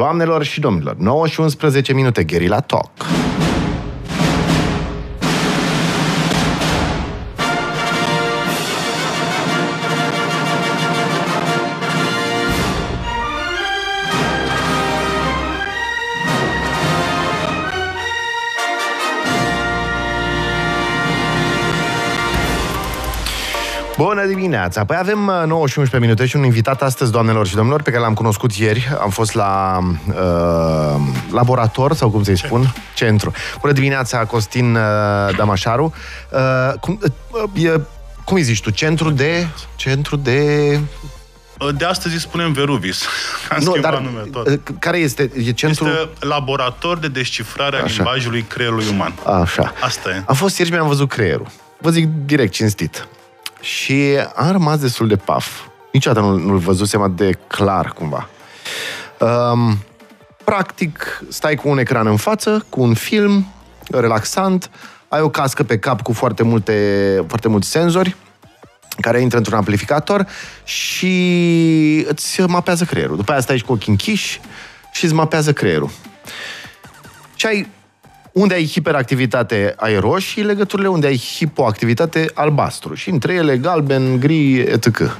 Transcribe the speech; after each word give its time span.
Doamnelor 0.00 0.44
și 0.44 0.60
domnilor, 0.60 0.96
9 0.96 1.26
și 1.26 1.40
11 1.40 1.92
minute, 1.92 2.24
Guerilla 2.24 2.60
Talk. 2.60 2.90
Dimineața! 24.40 24.84
Păi 24.84 24.96
avem 25.00 25.18
9 25.46 25.66
și 25.66 25.78
11 25.78 25.98
minute 25.98 26.26
și 26.26 26.36
un 26.36 26.44
invitat 26.44 26.82
astăzi, 26.82 27.12
doamnelor 27.12 27.46
și 27.46 27.54
domnilor, 27.54 27.82
pe 27.82 27.90
care 27.90 28.02
l-am 28.02 28.14
cunoscut 28.14 28.52
ieri. 28.52 28.88
Am 29.00 29.10
fost 29.10 29.34
la 29.34 29.78
uh, 30.08 31.00
laborator, 31.32 31.94
sau 31.94 32.10
cum 32.10 32.22
să-i 32.22 32.36
spun? 32.38 32.74
Centru. 32.94 33.32
Bună 33.60 33.72
dimineața, 33.72 34.24
Costin 34.24 34.74
uh, 34.74 35.36
Damașaru. 35.36 35.94
Uh, 36.32 36.72
cum, 36.80 37.00
uh, 37.54 37.64
e, 37.64 37.80
cum 38.24 38.36
îi 38.36 38.42
zici 38.42 38.60
tu? 38.60 38.70
Centru 38.70 39.10
de... 39.10 39.46
Centru 39.76 40.16
de... 40.16 40.78
De 41.76 41.84
astăzi 41.84 42.14
îi 42.14 42.20
spunem 42.20 42.52
Veruvis. 42.52 43.02
Am 43.50 43.56
Nu, 43.60 43.70
schimbat 43.70 43.92
dar 43.92 44.00
nume 44.00 44.20
tot. 44.32 44.46
uh, 44.48 44.58
care 44.78 44.98
este? 44.98 45.30
E 45.44 45.52
centru... 45.52 45.86
Este 45.86 46.08
laborator 46.26 46.98
de 46.98 47.08
descifrare 47.08 47.76
a 47.76 47.82
Așa. 47.82 47.94
limbajului 47.94 48.42
creierului 48.42 48.86
uman. 48.92 49.14
Așa. 49.42 49.72
Asta 49.80 50.10
e. 50.10 50.22
Am 50.26 50.34
fost 50.34 50.56
ieri 50.58 50.70
și 50.70 50.76
mi-am 50.76 50.88
văzut 50.88 51.08
creierul. 51.08 51.46
Vă 51.78 51.90
zic 51.90 52.06
direct, 52.24 52.52
cinstit. 52.52 53.06
Și 53.60 54.16
am 54.34 54.50
rămas 54.50 54.78
destul 54.78 55.08
de 55.08 55.16
paf. 55.16 55.46
Niciodată 55.92 56.26
nu, 56.26 56.36
nu-l 56.36 56.58
văzusem 56.58 57.00
atât 57.00 57.16
de 57.16 57.38
clar, 57.46 57.92
cumva. 57.92 58.28
Um, 59.18 59.78
practic, 60.44 61.22
stai 61.28 61.54
cu 61.54 61.68
un 61.68 61.78
ecran 61.78 62.06
în 62.06 62.16
față, 62.16 62.66
cu 62.68 62.80
un 62.80 62.94
film 62.94 63.46
relaxant, 63.90 64.70
ai 65.08 65.20
o 65.20 65.28
cască 65.28 65.62
pe 65.62 65.78
cap 65.78 66.02
cu 66.02 66.12
foarte 66.12 66.42
multe, 66.42 67.24
foarte 67.28 67.48
mulți 67.48 67.68
senzori 67.68 68.16
care 69.00 69.20
intră 69.20 69.38
într-un 69.38 69.56
amplificator 69.56 70.26
și 70.64 72.06
îți 72.08 72.40
mapează 72.40 72.84
creierul. 72.84 73.16
După 73.16 73.30
aia 73.32 73.40
stai 73.40 73.56
și 73.56 73.64
cu 73.64 73.72
ochii 73.72 73.90
închiși 73.90 74.40
și 74.92 75.04
îți 75.04 75.14
mapează 75.14 75.52
creierul. 75.52 75.90
Și 77.34 77.46
ai 77.46 77.68
unde 78.32 78.54
ai 78.54 78.66
hiperactivitate 78.66 79.74
ai 79.76 79.98
roșii 79.98 80.42
legăturile, 80.42 80.88
unde 80.88 81.06
ai 81.06 81.16
hipoactivitate 81.18 82.30
albastru 82.34 82.94
și 82.94 83.10
între 83.10 83.32
ele 83.32 83.56
galben, 83.56 84.20
gri, 84.20 84.58
etc. 84.58 85.18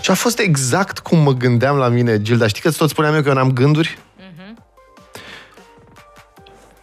Și 0.00 0.10
a 0.10 0.14
fost 0.14 0.38
exact 0.38 0.98
cum 0.98 1.18
mă 1.18 1.32
gândeam 1.32 1.76
la 1.76 1.88
mine, 1.88 2.22
Gilda. 2.22 2.46
Știi 2.46 2.62
că 2.62 2.68
îți 2.68 2.78
tot 2.78 2.88
spuneam 2.88 3.14
eu 3.14 3.22
că 3.22 3.28
eu 3.28 3.34
n-am 3.34 3.52
gânduri? 3.52 3.98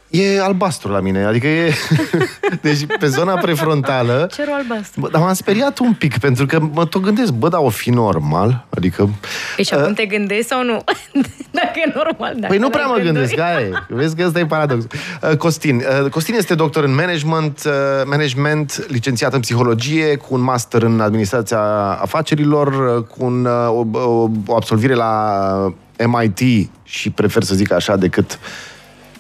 E 0.09 0.41
albastru 0.41 0.91
la 0.91 0.99
mine, 0.99 1.23
adică 1.25 1.47
e... 1.47 1.73
deci 2.61 2.85
pe 2.99 3.07
zona 3.07 3.33
prefrontală... 3.37 4.29
Cerul 4.35 4.53
albastru. 4.53 4.99
Bă, 4.99 5.09
dar 5.11 5.21
m-am 5.21 5.33
speriat 5.33 5.79
un 5.79 5.93
pic, 5.93 6.17
pentru 6.17 6.45
că 6.45 6.59
mă 6.73 6.85
tot 6.85 7.01
gândesc, 7.01 7.31
bă, 7.31 7.49
dar 7.49 7.59
o 7.63 7.69
fi 7.69 7.89
normal? 7.89 8.65
Adică... 8.69 9.09
Păi 9.55 9.63
și 9.63 9.73
acum 9.73 9.93
te 9.93 10.05
gândești 10.05 10.45
sau 10.45 10.63
nu? 10.63 10.83
Dacă 11.51 11.71
e 11.85 11.91
normal, 11.95 12.33
dacă 12.35 12.47
Păi 12.47 12.57
nu 12.57 12.69
prea 12.69 12.85
n-ai 12.85 12.91
mă 12.97 13.03
gânduri. 13.03 13.25
gândesc, 13.27 13.39
aia 13.47 13.59
e. 13.59 13.71
Vezi 13.87 14.15
că 14.15 14.23
ăsta 14.25 14.39
e 14.39 14.45
paradox. 14.45 14.83
Uh, 14.83 15.37
Costin. 15.37 15.83
Uh, 16.03 16.09
Costin 16.09 16.35
este 16.35 16.55
doctor 16.55 16.83
în 16.83 16.95
management, 16.95 17.61
uh, 17.65 17.71
management, 18.05 18.85
licențiat 18.87 19.33
în 19.33 19.39
psihologie, 19.39 20.15
cu 20.15 20.27
un 20.33 20.41
master 20.41 20.81
în 20.81 20.99
administrația 20.99 21.59
afacerilor, 22.01 22.95
uh, 22.97 23.03
cu 23.03 23.25
un, 23.25 23.45
uh, 23.45 23.67
o, 23.67 23.99
o, 23.99 24.29
o 24.45 24.55
absolvire 24.55 24.93
la 24.93 25.73
MIT 26.05 26.69
și 26.83 27.09
prefer 27.09 27.43
să 27.43 27.55
zic 27.55 27.71
așa 27.71 27.95
decât... 27.95 28.39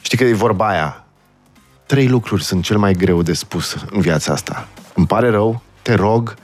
Știi 0.07 0.17
că 0.17 0.23
e 0.23 0.33
vorba 0.33 0.67
aia. 0.67 1.05
Trei 1.85 2.07
lucruri 2.07 2.43
sunt 2.43 2.63
cel 2.63 2.77
mai 2.77 2.93
greu 2.93 3.21
de 3.21 3.33
spus 3.33 3.75
în 3.91 4.01
viața 4.01 4.33
asta. 4.33 4.67
Îmi 4.93 5.07
pare 5.07 5.29
rău, 5.29 5.61
te 5.81 5.93
rog, 5.93 6.35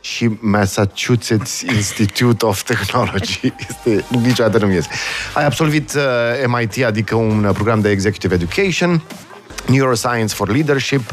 și 0.00 0.30
Massachusetts 0.40 1.60
Institute 1.60 2.46
of 2.46 2.62
Technology. 2.62 3.40
Este, 3.68 4.04
niciodată 4.08 4.58
nu-mi 4.58 4.74
iese. 4.74 4.88
Ai 5.34 5.44
absolvit 5.44 5.92
uh, 5.94 6.46
MIT, 6.46 6.84
adică 6.84 7.14
un 7.14 7.44
uh, 7.44 7.54
program 7.54 7.80
de 7.80 7.90
Executive 7.90 8.34
Education, 8.34 9.02
Neuroscience 9.66 10.34
for 10.34 10.48
Leadership, 10.48 11.10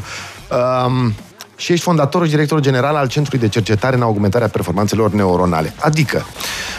um, 0.86 1.14
și 1.58 1.72
ești 1.72 1.84
fondatorul 1.84 2.26
și 2.26 2.32
directorul 2.32 2.62
general 2.62 2.96
al 2.96 3.08
Centrului 3.08 3.40
de 3.40 3.48
Cercetare 3.48 3.96
în 3.96 4.02
Augmentarea 4.02 4.48
Performanțelor 4.48 5.10
Neuronale. 5.10 5.74
Adică, 5.80 6.26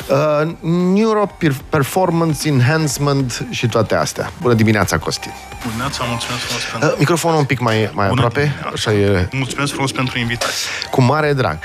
uh, 0.10 0.52
Neuro 0.94 1.30
Performance 1.70 2.48
Enhancement 2.48 3.46
și 3.50 3.68
toate 3.68 3.96
astea. 3.96 4.32
Bună 4.42 4.54
dimineața, 4.54 4.98
Costin. 4.98 5.32
Dimineața, 5.68 6.04
mulțumesc 6.10 6.42
frumos 6.44 6.64
pentru... 6.72 6.90
Uh, 6.90 6.96
microfonul 6.98 7.38
un 7.38 7.46
pic 7.46 7.60
mai, 7.60 7.90
mai 7.94 8.08
Bună 8.08 8.22
aproape. 8.26 8.40
dimineața. 8.40 8.70
Așa 8.74 8.94
e. 8.94 9.28
Mulțumesc 9.32 9.72
frumos 9.72 9.92
pentru 9.92 10.18
invitație. 10.20 10.70
Cu 10.92 11.02
mare 11.02 11.34
drag. 11.34 11.58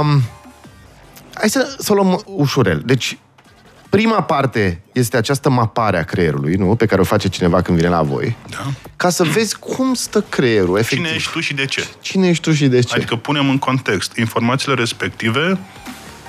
Um, 0.00 0.22
hai 1.34 1.48
să, 1.48 1.74
să 1.78 1.92
o 1.92 1.94
luăm 1.94 2.22
ușurel. 2.24 2.82
Deci, 2.84 3.18
prima 3.90 4.22
parte 4.22 4.80
este 4.92 5.16
această 5.16 5.50
mapare 5.50 5.98
a 5.98 6.02
creierului, 6.02 6.54
nu? 6.54 6.74
Pe 6.76 6.86
care 6.86 7.00
o 7.00 7.04
face 7.04 7.28
cineva 7.28 7.62
când 7.62 7.76
vine 7.76 7.88
la 7.90 8.02
voi. 8.02 8.36
Da? 8.50 8.58
Ca 8.96 9.10
să 9.10 9.24
vezi 9.24 9.58
cum 9.58 9.94
stă 9.94 10.20
creierul, 10.28 10.78
efectiv. 10.78 10.98
Cine 11.04 11.16
ești 11.16 11.30
tu 11.32 11.40
și 11.40 11.54
de 11.54 11.64
ce? 11.64 11.86
Cine 12.00 12.28
ești 12.28 12.42
tu 12.42 12.52
și 12.52 12.66
de 12.68 12.80
ce? 12.80 12.94
Adică 12.94 13.16
punem 13.16 13.48
în 13.48 13.58
context 13.58 14.16
informațiile 14.16 14.74
respective, 14.74 15.58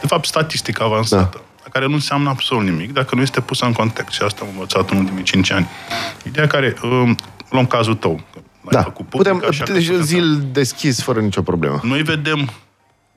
de 0.02 0.08
fapt, 0.08 0.26
statistică 0.26 0.84
avansată, 0.84 1.30
Da. 1.38 1.44
da. 1.64 1.70
care 1.72 1.88
nu 1.88 1.94
înseamnă 1.94 2.30
absolut 2.30 2.64
nimic 2.64 2.94
dacă 2.94 3.16
nu 3.16 3.22
este 3.22 3.42
pusă 3.42 3.66
în 3.66 3.72
context. 3.74 4.14
Și 4.14 4.22
asta 4.24 4.40
am 4.44 4.48
învățat 4.52 4.90
în 4.90 4.98
ultimii 4.98 5.24
5 5.24 5.52
ani. 5.52 5.68
Ideea 6.28 6.48
care, 6.48 6.76
um, 6.84 7.16
luăm 7.50 7.66
cazul 7.66 7.96
tău, 7.96 8.16
că 8.34 8.40
l-ai 8.62 8.72
da. 8.72 8.82
făcut 8.82 9.06
public, 9.08 9.32
Putem, 9.34 9.50
așa 9.50 9.64
că 9.64 9.72
deci, 9.72 9.86
putem 9.86 10.00
să- 10.02 10.06
zil 10.06 10.46
deschis, 10.52 11.02
fără 11.02 11.20
nicio 11.20 11.42
problemă. 11.42 11.80
Noi 11.84 12.02
vedem 12.02 12.50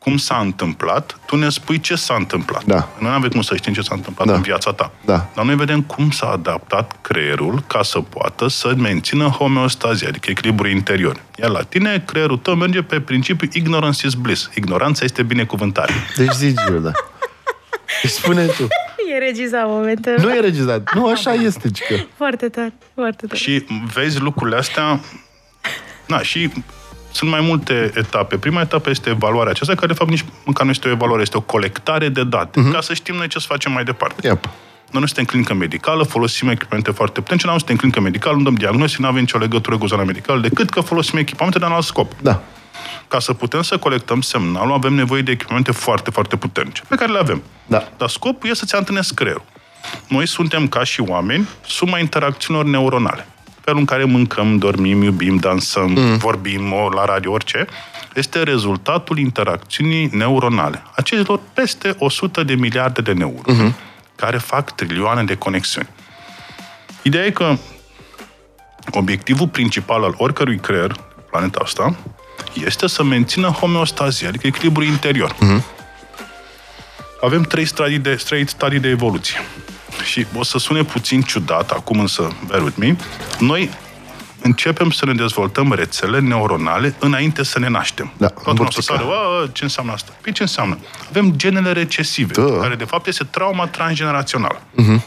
cum 0.04 0.16
s-a 0.16 0.38
întâmplat, 0.38 1.18
tu 1.26 1.36
ne 1.36 1.48
spui 1.48 1.80
ce 1.80 1.94
s-a 1.94 2.14
întâmplat. 2.14 2.64
Da. 2.64 2.74
Noi 2.74 3.10
nu 3.10 3.16
avem 3.16 3.28
cum 3.28 3.42
să 3.42 3.56
știm 3.56 3.72
ce 3.72 3.80
s-a 3.80 3.94
întâmplat 3.94 4.26
Da. 4.26 4.34
în 4.34 4.40
viața 4.42 4.72
ta. 4.72 4.90
Da. 5.04 5.28
Dar 5.34 5.44
noi 5.44 5.54
vedem 5.56 5.82
cum 5.82 6.10
s-a 6.10 6.26
adaptat 6.26 6.96
creierul 7.00 7.62
ca 7.66 7.82
să 7.82 7.98
poată 8.00 8.48
să 8.48 8.74
mențină 8.76 9.24
homeostazie, 9.26 10.08
adică 10.08 10.30
echilibru 10.30 10.68
interior. 10.68 11.20
Iar 11.40 11.50
la 11.50 11.62
tine, 11.62 12.02
creierul 12.06 12.36
tău 12.36 12.54
merge 12.54 12.82
pe 12.82 13.00
principiul 13.00 13.50
ignorance 13.54 14.06
is 14.06 14.14
bliss. 14.14 14.50
Ignoranța 14.54 15.04
este 15.04 15.22
binecuvântare. 15.22 15.92
Deci 16.16 16.32
zi, 16.32 16.54
Gilda. 16.66 16.90
Deci 18.02 18.10
spune 18.12 18.44
tu. 18.46 18.66
E 19.14 19.18
regizat 19.18 19.64
momentul. 19.66 20.14
Nu 20.18 20.34
e 20.34 20.40
regizat. 20.40 20.94
Nu, 20.94 21.06
așa 21.06 21.32
este, 21.32 21.70
cică. 21.70 22.06
Foarte 22.16 22.48
tare, 22.48 22.72
foarte 22.94 23.26
tare. 23.26 23.38
Și 23.40 23.66
vezi 23.94 24.20
lucrurile 24.20 24.56
astea... 24.56 25.00
Na, 26.06 26.18
și 26.22 26.50
sunt 27.14 27.30
mai 27.30 27.40
multe 27.40 27.90
etape. 27.94 28.36
Prima 28.38 28.60
etapă 28.60 28.90
este 28.90 29.08
evaluarea 29.10 29.50
aceasta, 29.50 29.74
care 29.74 29.86
de 29.86 29.92
fapt 29.92 30.10
nici 30.10 30.24
măcar 30.44 30.64
nu 30.64 30.70
este 30.70 30.88
o 30.88 30.90
evaluare, 30.90 31.22
este 31.22 31.36
o 31.36 31.40
colectare 31.40 32.08
de 32.08 32.24
date, 32.24 32.60
Mhm. 32.60 32.72
ca 32.72 32.80
să 32.80 32.94
știm 32.94 33.14
noi 33.14 33.28
ce 33.28 33.38
să 33.38 33.46
facem 33.48 33.72
mai 33.72 33.84
departe. 33.84 34.26
Yep. 34.28 34.44
Noi 34.90 35.00
nu 35.00 35.06
suntem 35.06 35.24
clinică 35.24 35.54
medicală, 35.54 36.02
folosim 36.02 36.48
echipamente 36.48 36.90
foarte 36.90 37.20
puternice, 37.20 37.46
nu 37.46 37.56
suntem 37.56 37.76
clinică 37.76 38.00
medicală, 38.00 38.36
nu 38.36 38.42
dăm 38.42 38.54
diagnostic, 38.54 39.00
nu 39.00 39.06
avem 39.06 39.20
nicio 39.20 39.38
legătură 39.38 39.78
cu 39.78 39.86
zona 39.86 40.02
medicală, 40.04 40.40
decât 40.40 40.70
că 40.70 40.80
folosim 40.80 41.18
echipamente 41.18 41.58
de 41.58 41.64
un 41.64 41.72
alt 41.72 41.84
scop. 41.84 42.12
Da. 42.22 42.42
Ca 43.08 43.18
să 43.18 43.32
putem 43.32 43.62
să 43.62 43.76
colectăm 43.78 44.20
semnalul, 44.20 44.72
avem 44.72 44.92
nevoie 44.94 45.22
de 45.22 45.30
echipamente 45.30 45.72
foarte, 45.72 46.10
foarte 46.10 46.36
puternice, 46.36 46.82
pe 46.88 46.94
care 46.94 47.12
le 47.12 47.18
avem. 47.18 47.42
Da. 47.66 47.88
Dar 47.96 48.08
scopul 48.08 48.48
este 48.48 48.58
să-ți 48.58 48.74
antrenezi 48.74 49.14
creierul. 49.14 49.44
Noi 50.08 50.26
suntem, 50.28 50.68
ca 50.68 50.84
și 50.84 51.00
oameni, 51.00 51.48
suma 51.66 51.98
interacțiunilor 51.98 52.68
neuronale. 52.68 53.26
Felul 53.64 53.78
în 53.78 53.84
care 53.84 54.04
mâncăm, 54.04 54.58
dormim, 54.58 55.02
iubim, 55.02 55.36
dansăm, 55.36 55.90
mm. 55.90 56.16
vorbim 56.16 56.72
o, 56.72 56.88
la 56.88 57.04
radio, 57.04 57.32
orice, 57.32 57.66
este 58.14 58.42
rezultatul 58.42 59.18
interacțiunii 59.18 60.08
neuronale. 60.12 60.82
Acelor 60.94 61.40
peste 61.52 61.94
100 61.98 62.42
de 62.42 62.54
miliarde 62.54 63.00
de 63.00 63.12
neuroni, 63.12 63.58
mm-hmm. 63.58 63.74
care 64.16 64.38
fac 64.38 64.74
trilioane 64.74 65.24
de 65.24 65.34
conexiuni. 65.34 65.88
Ideea 67.02 67.24
e 67.24 67.30
că 67.30 67.56
obiectivul 68.90 69.48
principal 69.48 70.04
al 70.04 70.14
oricărui 70.16 70.58
creier 70.58 70.92
pe 70.92 71.22
planeta 71.30 71.60
asta 71.62 71.96
este 72.64 72.86
să 72.86 73.02
mențină 73.02 73.48
homeostazie, 73.48 74.26
adică 74.26 74.46
echilibru 74.46 74.82
interior. 74.82 75.32
Mm-hmm. 75.34 75.62
Avem 77.20 77.42
trei 77.42 77.64
stadii 77.64 77.98
de, 77.98 78.14
trei 78.14 78.48
stadii 78.48 78.78
de 78.78 78.88
evoluție. 78.88 79.36
Și 80.04 80.26
o 80.36 80.42
să 80.42 80.58
sune 80.58 80.82
puțin 80.84 81.20
ciudat, 81.22 81.70
acum 81.70 82.00
însă, 82.00 82.28
bear 82.46 82.62
with 82.62 82.76
me, 82.78 82.96
noi 83.38 83.70
începem 84.42 84.90
să 84.90 85.04
ne 85.06 85.12
dezvoltăm 85.14 85.72
rețele 85.72 86.20
neuronale 86.20 86.94
înainte 86.98 87.44
să 87.44 87.58
ne 87.58 87.68
naștem. 87.68 88.12
Da, 88.16 88.26
Toată 88.28 88.50
lumea 88.50 88.66
o 88.66 88.70
să 88.80 88.92
învârtica. 88.92 89.14
sară, 89.18 89.44
"A, 89.44 89.48
ce 89.52 89.62
înseamnă 89.64 89.92
asta? 89.92 90.12
Păi 90.20 90.32
ce 90.32 90.42
înseamnă? 90.42 90.78
Avem 91.08 91.32
genele 91.32 91.72
recesive, 91.72 92.32
Da. 92.42 92.58
care 92.60 92.74
de 92.74 92.84
fapt 92.84 93.06
este 93.06 93.24
trauma 93.24 93.66
transgenerațională. 93.66 94.58
Uh-huh. 94.60 95.00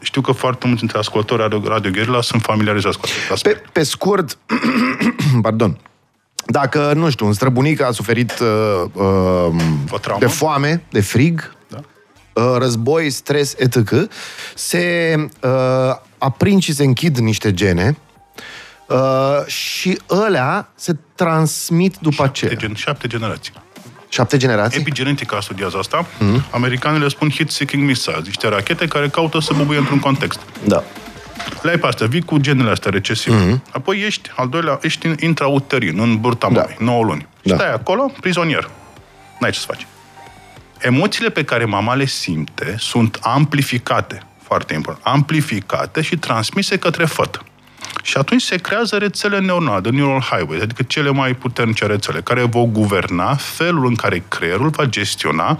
Știu 0.00 0.20
că 0.20 0.32
foarte 0.32 0.62
mulți 0.66 0.80
dintre 0.80 0.98
ascultători 0.98 1.40
Radio, 1.42 1.62
Radio 1.68 1.90
Guerilla 1.90 2.20
sunt 2.22 2.42
familiarizați 2.42 2.98
cu 2.98 3.02
acest 3.04 3.26
Pe, 3.26 3.32
aspect. 3.32 3.68
pe 3.72 3.82
scurt, 3.82 4.38
pardon, 5.42 5.78
dacă, 6.46 6.92
nu 6.94 7.10
știu, 7.10 7.26
un 7.26 7.32
străbunic 7.32 7.82
a 7.82 7.90
suferit 7.90 8.32
uh, 8.40 8.46
uh, 8.92 9.02
O 9.90 9.98
traumă? 10.00 10.20
de 10.20 10.26
foame, 10.26 10.82
de 10.90 11.00
frig, 11.00 11.40
Da. 11.40 11.46
uh, 11.48 11.55
război, 12.58 13.10
stres, 13.10 13.54
etc., 13.58 14.08
se 14.54 15.14
uh, 15.42 15.50
aprind 16.18 16.62
și 16.62 16.72
se 16.72 16.84
închid 16.84 17.18
niște 17.18 17.54
gene 17.54 17.96
uh, 18.86 19.46
și 19.46 19.98
ălea 20.10 20.68
se 20.74 20.96
transmit 21.14 21.96
după 21.96 22.22
aceea. 22.22 22.52
Gen, 22.54 22.74
șapte 22.74 23.06
generații. 23.06 23.52
Șapte 24.08 24.36
generații? 24.36 24.80
Epigenetica 24.80 25.40
studiază 25.40 25.76
asta. 25.78 26.06
Mm-hmm. 26.06 26.50
Americanii 26.50 27.00
le 27.00 27.08
spun 27.08 27.30
hit-seeking 27.30 27.82
missiles, 27.82 28.24
niște 28.24 28.48
rachete 28.48 28.86
care 28.86 29.08
caută 29.08 29.40
să 29.40 29.54
bubuie 29.56 29.78
într-un 29.78 29.98
context. 29.98 30.40
Da. 30.64 30.84
Le 31.62 31.70
ai 31.70 31.78
pe 31.78 31.86
astea, 31.86 32.06
vii 32.06 32.22
cu 32.22 32.38
genele 32.38 32.70
astea 32.70 32.90
recesive. 32.90 33.36
Mm-hmm. 33.36 33.72
Apoi 33.72 34.02
ești, 34.06 34.30
al 34.36 34.48
doilea, 34.48 34.78
ești 34.82 35.10
intrauterin, 35.20 35.98
în 36.00 36.20
burta 36.20 36.48
da. 36.52 36.60
mamei, 36.60 36.76
9 36.78 37.04
luni. 37.04 37.26
Da. 37.42 37.54
Stai 37.54 37.72
acolo, 37.72 38.12
prizonier. 38.20 38.70
N-ai 39.38 39.50
ce 39.50 39.58
să 39.58 39.64
faci. 39.68 39.86
Emoțiile 40.78 41.30
pe 41.30 41.44
care 41.44 41.64
mama 41.64 41.94
le 41.94 42.04
simte 42.04 42.74
sunt 42.78 43.18
amplificate, 43.22 44.22
foarte 44.42 44.74
important, 44.74 45.06
amplificate 45.06 46.02
și 46.02 46.16
transmise 46.16 46.78
către 46.78 47.04
fătă. 47.04 47.44
Și 48.02 48.16
atunci 48.16 48.42
se 48.42 48.56
creează 48.56 48.96
rețele 48.96 49.38
neuronale, 49.38 49.80
de 49.80 49.90
neural 49.90 50.20
highway, 50.20 50.60
adică 50.60 50.82
cele 50.82 51.10
mai 51.10 51.34
puternice 51.34 51.86
rețele, 51.86 52.20
care 52.20 52.42
vor 52.42 52.64
guverna 52.64 53.34
felul 53.34 53.86
în 53.86 53.94
care 53.94 54.24
creierul 54.28 54.68
va 54.68 54.84
gestiona 54.84 55.58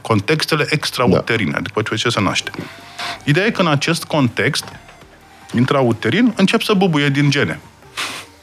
contextele 0.00 0.66
extrauterine, 0.70 1.50
da. 1.50 1.60
după 1.60 1.82
ce 1.96 2.08
se 2.08 2.20
naște. 2.20 2.50
Ideea 3.24 3.46
e 3.46 3.50
că 3.50 3.60
în 3.60 3.66
acest 3.66 4.04
context, 4.04 4.64
intrauterin, 5.54 6.32
încep 6.36 6.62
să 6.62 6.72
bubuie 6.72 7.08
din 7.08 7.30
gene. 7.30 7.60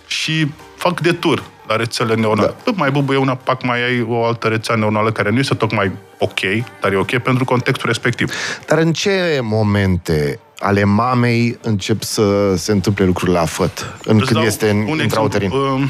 Și 0.07 0.47
fac 0.87 0.99
de 0.99 1.11
tur 1.11 1.43
la 1.67 1.75
rețele 1.75 2.15
neuronale. 2.15 2.47
Da. 2.47 2.53
Păi 2.63 2.73
mai 2.75 2.91
bubuie 2.91 3.17
una, 3.17 3.35
pac, 3.35 3.63
mai 3.63 3.83
ai 3.83 4.05
o 4.09 4.25
altă 4.25 4.47
rețea 4.47 4.75
neuronală 4.75 5.11
care 5.11 5.29
nu 5.29 5.39
este 5.39 5.53
tocmai 5.53 5.91
ok, 6.17 6.39
dar 6.81 6.91
e 6.91 6.95
ok 6.95 7.17
pentru 7.17 7.45
contextul 7.45 7.87
respectiv. 7.87 8.31
Dar 8.67 8.77
în 8.77 8.93
ce 8.93 9.39
momente 9.41 10.39
ale 10.59 10.83
mamei 10.83 11.57
încep 11.61 12.03
să 12.03 12.55
se 12.55 12.71
întâmple 12.71 13.05
lucruri 13.05 13.31
la 13.31 13.45
făt, 13.45 13.97
în 14.03 14.19
când 14.19 14.45
este 14.45 14.69
în 14.69 14.99
intrauterin? 14.99 15.51
Uh, 15.51 15.81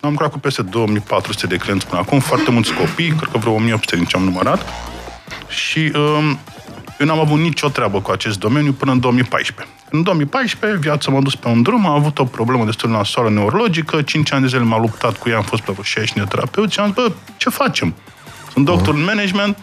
am 0.00 0.10
lucrat 0.10 0.30
cu 0.30 0.38
peste 0.38 0.62
2400 0.62 1.46
de 1.46 1.56
clienți 1.56 1.86
până 1.86 2.00
acum, 2.00 2.18
foarte 2.18 2.50
mulți 2.50 2.72
copii, 2.72 3.08
cred 3.08 3.28
că 3.32 3.38
vreo 3.38 3.52
1800 3.52 3.96
din 3.96 4.04
ce 4.04 4.16
am 4.16 4.22
numărat. 4.22 4.66
Și 5.48 5.92
uh, 5.94 6.32
eu 7.02 7.08
n-am 7.08 7.18
avut 7.18 7.38
nicio 7.38 7.68
treabă 7.68 8.00
cu 8.00 8.10
acest 8.10 8.38
domeniu 8.38 8.72
până 8.72 8.92
în 8.92 9.00
2014. 9.00 9.74
În 9.90 10.02
2014, 10.02 10.78
viața 10.78 11.10
m-a 11.10 11.20
dus 11.20 11.34
pe 11.34 11.48
un 11.48 11.62
drum, 11.62 11.86
am 11.86 11.94
avut 11.94 12.18
o 12.18 12.24
problemă 12.24 12.64
destul 12.64 12.90
de 12.90 12.96
nasoală 12.96 13.30
neurologică, 13.30 14.02
5 14.02 14.32
ani 14.32 14.42
de 14.42 14.48
zile 14.48 14.60
m-a 14.60 14.78
luptat 14.78 15.16
cu 15.16 15.28
ea, 15.28 15.36
am 15.36 15.42
fost 15.42 15.62
pe 15.62 15.72
60 15.82 16.12
de 16.14 16.24
terapeut 16.28 16.70
și 16.70 16.80
am 16.80 16.86
zis, 16.86 16.94
bă, 16.94 17.12
ce 17.36 17.50
facem? 17.50 17.94
Sunt 18.52 18.64
doctor 18.64 18.94
uh-huh. 18.94 18.96
în 18.96 19.04
management, 19.04 19.56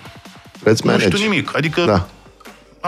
Let's 0.59 0.81
nu 0.83 0.99
știu 0.99 1.17
nimic. 1.17 1.55
Adică 1.55 1.85
da. 1.85 2.07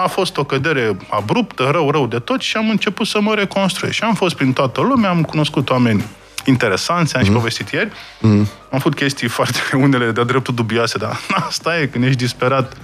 a 0.01 0.07
fost 0.07 0.37
o 0.37 0.43
cădere 0.43 0.97
abruptă, 1.09 1.69
rău, 1.71 1.91
rău 1.91 2.07
de 2.07 2.19
tot 2.19 2.41
și 2.41 2.57
am 2.57 2.69
început 2.69 3.07
să 3.07 3.21
mă 3.21 3.33
reconstruiesc. 3.33 3.97
Și 3.97 4.03
am 4.03 4.13
fost 4.13 4.35
prin 4.35 4.53
toată 4.53 4.81
lumea, 4.81 5.09
am 5.09 5.23
cunoscut 5.23 5.69
oameni 5.69 6.03
interesanți, 6.45 7.15
am 7.15 7.21
mm. 7.21 7.27
și 7.27 7.33
povestit 7.33 7.69
ieri. 7.69 7.91
Mm. 8.19 8.47
Am 8.71 8.79
făcut 8.79 8.95
chestii 8.95 9.27
foarte 9.37 9.59
unele 9.75 10.11
de 10.11 10.23
dreptul 10.23 10.53
dubioase, 10.53 10.97
dar 10.97 11.19
asta 11.47 11.79
e, 11.79 11.85
când 11.85 12.03
ești 12.03 12.17
disperat, 12.17 12.77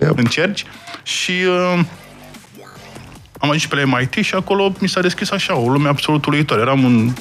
yep. 0.00 0.18
încerci. 0.18 0.64
Și 1.04 1.32
uh, 1.48 1.84
am 3.38 3.50
ajuns 3.50 3.66
pe 3.66 3.76
la 3.76 3.98
MIT 3.98 4.24
și 4.24 4.34
acolo 4.34 4.72
mi 4.78 4.88
s-a 4.88 5.00
deschis 5.00 5.30
așa, 5.30 5.56
o 5.56 5.68
lume 5.68 5.88
absolut 5.88 6.24
uluitoare. 6.24 6.62
Eram 6.62 6.84
un 6.84 7.12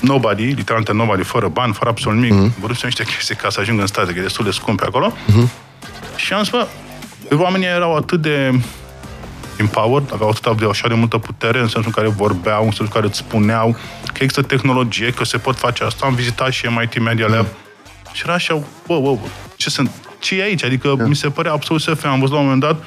nobody, 0.00 0.44
literalmente 0.44 0.92
nobody, 0.92 1.22
fără 1.22 1.48
bani, 1.48 1.72
fără 1.72 1.90
absolut 1.90 2.18
nimic. 2.18 2.50
Mm-hmm. 2.50 2.60
Vrut 2.60 2.76
să 2.76 2.86
niște 2.86 3.04
chestii 3.04 3.34
ca 3.34 3.50
să 3.50 3.60
ajung 3.60 3.80
în 3.80 3.86
state, 3.86 4.12
că 4.12 4.18
e 4.18 4.22
destul 4.22 4.44
de 4.44 4.50
scump 4.50 4.80
pe 4.80 4.86
acolo. 4.86 5.12
Mm-hmm. 5.12 5.48
Și 6.16 6.32
am 6.32 6.42
zis, 6.42 6.50
bă, 6.50 6.66
oamenii 7.36 7.66
erau 7.66 7.96
atât 7.96 8.20
de 8.20 8.60
empowered, 9.58 10.12
aveau 10.12 10.28
atât 10.28 10.58
de 10.58 10.66
așa 10.70 10.88
de 10.88 10.94
multă 10.94 11.18
putere, 11.18 11.58
în 11.58 11.68
sensul 11.68 11.92
în 11.96 12.02
care 12.02 12.08
vorbeau, 12.08 12.64
în 12.64 12.70
sensul 12.70 12.84
în 12.84 12.90
care 12.90 13.06
îți 13.06 13.18
spuneau 13.18 13.76
că 14.12 14.22
există 14.22 14.42
tehnologie, 14.42 15.10
că 15.10 15.24
se 15.24 15.38
pot 15.38 15.56
face 15.56 15.84
asta. 15.84 16.06
Am 16.06 16.14
vizitat 16.14 16.52
și 16.52 16.66
MIT 16.66 16.98
Media 16.98 17.26
Lab. 17.26 17.46
Mm-hmm. 17.46 18.12
Și 18.12 18.22
era 18.24 18.32
așa, 18.32 18.54
bă, 18.86 19.00
bă, 19.00 19.12
bă, 19.12 19.26
ce 19.56 19.70
sunt, 19.70 19.90
ce 20.18 20.38
e 20.40 20.42
aici? 20.42 20.64
Adică 20.64 20.88
yeah. 20.96 21.08
mi 21.08 21.16
se 21.16 21.28
părea 21.28 21.52
absolut 21.52 21.82
SF. 21.82 22.04
Am 22.04 22.18
văzut 22.18 22.34
la 22.34 22.40
un 22.40 22.44
moment 22.44 22.62
dat 22.62 22.84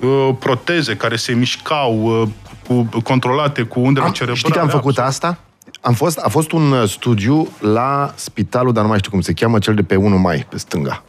Uh, 0.00 0.34
proteze 0.38 0.96
care 0.96 1.16
se 1.16 1.32
mișcau, 1.32 2.20
uh, 2.20 2.28
cu, 2.66 3.00
controlate 3.02 3.62
cu 3.62 3.80
undele 3.80 4.06
cerebrale. 4.06 4.38
Știi 4.38 4.52
că 4.52 4.58
am 4.58 4.68
făcut 4.68 4.98
absolut. 4.98 5.08
asta? 5.08 5.38
Am 5.80 5.94
fost, 5.94 6.18
a 6.18 6.28
fost 6.28 6.52
un 6.52 6.72
uh, 6.72 6.88
studiu 6.88 7.48
la 7.60 8.12
spitalul, 8.14 8.72
dar 8.72 8.82
nu 8.82 8.88
mai 8.88 8.98
știu 8.98 9.10
cum 9.10 9.20
se 9.20 9.32
cheamă, 9.32 9.58
cel 9.58 9.74
de 9.74 9.82
pe 9.82 9.96
1 9.96 10.18
mai, 10.18 10.46
pe 10.48 10.58
stânga. 10.58 11.02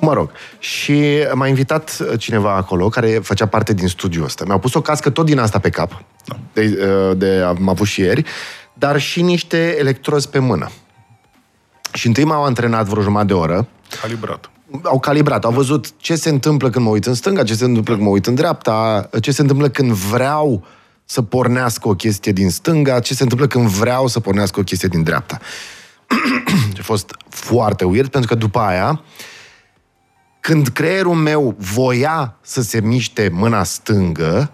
Mă 0.00 0.12
rog. 0.12 0.30
Și 0.58 1.02
m-a 1.34 1.46
invitat 1.46 2.16
cineva 2.18 2.54
acolo 2.54 2.88
care 2.88 3.08
făcea 3.08 3.46
parte 3.46 3.74
din 3.74 3.88
studiul 3.88 4.24
ăsta. 4.24 4.44
Mi-au 4.46 4.58
pus 4.58 4.74
o 4.74 4.80
cască 4.80 5.10
tot 5.10 5.24
din 5.24 5.38
asta 5.38 5.58
pe 5.58 5.70
cap, 5.70 6.02
da. 6.24 6.36
de, 6.52 6.68
de 7.14 7.42
am 7.46 7.68
avut 7.68 7.86
și 7.86 8.00
ieri, 8.00 8.24
dar 8.72 9.00
și 9.00 9.22
niște 9.22 9.76
electrozi 9.78 10.28
pe 10.28 10.38
mână. 10.38 10.70
Și 11.92 12.06
întâi 12.06 12.24
m-au 12.24 12.44
antrenat 12.44 12.86
vreo 12.86 13.02
jumătate 13.02 13.26
de 13.26 13.34
oră. 13.34 13.68
Calibrat 14.00 14.50
au 14.82 15.00
calibrat, 15.00 15.44
au 15.44 15.50
văzut 15.50 15.96
ce 15.96 16.14
se 16.14 16.28
întâmplă 16.28 16.70
când 16.70 16.84
mă 16.84 16.90
uit 16.90 17.06
în 17.06 17.14
stânga, 17.14 17.42
ce 17.42 17.54
se 17.54 17.64
întâmplă 17.64 17.94
când 17.94 18.06
mă 18.06 18.12
uit 18.12 18.26
în 18.26 18.34
dreapta, 18.34 19.08
ce 19.20 19.30
se 19.30 19.40
întâmplă 19.40 19.68
când 19.68 19.90
vreau 19.90 20.64
să 21.04 21.22
pornească 21.22 21.88
o 21.88 21.94
chestie 21.94 22.32
din 22.32 22.50
stânga, 22.50 23.00
ce 23.00 23.14
se 23.14 23.22
întâmplă 23.22 23.46
când 23.46 23.68
vreau 23.68 24.06
să 24.06 24.20
pornească 24.20 24.60
o 24.60 24.62
chestie 24.62 24.88
din 24.88 25.02
dreapta. 25.02 25.38
a 26.78 26.82
fost 26.82 27.14
foarte 27.28 27.84
weird, 27.84 28.08
pentru 28.08 28.30
că 28.30 28.36
după 28.36 28.58
aia, 28.58 29.02
când 30.40 30.68
creierul 30.68 31.14
meu 31.14 31.54
voia 31.58 32.36
să 32.40 32.62
se 32.62 32.80
miște 32.80 33.30
mâna 33.32 33.62
stângă, 33.62 34.50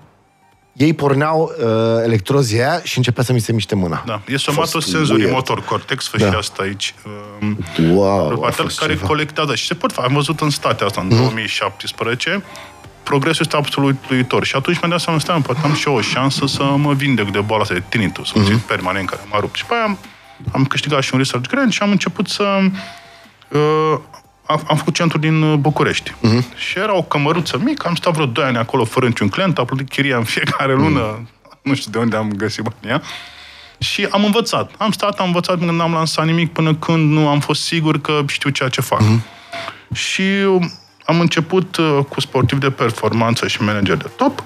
ei 0.79 0.93
porneau 0.93 1.53
uh, 1.59 1.67
electrozia 2.05 2.71
aia 2.71 2.81
și 2.83 2.97
începea 2.97 3.25
să 3.25 3.33
mi 3.33 3.41
se 3.41 3.53
miște 3.53 3.75
mâna. 3.75 4.03
Da, 4.07 4.21
e 4.27 4.37
somatosenzorii 4.37 5.31
motor 5.31 5.65
cortex, 5.65 6.09
fă 6.09 6.17
da. 6.17 6.31
și 6.31 6.37
asta 6.37 6.63
aici. 6.63 6.95
Uh, 7.41 7.91
wow, 7.91 8.51
care 8.77 8.93
ceva. 8.93 9.07
colectează 9.07 9.55
și 9.55 9.67
se 9.67 9.75
pot 9.75 9.93
face. 9.93 10.09
Am 10.09 10.15
văzut 10.15 10.41
în 10.41 10.51
state 10.51 10.85
asta, 10.85 11.01
în 11.01 11.07
mm. 11.11 11.17
2017, 11.17 12.43
progresul 13.03 13.45
este 13.45 13.57
absolut 13.57 14.09
uitor. 14.11 14.45
Și 14.45 14.57
atunci 14.57 14.77
mi-am 14.79 14.91
dat 14.91 15.01
seama, 15.01 15.19
stai, 15.19 15.41
poate 15.41 15.61
am 15.65 15.75
și 15.75 15.89
eu 15.89 15.95
o 15.95 16.01
șansă 16.01 16.47
să 16.47 16.63
mă 16.63 16.93
vindec 16.93 17.31
de 17.31 17.41
boala 17.41 17.63
asta 17.63 17.75
de 17.75 17.83
tinnitus, 17.89 18.33
mm-hmm. 18.33 18.67
permanent 18.67 19.09
care 19.09 19.23
m-a 19.31 19.41
rupt. 19.41 19.57
Și 19.57 19.65
pe 19.65 19.75
aia 19.75 19.83
am, 19.83 19.99
am 20.53 20.65
câștigat 20.65 21.03
și 21.03 21.11
un 21.13 21.19
research 21.19 21.49
grant 21.49 21.73
și 21.73 21.83
am 21.83 21.91
început 21.91 22.29
să 22.29 22.59
uh, 23.49 23.99
am, 24.49 24.65
am 24.69 24.77
făcut 24.77 24.95
centru 24.95 25.19
din 25.19 25.43
uh, 25.43 25.59
București. 25.59 26.11
Uh-huh. 26.11 26.57
Și 26.57 26.79
era 26.79 26.97
o 26.97 27.03
cămăruță 27.03 27.61
mică, 27.65 27.89
am 27.89 27.95
stat 27.95 28.13
vreo 28.13 28.27
2 28.27 28.45
ani 28.45 28.57
acolo 28.57 28.85
fără 28.85 29.07
niciun 29.07 29.29
client, 29.29 29.59
a 29.59 29.65
plătit 29.65 29.89
chiria 29.89 30.17
în 30.17 30.25
fiecare 30.25 30.75
mhm. 30.75 30.83
lună, 30.83 31.19
uh-huh. 31.19 31.63
nu 31.63 31.75
știu 31.75 31.91
de 31.91 31.99
unde 31.99 32.17
am 32.17 32.33
găsit 32.37 32.65
banii 32.65 33.03
Și 33.79 34.07
am 34.11 34.25
învățat. 34.25 34.71
Am 34.79 34.91
stat, 34.91 35.19
am 35.19 35.27
învățat 35.27 35.59
până 35.59 35.73
n-am 35.73 35.93
lansat 35.93 36.25
nimic, 36.25 36.53
până 36.53 36.75
când 36.75 37.11
nu 37.11 37.29
am 37.29 37.41
fost 37.41 37.63
sigur 37.63 38.01
că 38.01 38.23
știu 38.27 38.51
ceea 38.51 38.69
ce 38.69 38.81
fac. 38.81 39.01
Uh-huh. 39.01 39.23
Și 39.95 40.23
um, 40.47 40.73
am 41.05 41.21
început 41.21 41.77
uh, 41.77 41.99
cu 42.09 42.21
sportiv 42.21 42.59
de 42.59 42.71
performanță 42.71 43.47
și 43.47 43.63
manager 43.63 43.97
de 43.97 44.11
top 44.17 44.43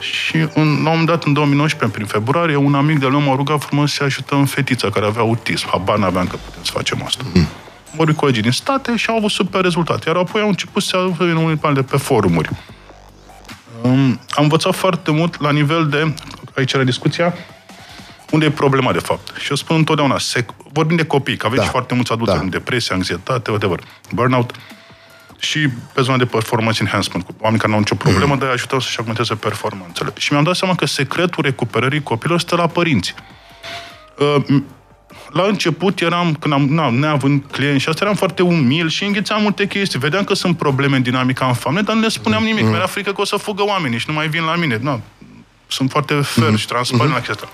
și 0.00 0.36
în, 0.36 0.48
la 0.54 0.62
un 0.62 0.82
moment 0.82 1.06
dat, 1.06 1.24
în 1.24 1.32
2019, 1.32 1.98
prin 1.98 2.08
februarie, 2.08 2.56
un 2.56 2.74
amic 2.74 2.98
de-al 2.98 3.10
meu 3.10 3.20
m-a 3.20 3.34
rugat 3.34 3.62
frumos 3.62 3.92
să 3.92 4.04
ajutăm 4.04 4.44
fetița 4.44 4.90
care 4.90 5.06
avea 5.06 5.22
autism. 5.22 5.68
Habar 5.70 5.98
n-aveam 5.98 6.26
că 6.26 6.36
putem 6.36 6.62
să 6.62 6.70
facem 6.74 7.02
asta. 7.04 7.24
Uh-huh 7.24 7.65
vorbit 7.94 8.16
colegii 8.16 8.42
din 8.42 8.50
state 8.50 8.96
și 8.96 9.10
au 9.10 9.16
avut 9.16 9.30
super 9.30 9.60
rezultate. 9.60 10.08
Iar 10.08 10.16
apoi 10.16 10.40
au 10.40 10.48
început 10.48 10.82
să 10.82 11.08
vină 11.18 11.38
unii 11.38 11.60
de 11.74 11.82
pe 11.82 11.96
forumuri. 11.96 12.50
Um, 13.82 14.20
am 14.30 14.42
învățat 14.42 14.74
foarte 14.74 15.10
mult 15.10 15.40
la 15.40 15.50
nivel 15.50 15.88
de, 15.88 16.14
aici 16.56 16.72
era 16.72 16.84
discuția, 16.84 17.34
unde 18.30 18.44
e 18.44 18.50
problema 18.50 18.92
de 18.92 18.98
fapt. 18.98 19.36
Și 19.36 19.50
eu 19.50 19.56
spun 19.56 19.76
întotdeauna, 19.76 20.18
se, 20.18 20.46
vorbim 20.72 20.96
de 20.96 21.04
copii, 21.04 21.36
că 21.36 21.46
aveți 21.46 21.62
da. 21.62 21.68
foarte 21.68 21.94
mulți 21.94 22.12
adulți 22.12 22.34
da. 22.34 22.40
în 22.40 22.50
depresie, 22.50 22.94
anxietate, 22.94 23.50
whatever, 23.50 23.80
burnout, 24.12 24.54
și 25.38 25.68
pe 25.92 26.02
zona 26.02 26.16
de 26.16 26.24
performance 26.24 26.82
enhancement, 26.82 27.24
cu 27.24 27.34
oameni 27.40 27.58
care 27.58 27.68
nu 27.68 27.74
au 27.74 27.80
nicio 27.80 27.94
problemă, 27.94 28.32
mm. 28.32 28.38
de 28.38 28.44
a 28.44 28.50
ajuta 28.50 28.80
să-și 28.80 28.98
augmenteze 28.98 29.34
performanțele. 29.34 30.12
Și 30.16 30.32
mi-am 30.32 30.44
dat 30.44 30.56
seama 30.56 30.74
că 30.74 30.86
secretul 30.86 31.42
recuperării 31.42 32.02
copilor 32.02 32.40
stă 32.40 32.56
la 32.56 32.66
părinți. 32.66 33.14
Uh, 34.18 34.62
la 35.32 35.42
început 35.42 36.00
eram, 36.00 36.34
când 36.34 36.54
am, 36.54 36.66
na, 36.68 36.90
neavând 36.90 37.42
clienți 37.50 37.82
și 37.82 37.88
asta, 37.88 38.04
eram 38.04 38.16
foarte 38.16 38.42
umil 38.42 38.88
și 38.88 39.04
înghețeam 39.04 39.42
multe 39.42 39.66
chestii. 39.66 39.98
Vedeam 39.98 40.24
că 40.24 40.34
sunt 40.34 40.56
probleme 40.56 40.96
în 40.96 41.02
dinamica 41.02 41.46
în 41.46 41.52
familie, 41.52 41.84
dar 41.86 41.94
nu 41.94 42.00
le 42.00 42.08
spuneam 42.08 42.42
nimic. 42.42 42.62
Mm. 42.62 42.68
Mi-era 42.68 42.86
frică 42.86 43.12
că 43.12 43.20
o 43.20 43.24
să 43.24 43.36
fugă 43.36 43.64
oamenii 43.64 43.98
și 43.98 44.04
nu 44.08 44.14
mai 44.14 44.28
vin 44.28 44.42
la 44.42 44.56
mine. 44.56 44.78
Na, 44.82 45.00
sunt 45.66 45.90
foarte 45.90 46.14
fer 46.14 46.50
mm. 46.50 46.56
și 46.56 46.66
transparent 46.66 47.08
mm. 47.08 47.14
la 47.14 47.22
chestia 47.22 47.48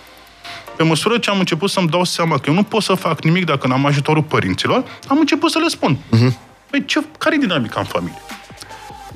Pe 0.77 0.83
măsură 0.83 1.19
ce 1.19 1.31
am 1.31 1.39
început 1.39 1.71
să-mi 1.71 1.89
dau 1.89 2.05
seama 2.05 2.39
că 2.39 2.43
eu 2.47 2.55
nu 2.55 2.63
pot 2.63 2.83
să 2.83 2.95
fac 2.95 3.23
nimic 3.23 3.45
dacă 3.45 3.67
n-am 3.67 3.87
ajutorul 3.87 4.23
părinților, 4.23 4.85
am 5.09 5.19
început 5.19 5.51
să 5.51 5.59
le 5.59 5.69
spun. 5.69 5.97
Mm-hmm. 5.97 6.37
Păi, 6.71 6.85
ce, 6.85 7.05
care 7.19 7.35
e 7.35 7.39
dinamica 7.39 7.81
în 7.81 7.87
familie? 7.87 8.23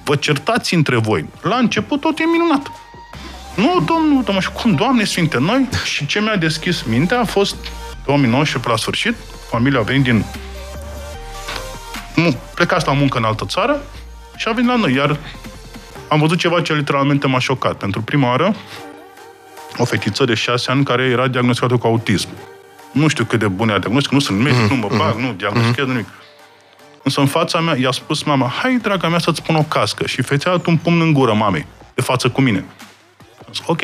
Vă 0.04 0.16
certați 0.16 0.74
între 0.74 0.96
voi. 0.96 1.24
La 1.42 1.56
început 1.56 2.00
tot 2.00 2.18
e 2.18 2.24
minunat. 2.24 2.70
Nu, 3.54 3.82
domnul, 3.86 4.22
domnul, 4.22 4.42
cum, 4.54 4.74
Doamne 4.74 5.04
Sfinte, 5.04 5.38
noi? 5.38 5.68
Și 5.84 6.06
ce 6.06 6.20
mi-a 6.20 6.36
deschis 6.36 6.82
mintea 6.82 7.20
a 7.20 7.24
fost 7.24 7.56
2019, 8.06 8.58
pe 8.58 8.68
la 8.68 8.76
sfârșit, 8.76 9.14
familia 9.50 9.80
venit 9.80 10.02
din... 10.02 10.24
Nu, 12.14 12.36
plecați 12.54 12.86
la 12.86 12.92
muncă 12.92 13.18
în 13.18 13.24
altă 13.24 13.44
țară 13.48 13.82
și 14.36 14.48
a 14.48 14.52
venit 14.52 14.70
la 14.70 14.76
noi. 14.76 14.94
Iar 14.94 15.16
am 16.08 16.18
văzut 16.18 16.38
ceva 16.38 16.60
ce 16.60 16.74
literalmente 16.74 17.26
m-a 17.26 17.38
șocat. 17.38 17.74
Pentru 17.74 18.02
prima 18.02 18.28
oară, 18.28 18.54
o 19.76 19.84
fetiță 19.84 20.24
de 20.24 20.34
șase 20.34 20.70
ani 20.70 20.84
care 20.84 21.02
era 21.02 21.28
diagnosticată 21.28 21.76
cu 21.76 21.86
autism. 21.86 22.28
Nu 22.92 23.08
știu 23.08 23.24
cât 23.24 23.38
de 23.38 23.48
bune 23.48 23.72
a 23.72 23.78
diagnostic, 23.78 24.12
nu 24.12 24.18
sunt 24.18 24.38
medic, 24.38 24.64
mm-hmm. 24.64 24.68
nu 24.68 24.76
mă 24.76 24.88
bag, 24.96 25.14
nu 25.14 25.32
diagnosticez 25.32 25.84
mm-hmm. 25.84 25.88
nimic. 25.88 26.08
Însă 27.02 27.20
în 27.20 27.26
fața 27.26 27.60
mea 27.60 27.76
i-a 27.78 27.90
spus 27.90 28.22
mama, 28.22 28.48
hai, 28.48 28.76
draga 28.82 29.08
mea, 29.08 29.18
să-ți 29.18 29.42
pun 29.42 29.54
o 29.54 29.62
cască. 29.62 30.06
Și 30.06 30.22
fețea 30.22 30.50
dat 30.50 30.66
un 30.66 30.76
pumn 30.76 31.00
în 31.00 31.12
gură 31.12 31.32
mamei, 31.32 31.66
de 31.94 32.02
față 32.02 32.28
cu 32.28 32.40
mine. 32.40 32.64
Am 33.46 33.52
zis, 33.52 33.62
ok. 33.66 33.80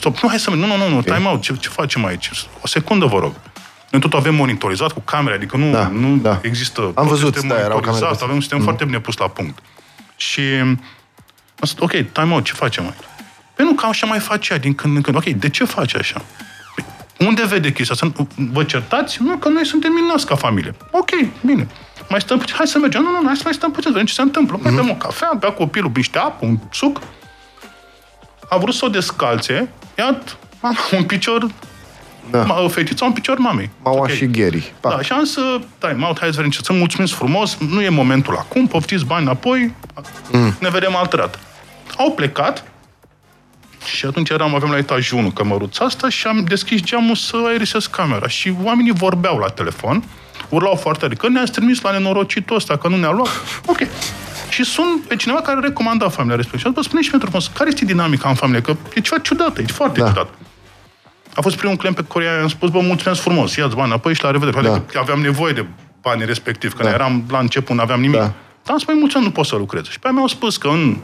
Stop, 0.00 0.18
nu, 0.18 0.28
hai 0.28 0.38
să 0.38 0.50
Nu, 0.50 0.66
nu, 0.66 0.76
nu, 0.76 0.88
nu, 0.88 1.02
time 1.02 1.28
out, 1.28 1.40
ce, 1.42 1.54
ce 1.56 1.68
facem 1.68 2.04
aici? 2.04 2.30
O 2.62 2.66
secundă, 2.66 3.06
vă 3.06 3.18
rog. 3.18 3.32
Noi 3.90 4.00
tot 4.00 4.12
avem 4.12 4.34
monitorizat 4.34 4.92
cu 4.92 5.00
camere, 5.00 5.34
adică 5.34 5.56
nu, 5.56 5.70
Da, 5.70 5.88
nu 5.88 6.16
da. 6.16 6.38
există... 6.42 6.92
Am 6.94 7.06
văzut, 7.06 7.34
este 7.34 7.46
da, 7.46 7.54
erau 7.54 7.66
camere 7.68 7.86
monitorizat, 7.86 8.10
puse. 8.10 8.22
avem 8.22 8.34
un 8.34 8.40
sistem 8.40 8.60
foarte 8.60 8.84
bine 8.84 9.00
pus 9.00 9.16
la 9.16 9.28
punct. 9.28 9.58
Și 10.16 10.40
am 10.60 10.78
zis, 11.62 11.74
ok, 11.78 11.90
time 11.90 12.32
out, 12.32 12.44
ce 12.44 12.52
facem 12.52 12.84
aici? 12.84 13.04
Păi 13.56 13.64
nu, 13.64 13.72
că 13.72 13.86
așa 13.86 14.06
mai 14.06 14.18
face 14.18 14.52
ea 14.52 14.58
din 14.58 14.74
când 14.74 14.96
în 14.96 15.02
când. 15.02 15.16
Ok, 15.16 15.24
de 15.24 15.48
ce 15.48 15.64
face 15.64 15.96
așa? 15.96 16.22
Păi, 16.74 16.84
unde 17.26 17.44
vede 17.46 17.72
chestia 17.72 17.94
asta? 17.94 18.26
Vă 18.52 18.64
certați? 18.64 19.22
Nu, 19.22 19.36
că 19.36 19.48
noi 19.48 19.66
suntem 19.66 19.92
minați 19.92 20.26
ca 20.26 20.34
familie. 20.34 20.74
Ok, 20.90 21.10
bine. 21.44 21.68
Mai 22.08 22.20
stăm 22.20 22.38
puțin, 22.38 22.54
hai 22.56 22.66
să 22.66 22.78
mergem. 22.78 23.02
Nu, 23.02 23.10
nu, 23.10 23.20
nu, 23.20 23.26
hai 23.26 23.36
să 23.36 23.42
mai 23.44 23.54
stăm 23.54 23.70
puțin, 23.70 23.82
să 23.82 23.90
vedem 23.90 24.06
ce 24.06 24.14
se 24.14 24.22
întâmplă. 24.22 24.58
Mai 24.62 24.72
bem 24.72 24.90
o 24.90 24.94
cafea, 24.94 25.30
bea 25.38 25.52
copilul 25.52 25.90
niște 25.94 26.18
apă, 26.18 26.46
un 26.46 26.58
suc. 26.70 27.00
A 28.50 28.56
vrut 28.56 28.74
să 28.74 28.84
o 28.84 28.88
descalțe, 28.88 29.68
ia 29.98 30.18
mama, 30.60 30.76
un 30.96 31.04
picior, 31.04 31.46
Da. 32.30 32.42
ma, 32.42 32.60
o 32.62 32.68
fetiță, 32.68 33.04
un 33.04 33.12
picior 33.12 33.38
mamei. 33.38 33.70
Maua 33.82 33.98
Ok. 33.98 34.10
și 34.10 34.26
Gary. 34.26 34.72
Pa. 34.80 34.88
Da, 34.90 35.02
și 35.02 35.12
am 35.12 35.24
să, 35.24 35.60
dai, 35.78 35.92
mă, 35.92 36.12
hai 36.20 36.28
să 36.28 36.34
vedem 36.34 36.50
ce, 36.50 36.58
să 36.62 36.72
mulțumesc 36.72 37.12
frumos, 37.12 37.56
nu 37.58 37.82
e 37.82 37.88
momentul 37.88 38.36
acum, 38.36 38.66
poftiți 38.66 39.04
bani 39.04 39.22
înapoi, 39.24 39.74
mm. 40.32 40.56
ne 40.60 40.68
vedem 40.68 40.96
altă 40.96 41.16
dată. 41.16 41.38
Au 41.96 42.12
plecat 42.12 42.64
și 43.84 44.06
atunci 44.06 44.28
eram, 44.30 44.54
aveam 44.54 44.70
la 44.70 44.76
etajul 44.76 45.18
1 45.18 45.30
cămăruța 45.30 45.84
asta 45.84 46.08
și 46.08 46.26
am 46.26 46.44
deschis 46.44 46.82
geamul 46.82 47.14
să 47.14 47.36
aerisesc 47.46 47.90
camera 47.90 48.28
și 48.28 48.54
oamenii 48.62 48.92
vorbeau 48.92 49.38
la 49.38 49.48
telefon, 49.48 50.04
urlau 50.48 50.74
foarte 50.74 51.00
tare, 51.00 51.14
că 51.14 51.28
ne-ați 51.28 51.52
trimis 51.52 51.80
la 51.80 51.90
nenorocitul 51.90 52.56
ăsta, 52.56 52.76
că 52.76 52.88
nu 52.88 52.96
ne-a 52.96 53.10
luat. 53.10 53.28
Ok. 53.66 53.78
Și 54.64 54.70
sun 54.70 55.02
pe 55.08 55.16
cineva 55.16 55.40
care 55.40 55.60
recomanda 55.60 56.08
familia 56.08 56.36
respectivă. 56.36 56.60
Și 56.60 56.66
a 56.66 56.68
zis, 56.68 56.76
bă, 56.76 56.82
spune 56.82 57.02
și 57.02 57.10
pentru 57.10 57.50
care 57.54 57.68
este 57.68 57.84
dinamica 57.84 58.28
în 58.28 58.34
familie, 58.34 58.60
că 58.60 58.76
e 58.94 59.00
ceva 59.00 59.20
ciudat, 59.20 59.58
e 59.58 59.62
foarte 59.62 60.00
Da. 60.00 60.06
ciudat. 60.06 60.28
A 61.34 61.40
fost 61.40 61.56
primul 61.56 61.76
client 61.76 61.96
pe 61.96 62.04
care 62.12 62.24
i-am 62.24 62.48
spus, 62.48 62.70
bă, 62.70 62.80
mulțumesc 62.80 63.20
frumos, 63.20 63.56
ia-ți 63.56 63.74
bani 63.74 63.86
înapoi 63.86 64.14
și 64.14 64.22
la 64.22 64.30
revedere. 64.30 64.66
Da. 64.66 64.74
Adică 64.74 64.98
aveam 64.98 65.20
nevoie 65.20 65.52
de 65.52 65.66
banii 66.00 66.26
respectiv, 66.26 66.72
că 66.72 66.82
Da. 66.82 66.88
da. 66.88 66.94
eram 66.94 67.24
la 67.28 67.38
început, 67.38 67.76
nu 67.76 67.82
aveam 67.82 68.00
nimic. 68.00 68.18
Da. 68.18 68.24
Da. 68.24 68.32
Dar 68.64 68.72
am 68.72 68.78
spus, 68.78 68.94
mulți 68.94 69.16
ani 69.16 69.24
nu 69.24 69.30
pot 69.30 69.46
să 69.46 69.56
lucrez. 69.56 69.84
Și 69.84 69.98
pe 69.98 70.06
aia 70.06 70.14
mi-au 70.14 70.26
spus 70.26 70.56
că 70.56 70.68
în 70.68 70.96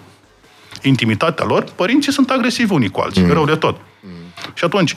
intimitatea 0.82 1.44
lor, 1.44 1.64
părinții 1.75 2.12
sunt 2.12 2.30
agresivi 2.30 2.72
unii 2.72 2.90
cu 2.90 3.00
alții, 3.00 3.22
mm. 3.22 3.32
rău 3.32 3.44
de 3.44 3.54
tot. 3.54 3.76
Mm. 4.00 4.10
Și 4.54 4.64
atunci, 4.64 4.94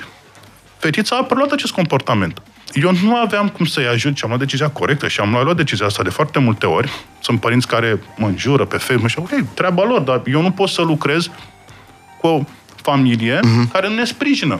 fetița 0.79 1.17
a 1.17 1.23
preluat 1.23 1.51
acest 1.51 1.71
comportament. 1.71 2.41
Eu 2.73 2.91
nu 3.03 3.15
aveam 3.15 3.49
cum 3.49 3.65
să-i 3.65 3.87
ajut 3.87 4.17
și 4.17 4.23
am 4.23 4.29
luat 4.29 4.41
decizia 4.41 4.69
corectă 4.69 5.07
și 5.07 5.19
am 5.19 5.39
luat 5.43 5.55
decizia 5.55 5.85
asta 5.85 6.03
de 6.03 6.09
foarte 6.09 6.39
multe 6.39 6.65
ori. 6.65 6.89
Sunt 7.19 7.39
părinți 7.39 7.67
care 7.67 8.01
mă 8.17 8.27
înjură 8.27 8.65
pe 8.65 8.77
Facebook 8.77 9.09
și 9.09 9.19
ok, 9.19 9.29
treaba 9.53 9.83
lor, 9.83 9.99
dar 9.99 10.21
eu 10.25 10.41
nu 10.41 10.51
pot 10.51 10.69
să 10.69 10.81
lucrez 10.81 11.29
cu 12.21 12.27
o 12.27 12.43
familie 12.75 13.39
mm-hmm. 13.39 13.71
care 13.71 13.87
nu 13.87 13.93
ne 13.95 14.05
sprijină. 14.05 14.59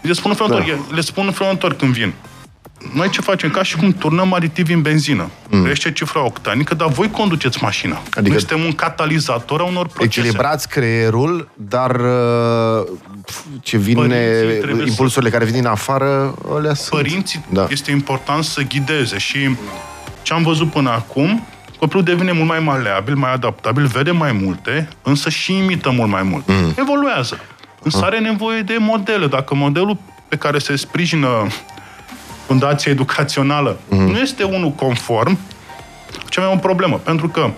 Le 0.00 0.12
spun 0.12 0.30
în 0.30 0.36
felul 0.36 0.52
Da. 0.52 0.72
următor, 0.72 0.94
le 0.94 1.00
spun 1.00 1.26
în 1.26 1.32
felul 1.32 1.46
următor 1.46 1.76
când 1.76 1.92
vin. 1.92 2.12
Noi 2.92 3.08
ce 3.10 3.20
facem? 3.20 3.50
Ca 3.50 3.62
și 3.62 3.76
cum 3.76 3.92
turnăm 3.92 4.32
aditivi 4.32 4.72
în 4.72 4.82
benzină. 4.82 5.30
Mm. 5.50 5.62
Crește 5.64 5.92
cifra 5.92 6.24
octanică, 6.24 6.74
dar 6.74 6.88
voi 6.88 7.10
conduceți 7.10 7.58
mașina. 7.62 7.96
Adică- 7.96 8.18
Adică... 8.18 8.30
Noi 8.32 8.38
suntem 8.38 8.64
un 8.66 8.72
catalizator 8.72 9.60
a 9.60 9.64
unor 9.64 9.86
procese. 9.86 10.18
Echilibrați 10.20 10.68
creierul, 10.68 11.48
dar 11.54 12.00
uh, 12.00 12.86
ce 13.62 13.76
vine, 13.76 14.00
Părinții 14.06 14.58
trebuie 14.60 14.82
să- 14.84 14.88
impulsurile 14.88 15.30
care 15.30 15.44
vin 15.44 15.54
din 15.54 15.66
afară, 15.66 16.34
alea 16.54 16.74
sunt. 16.74 17.00
Părinții 17.02 17.44
Da. 17.48 17.66
este 17.70 17.90
important 17.90 18.44
să 18.44 18.62
ghideze 18.62 19.18
și 19.18 19.56
ce 20.22 20.32
am 20.32 20.42
văzut 20.42 20.70
până 20.70 20.90
acum, 20.90 21.46
copilul 21.78 22.02
devine 22.04 22.32
mult 22.32 22.48
mai 22.48 22.58
maleabil, 22.60 23.14
mai 23.14 23.32
adaptabil, 23.32 23.86
vede 23.86 24.10
mai 24.10 24.32
multe, 24.32 24.88
însă 25.02 25.28
și 25.28 25.56
imită 25.56 25.90
mult 25.90 26.10
mai 26.10 26.22
mult. 26.22 26.44
Mm. 26.48 26.74
Evoluează. 26.78 27.38
Însă 27.82 28.00
are 28.04 28.18
nevoie 28.18 28.60
de 28.60 28.76
modele. 28.78 29.26
Dacă 29.26 29.54
modelul 29.54 29.96
pe 30.28 30.36
care 30.36 30.58
se 30.58 30.76
sprijină 30.76 31.46
fundația 32.46 32.92
educațională 32.92 33.78
mm. 33.88 34.10
nu 34.10 34.18
este 34.18 34.42
unul 34.42 34.70
conform, 34.70 35.38
ce 36.28 36.40
mai 36.40 36.48
e 36.48 36.54
o 36.54 36.58
problemă. 36.58 36.96
Pentru 36.96 37.28
că, 37.28 37.40
nu 37.40 37.52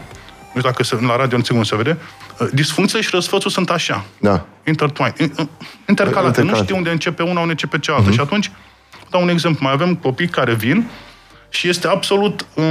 știu 0.49 0.61
dacă 0.61 0.83
se, 0.83 0.99
la 1.01 1.17
radio 1.17 1.37
nu 1.37 1.43
știu 1.43 1.55
cum 1.55 1.65
se 1.65 1.77
vede, 1.77 1.99
uh, 2.39 2.49
disfuncția 2.53 3.01
și 3.01 3.09
răsfățul 3.13 3.51
sunt 3.51 3.71
așa. 3.71 4.05
Da. 4.21 4.47
Intertwined, 4.67 5.15
in- 5.17 5.23
in- 5.23 5.49
intercalate. 5.87 5.89
Intercalate. 5.89 6.43
Nu 6.43 6.55
știu 6.55 6.77
unde 6.77 6.91
începe 6.91 7.23
una, 7.23 7.41
unde 7.41 7.51
începe 7.51 7.79
cealaltă. 7.79 8.11
Uh-huh. 8.11 8.15
Și 8.15 8.21
atunci, 8.21 8.51
dau 9.11 9.23
un 9.23 9.29
exemplu. 9.29 9.65
Mai 9.65 9.73
avem 9.73 9.95
copii 9.95 10.29
care 10.29 10.55
vin 10.55 10.89
și 11.49 11.69
este 11.69 11.89
absolut 11.89 12.47
um, 12.55 12.65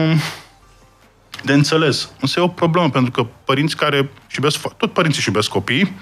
de 1.43 1.53
înțeles. 1.53 2.09
Însă 2.19 2.39
e 2.39 2.43
o 2.43 2.47
problemă, 2.47 2.89
pentru 2.89 3.11
că 3.11 3.25
părinți 3.45 3.75
care 3.75 3.97
își 4.27 4.35
iubesc, 4.35 4.57
fo- 4.57 4.77
tot 4.77 4.93
părinții 4.93 5.19
își 5.19 5.27
iubesc 5.27 5.49
copiii 5.49 5.93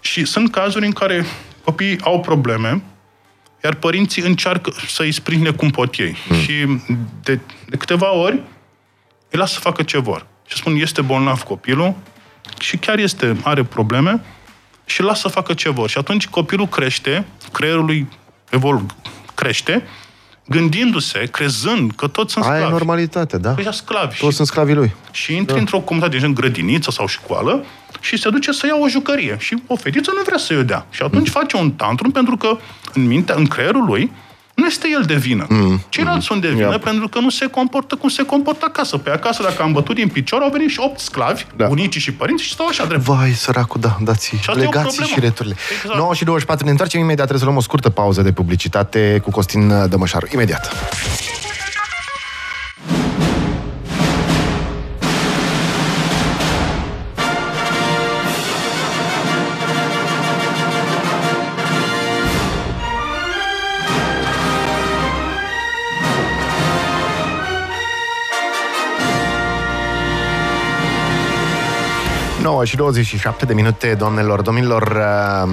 și 0.00 0.24
sunt 0.24 0.50
cazuri 0.50 0.86
în 0.86 0.92
care 0.92 1.24
copiii 1.64 2.00
au 2.00 2.20
probleme 2.20 2.82
iar 3.64 3.74
părinții 3.74 4.22
încearcă 4.22 4.72
să 4.88 5.02
îi 5.02 5.12
sprijine 5.12 5.50
cum 5.50 5.70
pot 5.70 5.94
ei. 5.94 6.16
Mm. 6.28 6.36
Și 6.36 6.52
de, 7.22 7.38
de 7.68 7.76
câteva 7.76 8.14
ori 8.14 8.34
îi 9.30 9.38
lasă 9.38 9.52
să 9.54 9.60
facă 9.60 9.82
ce 9.82 9.98
vor. 9.98 10.26
Și 10.46 10.56
spun, 10.56 10.74
este 10.76 11.00
bolnav 11.02 11.42
copilul 11.42 11.94
și 12.60 12.76
chiar 12.76 12.98
este, 12.98 13.36
are 13.42 13.64
probleme 13.64 14.20
și 14.84 15.00
îl 15.00 15.06
lasă 15.06 15.20
să 15.20 15.28
facă 15.28 15.54
ce 15.54 15.70
vor. 15.70 15.88
Și 15.88 15.98
atunci 15.98 16.26
copilul 16.28 16.66
crește, 16.66 17.26
creierul 17.52 17.84
lui 17.84 18.06
evolu- 18.50 18.86
crește, 19.34 19.86
gândindu-se, 20.46 21.18
crezând 21.32 21.92
că 21.96 22.06
toți 22.06 22.32
sunt 22.32 22.44
Aia 22.44 22.54
e 22.54 22.56
sclavi. 22.56 22.72
normalitate, 22.76 23.38
da? 23.38 23.50
Păi 23.50 23.62
așa 23.66 23.72
sclavi. 23.76 24.16
Toți 24.18 24.30
Și, 24.30 24.36
sunt 24.36 24.46
sclavii 24.46 24.74
lui. 24.74 24.94
și 25.10 25.34
intri 25.36 25.54
da. 25.54 25.60
într-o 25.60 25.78
comunitate, 25.80 26.16
de 26.16 26.22
gen 26.22 26.34
grădiniță 26.34 26.90
sau 26.90 27.06
școală, 27.06 27.64
și 28.00 28.16
se 28.16 28.30
duce 28.30 28.52
să 28.52 28.66
ia 28.66 28.76
o 28.80 28.88
jucărie. 28.88 29.36
Și 29.38 29.62
o 29.66 29.76
fetiță 29.76 30.10
nu 30.16 30.22
vrea 30.26 30.38
să-i 30.38 30.56
o 30.56 30.62
dea. 30.62 30.86
Și 30.90 31.02
atunci 31.02 31.28
face 31.28 31.56
un 31.56 31.70
tantrum 31.70 32.10
pentru 32.10 32.36
că 32.36 32.58
în 32.94 33.06
mintea, 33.06 33.34
în 33.38 33.46
creierul 33.46 33.84
lui, 33.84 34.12
nu 34.54 34.66
este 34.66 34.88
el 34.92 35.02
de 35.06 35.14
vină. 35.14 35.46
Mm. 35.48 35.82
Ceilalți 35.88 36.26
sunt 36.26 36.40
de 36.40 36.48
vină 36.48 36.70
Yep. 36.70 36.82
pentru 36.84 37.08
că 37.08 37.18
nu 37.20 37.30
se 37.30 37.46
comportă 37.46 37.94
cum 37.94 38.08
se 38.08 38.22
comportă 38.22 38.64
acasă. 38.68 38.96
Pe 38.98 39.10
acasă, 39.10 39.42
dacă 39.42 39.62
am 39.62 39.72
bătut 39.72 39.94
din 39.94 40.08
picior, 40.08 40.40
au 40.42 40.50
venit 40.50 40.70
și 40.70 40.78
opt 40.80 40.98
sclavi, 40.98 41.42
Da. 41.42 41.54
da. 41.56 41.66
bunicii 41.66 42.00
și 42.00 42.12
părinții, 42.12 42.46
și 42.46 42.52
stau 42.52 42.66
așa 42.66 42.84
drept. 42.84 43.02
Vai, 43.02 43.30
săracul, 43.30 43.80
da, 43.80 43.96
dați 44.00 44.34
asta 44.38 44.50
e 44.50 44.54
o 44.54 44.58
legații 44.58 44.82
problemă. 44.82 45.10
și 45.14 45.20
returile. 45.20 45.56
Exact. 45.82 45.98
9 45.98 46.14
și 46.14 46.24
24, 46.24 46.64
ne 46.64 46.70
întoarcem 46.70 47.00
imediat, 47.00 47.26
trebuie 47.26 47.38
să 47.38 47.44
luăm 47.44 47.56
o 47.58 47.62
scurtă 47.62 47.90
pauză 47.90 48.22
de 48.22 48.32
publicitate 48.32 49.20
cu 49.22 49.30
Costin 49.30 49.88
Dămășaru. 49.88 50.26
Imediat. 50.32 50.70
Nouă 72.42 72.64
și 72.64 72.76
27 72.76 73.44
de 73.44 73.54
minute, 73.54 73.94
doamnelor, 73.94 74.40
domnilor. 74.40 74.82
uh, 74.82 75.50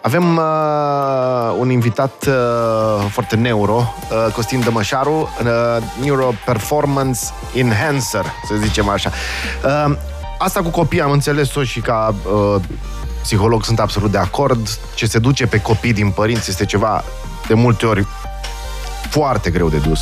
Avem 0.00 0.36
uh, 0.36 1.56
un 1.58 1.70
invitat 1.70 2.26
uh, 2.28 3.06
foarte 3.10 3.36
neuro, 3.36 3.94
uh, 4.26 4.32
Costin 4.32 4.60
Dămășaru, 4.60 5.28
uh, 5.44 5.82
Neuro 6.02 6.32
Performance 6.44 7.20
Enhancer, 7.54 8.24
să 8.48 8.54
zicem 8.54 8.88
așa. 8.88 9.10
Uh, 9.64 9.96
asta 10.38 10.60
cu 10.62 10.68
copii 10.68 11.00
am 11.00 11.10
înțeles-o 11.10 11.62
și 11.62 11.80
ca 11.80 12.14
uh, 12.54 12.60
psiholog 13.22 13.64
sunt 13.64 13.80
absolut 13.80 14.10
de 14.10 14.18
acord. 14.18 14.78
Ce 14.94 15.06
se 15.06 15.18
duce 15.18 15.46
pe 15.46 15.60
copii 15.60 15.92
din 15.92 16.10
părinți 16.10 16.50
este 16.50 16.64
ceva 16.64 17.04
de 17.46 17.54
multe 17.54 17.86
ori 17.86 18.06
foarte 19.10 19.50
greu 19.50 19.68
de 19.68 19.76
dus. 19.76 20.00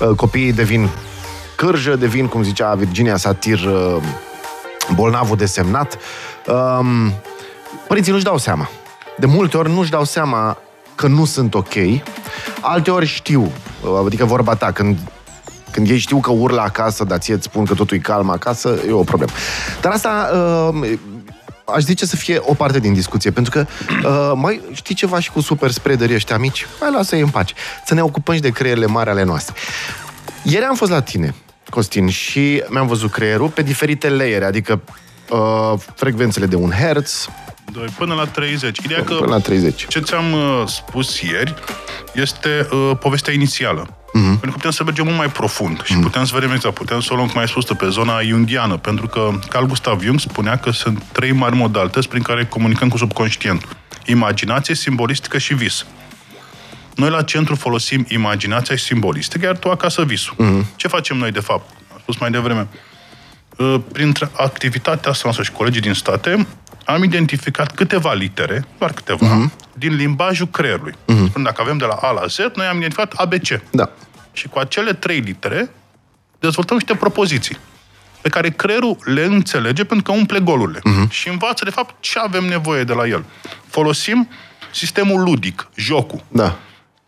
Uh, 0.00 0.16
Copiii 0.16 0.52
devin 0.52 0.88
cârjă, 1.56 1.96
devin, 1.96 2.26
cum 2.26 2.42
zicea 2.42 2.74
Virginia 2.74 3.16
Satir, 3.16 3.58
uh, 3.58 3.96
bolnavul 4.94 5.36
desemnat. 5.36 5.98
Um, 6.46 7.12
Părinții 7.88 8.12
nu-și 8.12 8.24
dau 8.24 8.38
seama. 8.38 8.68
De 9.16 9.26
multe 9.26 9.56
ori 9.56 9.70
nu-și 9.72 9.90
dau 9.90 10.04
seama 10.04 10.58
că 10.94 11.06
nu 11.06 11.24
sunt 11.24 11.54
ok. 11.54 11.74
Alte 12.60 12.90
ori 12.90 13.06
știu. 13.06 13.52
Uh, 13.82 14.02
Adică 14.06 14.24
vorba 14.24 14.54
ta, 14.54 14.72
când 14.72 14.98
când 15.70 15.90
ei 15.90 15.98
știu 15.98 16.20
că 16.20 16.30
urlă 16.30 16.60
acasă, 16.60 17.04
dar 17.04 17.18
ție 17.18 17.34
îți 17.34 17.44
spun 17.44 17.64
că 17.64 17.74
totul 17.74 17.96
e 17.96 18.00
calm 18.00 18.30
acasă, 18.30 18.78
e 18.86 18.92
o 18.92 19.02
problemă. 19.02 19.32
Dar 19.80 19.92
asta 19.92 20.30
uh, 20.72 20.98
aș 21.64 21.82
zice 21.82 22.06
să 22.06 22.16
fie 22.16 22.38
o 22.40 22.54
parte 22.54 22.78
din 22.78 22.92
discuție, 22.92 23.30
pentru 23.30 23.52
că 23.52 23.66
uh, 24.04 24.32
mai 24.34 24.60
știi 24.72 24.94
ceva 24.94 25.20
și 25.20 25.30
cu 25.30 25.40
super 25.40 25.70
spreaderii 25.70 26.14
ăștia 26.14 26.38
mici? 26.38 26.66
Mai 26.80 26.90
lasă-i 26.92 27.20
în 27.20 27.28
pace. 27.28 27.54
Să 27.86 27.94
ne 27.94 28.02
ocupăm 28.02 28.34
și 28.34 28.40
de 28.40 28.50
creierile 28.50 28.86
mari 28.86 29.10
ale 29.10 29.22
noastre. 29.22 29.54
Ieri 30.42 30.64
am 30.64 30.74
fost 30.74 30.90
la 30.90 31.02
tine 31.02 31.34
Costin, 31.72 32.08
și 32.08 32.62
mi-am 32.68 32.86
văzut 32.86 33.10
creierul 33.10 33.48
pe 33.48 33.62
diferite 33.62 34.08
layere, 34.08 34.44
adică 34.44 34.80
uh, 35.30 35.72
frecvențele 35.94 36.46
de 36.46 36.56
un 36.56 36.70
hertz, 36.70 37.28
Doi, 37.72 37.86
până 37.98 38.14
la 38.14 38.24
30. 38.24 38.78
Ideea 38.84 39.04
că 39.04 39.14
până 39.14 39.30
la 39.30 39.38
30. 39.38 39.86
ce 39.86 40.00
ți-am 40.00 40.32
uh, 40.32 40.62
spus 40.66 41.20
ieri 41.20 41.54
este 42.14 42.68
uh, 42.72 42.90
povestea 43.00 43.32
inițială. 43.32 43.82
Mm-hmm. 43.86 44.40
Pentru 44.40 44.50
că 44.50 44.56
putem 44.56 44.70
să 44.70 44.84
mergem 44.84 45.04
mult 45.04 45.16
mai 45.16 45.30
profund 45.30 45.82
și 45.82 45.94
mm-hmm. 45.94 46.02
putem 46.02 46.24
să 46.24 46.30
vedem 46.34 46.52
exact, 46.52 46.74
putem 46.74 47.00
să 47.00 47.08
o 47.12 47.16
luăm, 47.16 47.28
cum 47.28 47.40
ai 47.40 47.48
spus 47.48 47.64
tu, 47.64 47.74
pe 47.74 47.88
zona 47.88 48.22
jungiană, 48.22 48.76
pentru 48.76 49.06
că 49.06 49.30
Carl 49.48 49.64
Gustav 49.64 50.02
Jung 50.02 50.20
spunea 50.20 50.58
că 50.58 50.70
sunt 50.70 51.02
trei 51.12 51.32
mari 51.32 51.56
modalități 51.56 52.08
prin 52.08 52.22
care 52.22 52.44
comunicăm 52.44 52.88
cu 52.88 52.96
subconștientul. 52.96 53.68
Imaginație, 54.06 54.74
simbolistică 54.74 55.38
și 55.38 55.54
vis. 55.54 55.86
Noi 56.94 57.10
la 57.10 57.22
centru 57.22 57.54
folosim 57.54 58.06
imaginația 58.08 58.76
și 58.76 58.84
simbolistică, 58.84 59.46
iar 59.46 59.56
tu 59.56 59.70
acasă 59.70 60.04
visul. 60.04 60.34
Mm-hmm. 60.34 60.76
Ce 60.76 60.88
facem 60.88 61.16
noi, 61.16 61.30
de 61.30 61.40
fapt? 61.40 61.70
Am 61.92 61.98
spus 62.00 62.16
mai 62.16 62.30
devreme. 62.30 62.68
Uh, 63.56 63.80
Printre 63.92 64.30
activitatea 64.36 65.10
asta 65.10 65.20
noastră 65.24 65.44
și 65.44 65.52
colegii 65.52 65.80
din 65.80 65.92
state, 65.92 66.46
am 66.84 67.02
identificat 67.02 67.74
câteva 67.74 68.12
litere, 68.12 68.66
doar 68.78 68.92
câteva, 68.92 69.26
mm-hmm. 69.26 69.72
din 69.72 69.94
limbajul 69.94 70.46
creierului. 70.46 70.92
Mm-hmm. 70.92 71.42
Dacă 71.42 71.62
avem 71.62 71.78
de 71.78 71.84
la 71.84 71.94
A 71.94 72.10
la 72.10 72.26
Z, 72.26 72.36
noi 72.54 72.66
am 72.66 72.76
identificat 72.76 73.12
ABC. 73.12 73.60
Da. 73.70 73.90
Și 74.32 74.48
cu 74.48 74.58
acele 74.58 74.92
trei 74.92 75.18
litere 75.18 75.70
dezvoltăm 76.38 76.76
niște 76.76 76.94
propoziții 76.94 77.56
pe 78.22 78.28
care 78.28 78.50
creierul 78.50 78.96
le 79.04 79.24
înțelege 79.24 79.84
pentru 79.84 80.12
că 80.12 80.18
umple 80.18 80.40
golurile. 80.40 80.78
Uh-huh. 80.78 81.08
Și 81.08 81.28
învață, 81.28 81.64
de 81.64 81.70
fapt, 81.70 81.94
ce 82.00 82.18
avem 82.18 82.44
nevoie 82.44 82.84
de 82.84 82.92
la 82.92 83.06
el. 83.06 83.24
Folosim 83.66 84.28
sistemul 84.72 85.22
ludic, 85.22 85.68
jocul. 85.74 86.24
Da. 86.28 86.58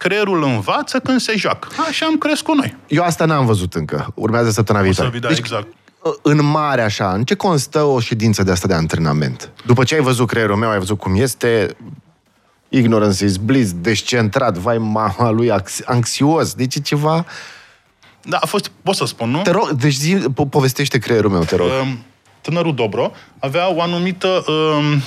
Creierul 0.05 0.43
învață 0.43 0.99
când 0.99 1.21
se 1.21 1.37
joacă. 1.37 1.69
Așa 1.89 2.07
am 2.07 2.17
crescut 2.19 2.55
noi. 2.57 2.77
Eu 2.87 3.03
asta 3.03 3.25
n-am 3.25 3.47
văzut 3.47 3.75
încă. 3.75 4.13
Urmează 4.15 4.51
săptămâna 4.51 4.89
O 4.89 4.93
să 4.93 5.03
viitoare. 5.03 5.35
vi 5.35 5.35
da, 5.35 5.41
exact. 5.41 5.67
în 6.23 6.45
mare 6.45 6.83
așa, 6.83 7.13
în 7.13 7.25
ce 7.25 7.35
constă 7.35 7.83
o 7.83 8.01
ședință 8.01 8.43
de 8.43 8.51
asta 8.51 8.69
de 8.69 8.75
antrenament? 8.75 9.51
După 9.67 9.85
ce 9.85 9.95
ai 9.95 10.01
văzut 10.01 10.27
creierul 10.27 10.57
meu, 10.57 10.71
ai 10.71 10.79
văzut 10.79 10.99
cum 10.99 11.15
este, 11.21 11.77
ignorance 12.69 13.25
is 13.25 13.37
bliss, 13.37 13.73
descentrat, 13.73 14.57
vai 14.57 14.79
mama 14.79 15.31
lui, 15.31 15.51
ax- 15.51 15.83
anxios, 15.85 16.55
deci 16.55 16.75
e 16.75 16.81
ceva... 16.81 17.27
Da, 18.23 18.37
a 18.41 18.47
fost, 18.47 18.71
pot 18.83 18.95
să 18.95 19.05
spun, 19.05 19.31
nu? 19.31 19.43
Te 19.43 19.51
rog, 19.51 19.71
deci 19.71 19.95
zi, 19.95 20.17
po- 20.31 20.49
povestește 20.51 20.99
creierul 20.99 21.31
meu, 21.31 21.43
te 21.43 21.57
rog. 21.57 21.69
Um, 21.83 21.99
Tânărul 22.41 22.75
Dobro 22.75 23.13
avea 23.39 23.75
o 23.75 23.83
anumită 23.83 24.45
um, 24.49 25.03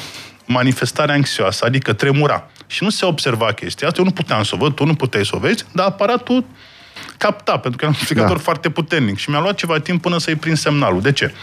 manifestare 0.48 1.12
anxioasă, 1.12 1.66
adică 1.66 1.94
tremura. 1.94 2.50
Și 2.68 2.84
nu 2.84 2.90
se 2.90 3.06
observa 3.06 3.52
chestia 3.52 3.88
asta, 3.88 4.00
eu 4.00 4.06
nu 4.06 4.12
puteam 4.14 4.44
să 4.44 4.52
o 4.56 4.58
văd, 4.58 4.76
tu 4.76 4.86
nu 4.86 4.94
puteai 4.96 5.26
să 5.26 5.32
o 5.36 5.40
vezi, 5.40 5.66
dar 5.72 5.86
aparatul 5.86 6.46
capta, 7.18 7.52
pentru 7.52 7.70
că 7.70 7.78
era 7.78 7.88
un 7.88 7.94
amplificator 7.94 8.36
Da. 8.38 8.44
foarte 8.44 8.70
puternic 8.70 9.18
și 9.18 9.30
mi-a 9.30 9.40
luat 9.40 9.56
ceva 9.56 9.80
timp 9.80 10.02
până 10.02 10.18
să-i 10.18 10.36
prind 10.36 10.58
semnalul. 10.58 11.02
De 11.02 11.12
ce? 11.12 11.34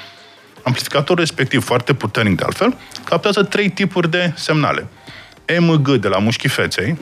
Amplificatorul 0.63 1.19
respectiv, 1.25 1.65
foarte 1.65 1.95
puternic 1.95 2.37
de 2.37 2.45
altfel, 2.45 2.77
captează 3.05 3.43
trei 3.43 3.71
tipuri 3.71 4.11
de 4.11 4.33
semnale. 4.37 4.87
MG 5.61 5.91
de 5.91 6.09
la 6.09 6.19
mușchii 6.19 6.49
feței, 6.49 6.99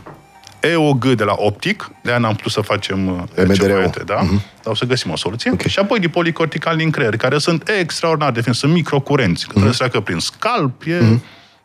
EOG 0.61 1.07
de 1.07 1.25
la 1.25 1.35
optic, 1.37 1.91
de 2.03 2.11
aia 2.11 2.19
n-am 2.19 2.35
putut 2.35 2.53
să 2.53 2.61
facem 2.61 3.07
uh, 3.09 3.45
MDR-ul. 3.47 3.83
CVT, 3.83 4.03
da? 4.03 4.15
Dar 4.15 4.73
o 4.73 4.75
să 4.75 4.85
găsim 4.85 5.11
o 5.11 5.17
soluție. 5.17 5.51
Ok. 5.51 5.67
Și 5.67 5.79
apoi 5.79 5.99
dipolicortical 5.99 6.77
din 6.77 6.91
creier, 6.91 7.17
care 7.17 7.39
sunt 7.39 7.69
extraordinar 7.81 8.33
de 8.33 8.41
fini, 8.41 8.55
sunt 8.55 8.73
microcurenți, 8.73 9.45
că 9.47 9.51
trebuie 9.53 9.73
să 9.73 9.79
treacă 9.79 10.01
prin 10.01 10.19
scalp, 10.19 10.83
e, 10.87 11.19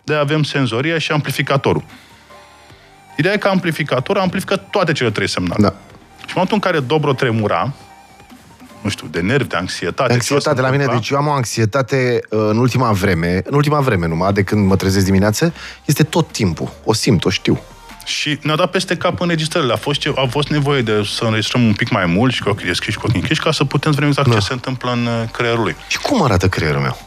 de 0.08 0.14
avem 0.14 0.44
senzoria 0.44 0.98
și 0.98 1.12
amplificatorul. 1.12 1.84
Ideea 3.18 3.34
e 3.34 3.38
că 3.38 3.48
amplificatorul 3.48 4.22
amplifică 4.22 4.56
toate 4.56 4.92
cele 4.92 5.12
trei 5.12 5.30
semnale. 5.30 5.62
Da. 5.62 5.70
Și 6.18 6.26
în 6.26 6.34
momentul 6.34 6.56
în 6.56 6.72
care 6.72 6.80
Dobro 6.80 7.14
tremura, 7.14 7.74
nu 8.82 8.90
știu, 8.90 9.08
de 9.08 9.20
nervi, 9.20 9.48
de 9.48 9.56
anxietate... 9.56 10.14
Anxietate 10.14 10.56
ce 10.56 10.60
o 10.60 10.62
la 10.62 10.68
să 10.68 10.72
mine, 10.72 10.84
întâmpla, 10.84 11.00
deci 11.00 11.10
eu 11.10 11.18
am 11.18 11.28
o 11.28 11.32
anxietate 11.32 12.20
uh, 12.30 12.40
în 12.50 12.58
ultima 12.58 12.92
vreme, 12.92 13.42
în 13.46 13.54
ultima 13.54 13.80
vreme 13.80 14.08
numai, 14.08 14.34
de 14.34 14.44
când 14.44 14.68
mă 14.68 14.76
trezesc 14.76 15.06
dimineață, 15.06 15.54
este 15.86 16.04
tot 16.04 16.32
timpul. 16.32 16.72
O 16.84 16.94
simt, 16.94 17.26
o 17.26 17.30
știu. 17.30 17.60
Și 18.06 18.39
ne-a 18.41 18.56
dat 18.56 18.72
peste 18.72 18.98
cap 18.98 19.20
înregistrările. 19.20 19.74
A 19.74 19.78
fost, 19.78 20.00
ce, 20.00 20.12
a 20.15 20.26
fost 20.30 20.48
nevoie 20.48 20.82
de 20.82 21.04
să 21.17 21.24
înregistrăm 21.24 21.63
un 21.63 21.74
pic 21.74 21.89
mai 21.89 22.06
mult 22.06 22.34
și 22.34 22.43
cu 22.43 22.50
ochii 22.50 22.67
deschiși 22.67 22.91
și 22.91 22.98
cu 22.98 23.06
ochii 23.06 23.20
închiși 23.20 23.41
ca 23.41 23.52
să 23.52 23.63
putem 23.63 23.91
să 23.91 23.96
vedem 24.00 24.10
exact 24.10 24.28
Da. 24.30 24.34
ce 24.34 24.46
se 24.46 24.54
întâmplă 24.54 24.91
în 24.91 25.06
uh, 25.06 25.24
creierul 25.32 25.63
lui. 25.63 25.76
Și 25.88 26.00
cum 26.00 26.22
arată 26.24 26.48
creierul 26.48 26.82
meu? 26.82 27.07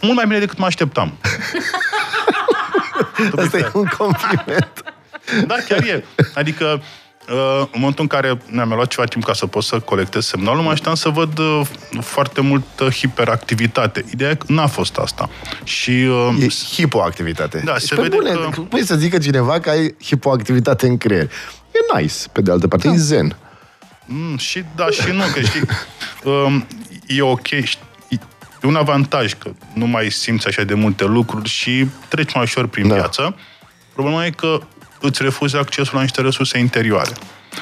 Mult 0.00 0.14
mai 0.14 0.26
bine 0.26 0.38
decât 0.38 0.58
mă 0.58 0.64
așteptam. 0.66 1.12
Asta 3.38 3.58
e 3.58 3.70
un 3.74 3.88
compliment. 3.98 4.84
Da, 5.46 5.54
chiar 5.68 5.82
e. 5.82 6.04
Adică, 6.34 6.82
uh, 7.28 7.60
în 7.60 7.68
momentul 7.80 8.02
în 8.02 8.06
care 8.06 8.38
mi-am 8.50 8.68
luat 8.68 8.86
ceva 8.88 9.06
timp 9.06 9.24
ca 9.24 9.32
să 9.32 9.46
pot 9.46 9.62
să 9.64 9.80
colectez 9.80 10.26
semnalul, 10.26 10.62
mă 10.62 10.68
așteptam 10.70 10.94
să 10.94 11.08
văd 11.08 11.38
uh, 11.38 11.60
foarte 12.00 12.40
multă 12.40 12.88
hiperactivitate. 12.90 14.04
Ideea 14.12 14.30
e 14.30 14.34
că 14.34 14.44
n-a 14.48 14.66
fost 14.66 14.96
asta. 14.96 15.28
Și 15.64 15.90
uh, 15.90 16.34
E 16.42 16.46
hipoactivitate. 16.48 17.62
Da, 17.64 17.72
Deci, 17.72 17.82
se 17.82 17.94
pe 17.94 18.02
vede 18.02 18.16
bune, 18.16 18.30
că- 18.30 18.60
Păi 18.60 18.84
să 18.84 18.94
zică 18.96 19.18
cineva 19.18 19.60
că 19.60 19.70
ai 19.70 19.94
hipoactivitate 20.04 20.86
în 20.86 20.98
creier. 20.98 21.30
E 21.72 21.98
nice, 22.00 22.14
pe 22.32 22.40
de 22.40 22.50
altă 22.50 22.68
parte, 22.68 22.88
e 22.88 22.96
zen. 22.96 23.36
Mm, 24.04 24.36
și 24.36 24.64
da 24.76 24.86
și 24.90 25.10
nu, 25.10 25.22
că 25.34 25.40
știi, 25.40 25.62
um, 26.44 26.66
e 27.06 27.22
ok, 27.22 27.46
știi, 27.46 27.86
e 28.62 28.66
un 28.66 28.76
avantaj 28.76 29.32
că 29.32 29.50
nu 29.74 29.86
mai 29.86 30.10
simți 30.10 30.46
așa 30.46 30.62
de 30.62 30.74
multe 30.74 31.04
lucruri 31.04 31.48
și 31.48 31.86
treci 32.08 32.34
mai 32.34 32.42
ușor 32.42 32.66
prin 32.66 32.88
Da. 32.88 32.94
viață. 32.94 33.36
Problema 33.92 34.24
e 34.26 34.30
că 34.30 34.60
îți 35.00 35.22
refuzi 35.22 35.56
accesul 35.56 35.94
la 35.96 36.00
niște 36.00 36.20
resurse 36.20 36.58
interioare. 36.58 37.12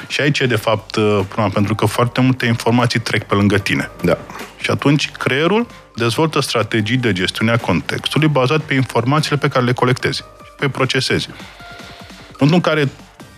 Și 0.07 0.21
aici 0.21 0.39
e, 0.39 0.47
de 0.47 0.57
fapt, 0.57 0.97
uh, 0.97 1.21
problema, 1.27 1.49
pentru 1.49 1.75
că 1.75 1.87
foarte 1.87 2.21
multe 2.21 2.47
informații 2.47 3.01
trec 3.01 3.23
pe 3.23 3.35
lângă 3.35 3.59
tine. 3.59 3.91
Da. 4.03 4.19
Și 4.61 4.71
atunci 4.71 5.11
creierul 5.11 5.67
dezvoltă 5.95 6.41
strategii 6.41 6.97
de 6.97 7.13
gestiune 7.13 7.51
a 7.51 7.57
contextului 7.57 8.29
bazat 8.29 8.61
pe 8.61 8.75
informațiile 8.75 9.37
pe 9.37 9.49
care 9.49 9.65
le 9.65 9.73
colectezi 9.73 10.19
și 10.19 10.53
pe 10.59 10.69
procesezi. 10.69 11.29
În 11.29 12.47
momentul 12.47 12.71
în 12.71 12.75
care 12.75 12.91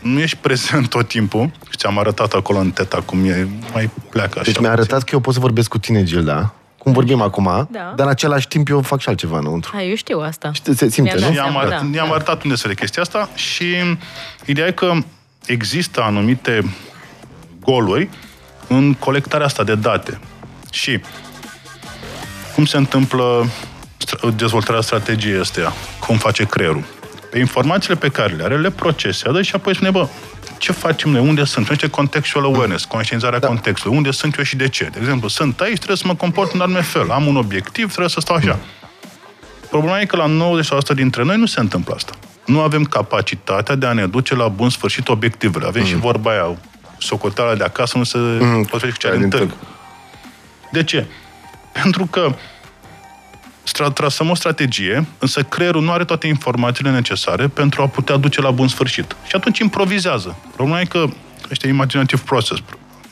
nu 0.03 0.21
ești 0.21 0.37
prezent 0.37 0.89
tot 0.89 1.09
timpul, 1.09 1.51
și 1.71 1.77
ți-am 1.77 1.99
arătat 1.99 2.33
acolo 2.33 2.59
în 2.59 2.71
teta 2.71 3.01
cum 3.01 3.25
e, 3.25 3.49
mai 3.73 3.91
pleacă 4.11 4.39
așa. 4.39 4.51
Deci 4.51 4.61
mi-a 4.61 4.71
arătat 4.71 5.03
că 5.03 5.11
eu 5.13 5.21
pot 5.21 5.35
să 5.35 5.41
vorbesc 5.41 5.69
cu 5.69 5.79
tine, 5.79 6.05
Gilda, 6.05 6.55
cum 6.79 6.93
vorbim 6.93 7.21
acum, 7.21 7.69
Da. 7.71 7.93
dar 7.97 8.07
în 8.07 8.09
același 8.09 8.49
timp 8.49 8.69
eu 8.69 8.81
fac 8.83 9.01
și 9.01 9.09
altceva 9.09 9.39
înăuntru. 9.39 9.71
Hai, 9.75 9.89
eu 9.89 9.95
știu 9.95 10.21
asta. 10.21 10.53
Și 10.53 10.63
se 10.75 10.89
simte, 10.89 11.03
Mi-am 11.03 11.15
nu? 11.19 11.21
dat 11.21 11.35
I-am, 11.35 11.45
seama, 11.45 11.61
arătat, 11.61 11.83
da. 11.91 11.97
i-am 11.97 12.13
arătat 12.13 12.43
unde 12.43 12.55
se 12.57 12.63
vede 12.69 12.81
chestia 12.81 13.03
asta 13.03 13.29
și 13.35 13.65
ideea 14.45 14.67
e 14.67 14.71
că 14.73 14.93
există 15.47 16.03
anumite 16.03 16.75
goluri 17.61 18.09
în 18.67 18.95
colectarea 18.95 19.47
asta 19.47 19.65
de 19.65 19.75
date. 19.75 20.21
Și 20.73 21.01
cum 22.55 22.65
se 22.65 22.77
întâmplă 22.77 23.47
stra- 24.07 24.35
dezvoltarea 24.37 24.81
strategiei 24.81 25.39
astea? 25.41 25.73
Cum 26.07 26.17
face 26.17 26.45
creierul? 26.45 26.85
Pe 27.31 27.39
informațiile 27.39 27.97
pe 27.97 28.09
care 28.09 28.35
le 28.35 28.43
are, 28.43 28.59
le 28.59 28.71
procesează 28.71 29.43
și 29.43 29.55
apoi 29.55 29.75
spune, 29.75 29.91
bă, 29.91 30.09
ce 30.59 30.73
facem 30.73 31.11
noi? 31.11 31.21
Unde 31.21 31.45
sunt? 31.45 31.65
Numește 31.65 31.89
contextual 31.89 32.45
awareness, 32.45 32.85
conștientizarea 32.85 33.39
da. 33.39 33.47
contextului. 33.47 33.97
Unde 33.97 34.11
sunt 34.11 34.37
eu 34.37 34.45
și 34.45 34.57
de 34.57 34.69
ce? 34.69 34.85
De 34.85 34.99
exemplu, 35.01 35.29
sunt 35.29 35.61
aici, 35.61 35.77
trebuie 35.77 35.97
să 35.97 36.07
mă 36.07 36.15
comport 36.15 36.53
în 36.53 36.61
anume 36.61 36.81
fel. 36.81 37.11
Am 37.11 37.27
un 37.27 37.37
obiectiv, 37.37 37.87
trebuie 37.87 38.09
să 38.09 38.21
stau 38.21 38.37
așa. 38.37 38.59
Problema 39.71 40.01
e 40.01 40.05
că 40.05 40.17
la 40.17 40.27
90% 40.93 40.95
dintre 40.95 41.23
noi 41.23 41.37
nu 41.37 41.47
se 41.47 41.61
întâmplă 41.61 41.95
asta. 41.95 42.13
Nu 42.47 42.61
avem 42.61 42.85
capacitatea 42.85 43.75
de 43.75 43.87
a 43.87 43.93
ne 43.93 44.07
duce 44.07 44.35
la 44.35 44.49
bun 44.49 44.71
sfârșit 44.71 45.09
obiectivele. 45.09 45.67
Avem 45.67 45.83
mm. 45.83 45.89
și 45.89 45.95
vorba 45.95 46.31
aia, 46.31 46.57
socoteala 46.99 47.55
de 47.55 47.65
acasă 47.65 47.99
nu 47.99 48.05
se 48.05 48.19
mm. 48.19 48.65
potrivește 48.65 48.91
cu 48.91 48.99
cea 48.99 49.09
Aia 49.09 49.19
din 49.19 49.29
din 49.29 49.39
târg. 49.39 49.55
De 50.73 50.85
ce? 50.85 51.07
Pentru 51.83 52.07
că 52.07 52.35
stra- 53.69 53.93
trasăm 53.93 54.31
o 54.31 54.35
strategie, 54.35 55.07
însă 55.19 55.43
creierul 55.43 55.83
nu 55.83 55.93
are 55.93 56.05
toate 56.05 56.27
informațiile 56.27 56.91
necesare 56.91 57.49
pentru 57.49 57.83
a 57.83 57.87
putea 57.87 58.17
duce 58.17 58.41
la 58.41 58.51
bun 58.51 58.69
sfârșit. 58.69 59.17
Și 59.27 59.37
atunci 59.37 59.59
improvizează. 59.59 60.37
Problema 60.55 60.81
e 60.81 60.85
că 60.85 61.05
ăștia 61.51 61.69
imaginative 61.69 62.23
process, 62.25 62.61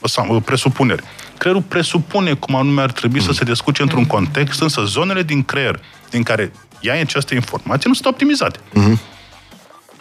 sau, 0.02 0.40
presupuneri. 0.40 1.02
Creierul 1.38 1.62
presupune 1.62 2.34
cum 2.34 2.54
anume 2.54 2.82
ar 2.82 2.92
trebui 2.92 3.20
să 3.20 3.32
se 3.32 3.44
descurce 3.44 3.82
într-un 3.82 4.04
context, 4.04 4.60
însă 4.60 4.82
zonele 4.84 5.22
din 5.22 5.42
creier 5.42 5.80
din 6.10 6.22
care 6.22 6.52
ia 6.80 7.00
această 7.00 7.34
informație 7.34 7.88
nu 7.88 7.94
sunt 7.94 8.06
optimizate. 8.06 8.58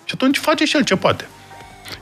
Și 0.03 0.13
atunci 0.13 0.37
face 0.37 0.65
și 0.65 0.75
el 0.75 0.83
ce 0.83 0.95
poate. 0.95 1.27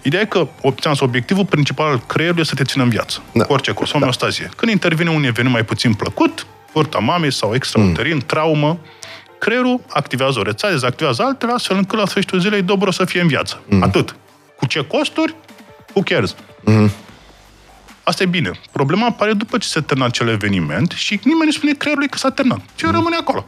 Ideea 0.01 0.21
e 0.21 0.25
că 0.25 0.47
obținți 0.61 1.03
obiectivul 1.03 1.45
principal 1.45 1.87
al 1.87 2.03
creierului 2.07 2.41
este 2.41 2.55
să 2.55 2.63
te 2.63 2.69
țină 2.69 2.83
în 2.83 2.89
viață. 2.89 3.21
Da. 3.33 3.43
Cu 3.43 3.53
orice 3.53 3.71
cost, 3.71 3.91
homeostazie. 3.91 4.49
Când 4.55 4.71
intervine 4.71 5.09
un 5.09 5.23
eveniment 5.23 5.53
mai 5.53 5.63
puțin 5.63 5.93
plăcut, 5.93 6.45
furta 6.73 6.99
mamei 6.99 7.31
sau 7.31 7.53
extrauterin, 7.55 8.13
mm. 8.13 8.19
traumă, 8.19 8.79
creierul 9.39 9.81
activează 9.89 10.39
o 10.39 10.41
rețea, 10.41 10.69
dezactivează 10.69 11.23
altele, 11.23 11.51
astfel 11.51 11.77
încât 11.77 11.99
la 11.99 12.05
sfârșitul 12.05 12.39
zilei 12.39 12.61
dobro 12.61 12.91
să 12.91 13.05
fie 13.05 13.21
în 13.21 13.27
viață. 13.27 13.61
Mm. 13.69 13.83
Atât. 13.83 14.15
Cu 14.57 14.65
ce 14.65 14.85
costuri? 14.87 15.35
Who 15.93 16.01
cares? 16.03 16.35
Mm. 16.63 16.91
Asta 18.03 18.23
e 18.23 18.25
bine. 18.25 18.51
Problema 18.71 19.05
apare 19.05 19.33
după 19.33 19.57
ce 19.57 19.67
se 19.67 19.81
termină 19.81 20.07
acel 20.07 20.27
eveniment 20.27 20.91
și 20.91 21.19
nimeni 21.23 21.45
nu 21.45 21.51
spune 21.51 21.73
creierului 21.73 22.09
că 22.09 22.17
s-a 22.17 22.29
terminat. 22.29 22.59
Ce 22.75 22.89
rămâne 22.89 23.15
acolo? 23.15 23.45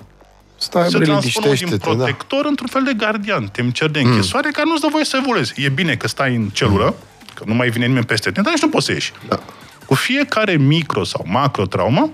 Stai, 0.58 0.90
se 0.90 0.98
bre, 0.98 1.06
transformă 1.06 1.48
din 1.48 1.54
liniștește-te, 1.54 1.96
da. 1.96 2.04
protector 2.04 2.46
într-un 2.46 2.68
fel 2.68 2.84
de 2.84 2.94
gardian, 2.98 3.48
temcer 3.48 3.90
de 3.90 4.00
închisoare, 4.00 4.50
care 4.50 4.68
nu-ți 4.68 4.82
dă 4.82 4.88
voie 4.92 5.06
să 5.06 5.18
evoluezi. 5.22 5.54
E 5.56 5.70
bine 5.70 5.96
că 5.96 6.08
stai 6.08 6.36
în 6.36 6.50
celulă, 6.50 6.96
că 7.34 7.44
nu 7.48 7.54
mai 7.54 7.70
vine 7.70 7.86
nimeni 7.86 8.06
peste 8.06 8.32
tine, 8.32 8.44
dar 8.44 8.54
nici 8.54 8.62
nu 8.62 8.70
poți 8.70 8.86
să 8.86 8.92
ieși. 8.92 9.12
Da. 9.28 9.40
Cu 9.86 9.94
fiecare 9.94 10.56
micro 10.56 11.04
sau 11.04 11.26
macro 11.28 11.66
traumă, 11.66 12.12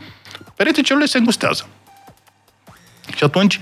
pereții 0.62 0.84
celule 0.84 1.06
se 1.06 1.18
îngustează. 1.18 1.68
Și 3.16 3.24
atunci, 3.24 3.60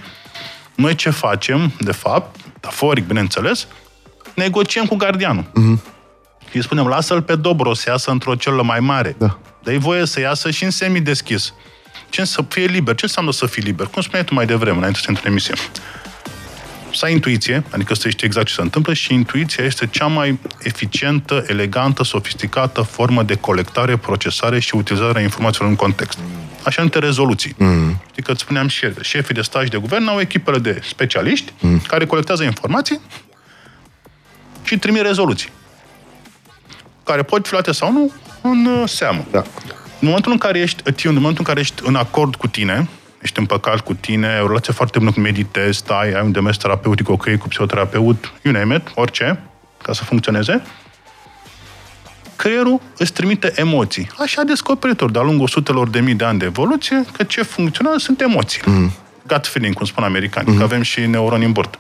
noi 0.76 0.96
ce 0.96 1.10
facem, 1.10 1.72
de 1.80 1.92
fapt, 1.92 2.40
metaforic, 2.54 3.06
bineînțeles, 3.06 3.68
negociem 4.36 4.86
cu 4.86 4.96
gardianul. 4.96 5.44
Mm-hmm. 5.44 5.80
Îi 6.54 6.64
spunem, 6.64 6.88
lasă-l 6.88 7.22
pe 7.22 7.36
Dobro 7.36 7.74
să 7.74 7.90
iasă 7.90 8.12
într-o 8.12 8.36
celulă 8.36 8.64
mai 8.64 8.80
mare. 8.80 9.16
Da. 9.18 9.40
Dă-i 9.64 9.78
voie 9.78 10.06
să 10.06 10.20
iasă 10.20 10.52
și 10.52 10.64
în 10.64 10.70
semi-deschis. 10.70 11.54
Ce 12.10 12.24
să 12.24 12.46
fie 12.50 12.66
liber? 12.66 12.96
Ce 12.96 13.06
înseamnă 13.06 13.32
să 13.32 13.46
fii 13.46 13.64
liber? 13.64 13.88
Cum 13.88 14.02
spuneai 14.02 14.24
tu 14.24 14.34
mai 14.34 14.46
devreme, 14.46 14.78
înainte 14.78 15.00
să 15.00 15.06
intri 15.08 15.26
în 15.26 15.32
emisie? 15.32 15.54
Să 16.94 17.06
ai 17.06 17.12
intuiție, 17.12 17.64
adică 17.70 17.94
să 17.94 18.10
știi 18.10 18.28
exact 18.28 18.48
ce 18.48 18.54
se 18.54 18.62
întâmplă 18.62 18.94
și 18.94 19.14
intuiția 19.14 19.64
este 19.64 19.88
cea 19.88 20.08
mai 20.08 20.40
eficientă, 20.60 21.44
elegantă, 21.48 22.04
sofisticată 22.04 22.82
formă 22.82 23.24
de 23.24 23.36
colectare, 23.36 23.98
procesare 23.98 24.60
și 24.60 24.76
utilizare 24.76 25.20
a 25.20 25.22
informațiilor 25.22 25.70
în 25.70 25.76
context. 25.76 26.20
Așa 26.64 26.82
între 26.82 27.00
rezoluții. 27.00 27.56
Mm. 27.58 28.02
Știi 28.10 28.24
că 28.24 28.32
îți 28.32 28.42
spuneam 28.42 28.68
și 28.68 28.88
șefii 29.02 29.34
de 29.34 29.42
staj 29.42 29.68
de 29.68 29.78
guvern 29.78 30.08
au 30.08 30.20
echipele 30.20 30.58
de 30.58 30.82
specialiști 30.84 31.54
mm. 31.60 31.80
care 31.88 32.06
colectează 32.06 32.44
informații 32.44 33.00
și 34.64 34.78
trimit 34.78 35.02
rezoluții 35.02 35.50
care 37.10 37.24
pot 37.24 37.46
fi 37.46 37.52
luate 37.52 37.72
sau 37.72 37.92
nu 37.92 38.12
în 38.42 38.66
uh, 38.66 38.84
seamă. 38.88 39.26
Da. 39.32 39.44
În 40.00 40.08
momentul 40.08 40.32
în 40.32 40.38
care 40.38 40.60
ești 40.60 41.08
în 41.08 41.14
momentul 41.14 41.38
în 41.38 41.44
care 41.44 41.60
ești 41.60 41.82
în 41.86 41.96
acord 41.96 42.36
cu 42.36 42.48
tine, 42.48 42.90
ești 43.22 43.40
împăcat 43.40 43.80
cu 43.80 43.94
tine, 43.94 44.28
ai 44.28 44.42
o 44.42 44.48
relație 44.48 44.74
foarte 44.74 45.00
bună 45.00 45.12
cu 45.12 45.20
meditezi, 45.20 45.78
stai, 45.78 46.12
ai 46.12 46.22
un 46.22 46.32
demers 46.32 46.58
terapeutic 46.58 47.10
ok 47.10 47.36
cu 47.38 47.48
psihoterapeut, 47.48 48.34
you 48.42 48.54
name 48.54 48.76
it, 48.76 48.92
orice, 48.96 49.40
ca 49.84 49.94
să 49.94 50.04
funcționeze, 50.04 50.62
creierul 52.40 52.82
îți 52.98 53.14
trimite 53.14 53.52
emoții. 53.56 54.10
Așa 54.18 54.42
a 54.42 54.44
descoperit 54.44 55.02
de-a 55.12 55.22
lungul 55.22 55.48
sutelor 55.48 55.90
de 55.90 56.00
mii 56.00 56.14
de 56.14 56.24
ani 56.24 56.40
de 56.40 56.46
evoluție 56.46 57.06
că 57.12 57.24
ce 57.24 57.42
funcționează 57.42 57.98
sunt 57.98 58.22
emoții. 58.22 58.62
Mm. 58.66 58.92
Gut 59.28 59.48
feeling, 59.48 59.76
cum 59.76 59.86
spun 59.86 60.04
americanii, 60.04 60.52
mm. 60.52 60.58
că 60.58 60.64
avem 60.64 60.82
și 60.82 61.00
neuroni 61.00 61.46
în 61.46 61.52
bord. 61.52 61.80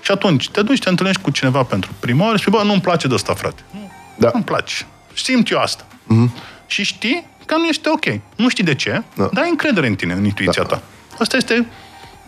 Și 0.00 0.10
atunci 0.10 0.50
te 0.50 0.62
duci, 0.62 0.78
te 0.78 0.88
întâlnești 0.88 1.22
cu 1.22 1.30
cineva 1.30 1.62
pentru 1.62 1.90
prima 2.00 2.24
oară 2.24 2.36
și 2.36 2.42
spui, 2.42 2.58
bă, 2.58 2.64
nu-mi 2.64 2.80
place 2.80 3.08
de 3.08 3.14
asta, 3.14 3.34
frate. 3.34 3.62
Nu, 3.70 3.90
Da. 4.16 4.30
nu-mi 4.32 4.44
place. 4.44 4.74
Simt 5.14 5.50
eu 5.50 5.58
asta. 5.58 5.86
Mm. 6.04 6.34
Și 6.66 6.82
știi 6.82 7.26
că 7.46 7.56
nu 7.56 7.66
este 7.66 7.88
ok. 7.88 8.04
Nu 8.36 8.48
știi 8.48 8.64
de 8.64 8.74
ce, 8.74 9.02
Da. 9.16 9.28
dar 9.32 9.42
ai 9.42 9.50
încredere 9.50 9.86
în 9.86 9.94
tine, 9.94 10.12
în 10.12 10.24
intuiția 10.24 10.62
ta. 10.62 10.82
Asta 11.18 11.36
este 11.36 11.66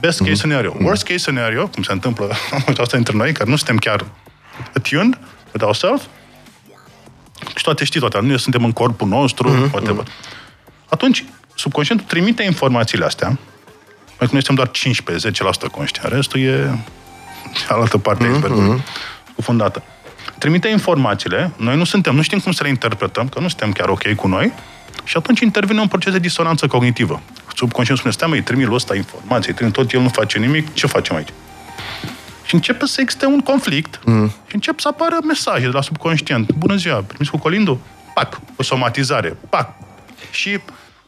best 0.00 0.18
case 0.18 0.34
scenario. 0.34 0.76
Worst 0.80 1.02
case 1.02 1.18
scenario, 1.18 1.66
cum 1.66 1.82
se 1.82 1.92
întâmplă 1.92 2.30
asta 2.82 2.96
între 2.96 3.16
noi, 3.16 3.32
care 3.32 3.50
nu 3.50 3.56
suntem 3.56 3.76
chiar 3.76 4.04
attuned 4.74 5.18
with 5.52 5.64
ourselves, 5.64 6.02
și 7.54 7.62
toate 7.62 7.84
știi 7.84 8.00
toate, 8.00 8.18
nu 8.20 8.36
suntem 8.36 8.64
în 8.64 8.72
corpul 8.72 9.08
nostru, 9.08 9.48
mm-hmm. 9.50 9.70
whatever. 9.72 10.04
Atunci, 10.88 11.24
subconștientul 11.54 12.06
trimite 12.06 12.42
informațiile 12.42 13.04
astea, 13.04 13.38
pentru 14.18 14.26
că 14.26 14.32
noi 14.32 14.44
suntem 14.44 14.54
doar 14.54 14.70
15-10% 15.68 15.70
conștient, 15.70 16.12
restul 16.12 16.40
e 16.40 16.78
cealaltă 17.66 17.98
parte 17.98 18.24
a 18.24 18.28
icebergului, 18.28 18.82
scufundată. 19.32 19.82
Trimite 20.38 20.68
informațiile, 20.68 21.52
noi 21.56 21.76
nu 21.76 21.84
suntem, 21.84 22.14
nu 22.14 22.22
știm 22.22 22.38
cum 22.38 22.52
să 22.52 22.62
le 22.62 22.68
interpretăm, 22.68 23.28
că 23.28 23.40
nu 23.40 23.48
suntem 23.48 23.72
chiar 23.72 23.88
ok 23.88 24.14
cu 24.14 24.26
noi, 24.26 24.52
și 25.04 25.16
atunci 25.16 25.40
intervine 25.40 25.80
un 25.80 25.88
proces 25.88 26.12
de 26.12 26.18
disonanță 26.18 26.66
cognitivă. 26.66 27.20
Subconștientul 27.54 27.96
spune, 27.96 28.12
stai 28.12 28.28
mă, 28.28 28.34
îi 28.34 28.42
trimit 28.42 28.72
ăsta 28.72 28.94
informații, 28.94 29.50
îi 29.50 29.56
trimit 29.56 29.72
tot, 29.72 29.92
el 29.92 30.00
nu 30.00 30.08
face 30.08 30.38
nimic, 30.38 30.74
ce 30.74 30.86
facem 30.86 31.16
aici? 31.16 31.28
Și 32.46 32.54
începe 32.54 32.86
să 32.86 33.00
existe 33.00 33.26
un 33.26 33.40
conflict 33.40 34.00
mm. 34.04 34.28
și 34.28 34.54
încep 34.54 34.80
să 34.80 34.88
apară 34.88 35.16
mesaje 35.26 35.64
de 35.64 35.72
la 35.72 35.82
subconștient. 35.82 36.52
Bună 36.52 36.76
ziua, 36.76 37.04
primiți 37.06 37.30
cu 37.30 37.38
colindu? 37.38 37.80
Pac, 38.14 38.40
o 38.56 38.62
somatizare, 38.62 39.36
pac. 39.48 39.70
Și 40.30 40.58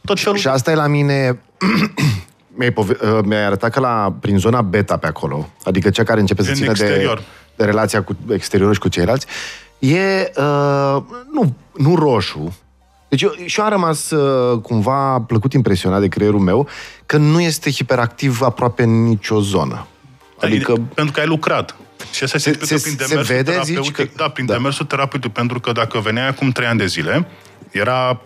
tot 0.05 0.19
felul... 0.19 0.37
Și 0.37 0.47
asta 0.47 0.71
e 0.71 0.75
la 0.75 0.87
mine... 0.87 1.39
mi-ai, 2.57 2.71
pove- 2.71 2.97
uh, 3.01 3.19
mi-ai 3.23 3.45
arătat 3.45 3.71
că 3.71 3.79
la, 3.79 4.15
prin 4.19 4.37
zona 4.37 4.61
beta 4.61 4.97
pe 4.97 5.07
acolo, 5.07 5.49
adică 5.63 5.89
cea 5.89 6.03
care 6.03 6.19
începe 6.19 6.43
să 6.43 6.49
În 6.49 6.55
țină 6.55 6.71
de, 6.71 6.83
exterior. 6.83 7.21
de 7.55 7.65
relația 7.65 8.03
cu 8.03 8.17
exteriorul 8.29 8.73
și 8.73 8.79
cu 8.79 8.89
ceilalți, 8.89 9.25
e 9.79 10.31
uh, 10.37 11.03
nu, 11.31 11.53
nu 11.77 11.95
roșu. 11.95 12.57
Deci 13.09 13.21
eu, 13.21 13.31
și 13.45 13.59
eu 13.59 13.65
am 13.65 13.71
rămas 13.71 14.09
uh, 14.09 14.59
cumva 14.59 15.19
plăcut 15.19 15.53
impresionat 15.53 15.99
de 15.99 16.07
creierul 16.07 16.39
meu 16.39 16.67
că 17.05 17.17
nu 17.17 17.41
este 17.41 17.71
hiperactiv 17.71 18.41
aproape 18.41 18.83
în 18.83 19.03
nicio 19.03 19.39
zonă. 19.39 19.87
Adică 20.41 20.73
Pentru 20.93 21.13
că 21.13 21.19
ai 21.19 21.25
lucrat. 21.27 21.75
Și 22.11 22.23
asta 22.23 22.37
se, 22.37 22.51
Se- 22.53 22.65
se, 22.65 22.77
se- 22.77 22.81
prin 22.83 22.97
se 22.97 23.07
demersul 23.07 23.35
vede, 23.35 23.51
zici 23.51 23.65
terapeutic. 23.65 23.95
că- 23.95 24.07
Da, 24.23 24.27
prin 24.29 24.45
da. 24.45 24.53
demersul 24.53 24.85
terapeutic. 24.85 25.31
Pentru 25.31 25.59
că 25.59 25.71
dacă 25.71 25.99
veneai 25.99 26.27
acum 26.27 26.51
trei 26.51 26.67
ani 26.67 26.77
de 26.77 26.85
zile, 26.85 27.27
era 27.71 28.21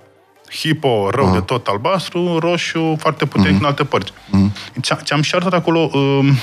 hipo 0.52 1.10
rău 1.12 1.26
Ah. 1.28 1.32
de 1.34 1.40
tot 1.40 1.68
albastru, 1.68 2.38
roșu, 2.40 2.96
foarte 3.00 3.26
puternic 3.26 3.52
Mhm. 3.54 3.62
în 3.62 3.68
alte 3.68 3.84
părți. 3.84 4.12
Ți- 4.82 5.04
Ți-am 5.04 5.22
și 5.22 5.36
arătat 5.36 5.54
acolo 5.54 5.90
um, 5.94 6.36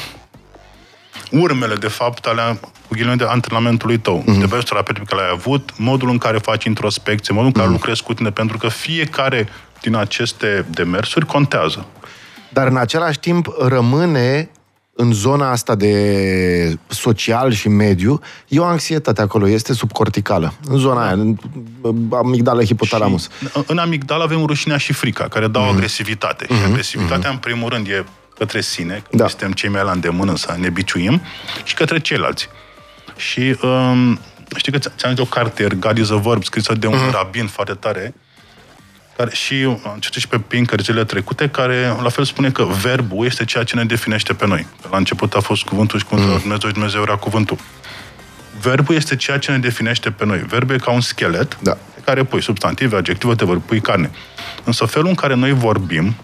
urmele, 1.30 1.74
de 1.74 1.88
fapt, 1.88 2.24
ale 2.26 2.59
cu 2.61 2.70
ghilimele 2.88 3.16
de 3.16 3.24
antrenamentului 3.24 3.98
tău, 3.98 4.16
Mhm. 4.16 4.37
mm-hmm. 4.37 4.40
de 4.40 4.46
best 4.46 4.66
terapeutic 4.68 5.04
pe 5.04 5.14
care 5.14 5.22
l-ai 5.26 5.33
avut, 5.35 5.70
modul 5.78 6.09
în 6.09 6.18
care 6.18 6.38
faci 6.38 6.64
introspecție, 6.64 7.35
modul 7.35 7.46
în 7.48 7.52
care 7.54 7.66
Mhm. 7.66 7.74
lucrezi 7.76 8.02
cu 8.02 8.14
tine, 8.14 8.30
pentru 8.30 8.59
că 8.59 8.68
fiecare 8.68 9.48
din 9.80 9.94
aceste 9.94 10.66
demersuri 10.70 11.26
contează. 11.26 11.87
Dar 12.48 12.66
în 12.66 12.76
același 12.76 13.18
timp 13.18 13.48
rămâne 13.59 14.50
în 15.00 15.12
zona 15.12 15.50
asta 15.50 15.74
de 15.74 16.78
social 16.86 17.52
și 17.52 17.68
mediu, 17.68 18.20
e 18.48 18.58
o 18.58 18.64
anxietate 18.64 19.20
acolo, 19.20 19.48
este 19.48 19.72
subcorticală. 19.72 20.52
În 20.68 20.78
zona 20.78 21.02
aia, 21.04 21.12
în 21.12 21.36
amigdala, 22.12 22.62
hipotalamus. 22.64 23.22
Și 23.40 23.46
în 23.66 23.78
amigdala 23.78 24.22
avem 24.24 24.44
rușinea 24.44 24.76
și 24.76 24.92
frica, 24.92 25.24
care 25.28 25.46
dau 25.46 25.62
Mhm. 25.62 25.72
agresivitate. 25.72 26.46
Și 26.46 26.62
agresivitatea, 26.70 27.30
în 27.30 27.36
primul 27.36 27.68
rând, 27.68 27.86
e 27.86 28.04
către 28.38 28.60
sine, 28.60 29.02
că 29.10 29.16
Da. 29.16 29.28
suntem 29.28 29.52
cei 29.52 29.68
mai 29.68 29.84
la 29.84 29.90
îndemână 29.90 30.36
să 30.36 30.54
ne 30.58 30.68
biciuim, 30.70 31.20
și 31.64 31.74
către 31.74 32.00
ceilalți. 32.00 32.48
Și 33.16 33.56
um, 33.62 34.20
știi 34.56 34.72
că 34.72 34.78
ți- 34.78 34.88
ți-am 34.96 35.10
zis 35.14 35.20
o 35.20 35.24
carte, 35.24 35.66
God 35.78 35.98
is 35.98 36.10
a 36.10 36.16
Verb, 36.16 36.44
scrisă 36.44 36.72
de 36.74 36.86
un 36.86 36.94
Mhm. 36.96 37.10
rabin 37.12 37.46
foarte 37.46 37.72
tare, 37.72 38.14
care 39.20 39.35
și 39.35 39.54
am 39.64 39.96
citit 39.98 40.20
și 40.20 40.28
pe 40.28 40.38
Pinker 40.38 40.80
zilele 40.80 41.04
trecute, 41.04 41.48
care 41.48 41.96
la 42.02 42.09
fel 42.09 42.24
spune 42.24 42.50
că 42.50 42.64
verbul 42.83 43.26
este 43.26 43.44
ceea 43.44 43.64
ce 43.64 43.76
ne 43.76 43.85
definește 43.85 44.33
pe 44.33 44.46
noi. 44.46 44.66
La 44.90 44.96
început 44.96 45.35
a 45.35 45.40
fost 45.40 45.62
cuvântul 45.62 45.98
și 45.98 46.04
cuvântul 46.04 46.33
mm. 46.33 46.40
Dumnezeu 46.40 46.68
și 46.68 46.74
Dumnezeu 46.74 47.02
era 47.02 47.16
cuvântul. 47.16 47.59
Verbul 48.61 48.94
este 48.94 49.16
ceea 49.16 49.38
ce 49.38 49.50
ne 49.50 49.59
definește 49.59 50.11
pe 50.11 50.24
noi. 50.24 50.38
Verbul 50.38 50.74
e 50.74 50.78
ca 50.78 50.90
un 50.90 51.00
schelet 51.00 51.59
Da. 51.62 51.70
pe 51.70 52.00
care 52.04 52.22
pui 52.24 52.42
substantive, 52.42 52.96
adjective, 52.96 53.35
te 53.35 53.44
pui 53.44 53.80
carne. 53.80 54.11
Însă 54.64 54.85
felul 54.85 55.09
în 55.09 55.14
care 55.14 55.35
noi 55.35 55.52
vorbim 55.52 56.14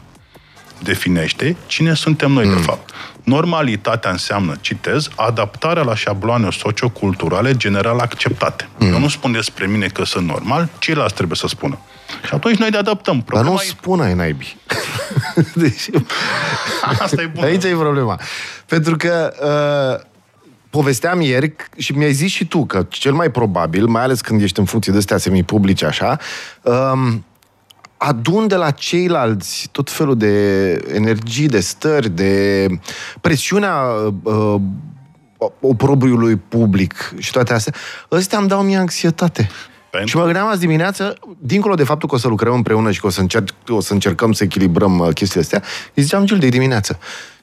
definește 0.82 1.56
cine 1.66 1.94
suntem 1.94 2.32
noi, 2.32 2.46
mm. 2.46 2.54
de 2.54 2.61
fapt. 2.61 2.90
Normalitatea 3.22 4.11
înseamnă, 4.11 4.56
citez, 4.61 5.09
adaptarea 5.16 5.82
la 5.82 5.94
șabloane 5.94 6.48
socioculturale 6.50 7.56
general 7.56 7.98
acceptate. 7.98 8.68
Mm. 8.78 8.92
Eu 8.92 8.98
nu 8.98 9.09
spun 9.09 9.32
despre 9.32 9.66
mine 9.66 9.87
că 9.87 10.04
sunt 10.04 10.26
normal, 10.26 10.68
ceilalți 10.78 11.14
trebuie 11.14 11.37
să 11.37 11.46
spună. 11.46 11.78
Și 12.27 12.35
atunci 12.35 12.57
noi 12.57 12.69
ne 12.71 12.77
adaptăm. 12.77 13.14
Dar 13.14 13.25
Problema 13.25 13.51
nu 13.55 13.61
e- 13.62 13.64
spun 13.64 14.01
ai 14.01 14.14
naibii. 14.14 14.57
deci, 15.55 15.90
Asta 16.99 17.23
e 17.23 17.27
bun. 17.27 17.45
aici 17.45 17.64
e 17.64 17.69
problema. 17.69 18.21
Pentru 18.66 18.97
că 18.97 19.33
uh, 20.01 20.07
povesteam 20.71 21.21
ieri 21.21 21.55
și 21.77 21.92
mi-ai 21.92 22.12
zis 22.12 22.31
și 22.31 22.47
tu 22.47 22.64
că 22.66 22.87
cel 22.88 23.12
mai 23.12 23.31
probabil, 23.31 23.87
mai 23.87 24.03
ales 24.03 24.21
când 24.21 24.42
ești 24.42 24.59
în 24.59 24.64
funcție 24.64 24.92
de 24.92 24.99
astea 24.99 25.19
semi-publice 25.19 25.87
așa, 25.87 26.19
um, 26.62 27.25
adun 27.97 28.47
de 28.47 28.55
la 28.55 28.71
ceilalți 28.71 29.69
tot 29.73 29.90
felul 29.90 30.16
de 30.16 30.73
energii, 30.95 31.47
de 31.49 31.61
stări, 31.61 32.09
de 32.11 32.66
presiunea 33.21 33.75
uh, 34.23 34.55
oprobriului 35.61 36.37
public 36.37 37.14
și 37.19 37.31
toate 37.31 37.53
astea, 37.53 37.73
ăstea 38.11 38.38
îmi 38.38 38.49
dau 38.49 38.62
mie 38.62 38.77
anxietate. 38.77 39.51
Pentru- 39.96 40.11
Și 40.11 40.16
mă 40.16 40.24
gândeam 40.24 40.46
azi 40.48 40.61
dimineață, 40.61 41.18
dincolo 41.38 41.74
de 41.74 41.85
faptul 41.85 42.09
că 42.09 42.14
o 42.14 42.18
să 42.18 42.28
lucrăm 42.28 42.54
împreună 42.54 42.90
și 42.90 43.00
că 43.00 43.06
o 43.06 43.11
să, 43.11 43.20
încerc, 43.20 43.48
o 43.68 43.80
să 43.80 43.92
încercăm 43.92 44.32
să 44.32 44.44
echilibrăm 44.44 44.98
uh, 44.98 45.09
chestiile 45.14 45.42
astea, 45.42 45.62
îi 45.94 46.02
ziceam 46.02 46.24
Gildei 46.24 46.50
dimineață. 46.50 46.98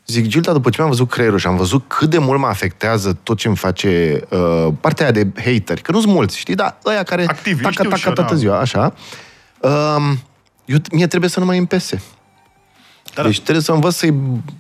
Zic, 0.07 0.27
Gilda, 0.27 0.51
după 0.51 0.69
ce 0.69 0.75
mi-am 0.77 0.89
văzut 0.89 1.09
creierul 1.09 1.37
și 1.37 1.47
am 1.47 1.57
văzut 1.57 1.83
cât 1.87 2.09
de 2.09 2.17
mult 2.17 2.39
mă 2.39 2.47
afectează 2.47 3.17
tot 3.23 3.37
ce 3.37 3.47
îmi 3.47 3.57
face 3.57 4.19
uh, 4.29 4.67
partea 4.81 5.05
aia 5.05 5.13
de 5.23 5.27
hateri, 5.43 5.81
că 5.81 5.91
nu-s 5.91 6.05
mulți, 6.05 6.37
știi, 6.37 6.55
dar 6.55 6.77
ăia 6.85 7.03
care 7.03 7.25
Activiști, 7.27 7.61
tacă, 7.63 7.71
știu 7.73 7.83
tacă 7.89 7.99
și 7.99 8.07
eu, 8.07 8.13
toată 8.13 8.33
da. 8.33 8.39
ziua, 8.39 8.59
așa, 8.59 8.93
um, 9.59 10.19
eu, 10.65 10.77
mie 10.91 11.07
trebuie 11.07 11.29
să 11.29 11.39
nu 11.39 11.45
mai 11.45 11.57
împese. 11.57 12.01
Dar- 13.13 13.25
Deci 13.25 13.39
trebuie 13.41 13.63
să 13.63 13.71
învăț 13.71 13.93
să-i 13.95 14.13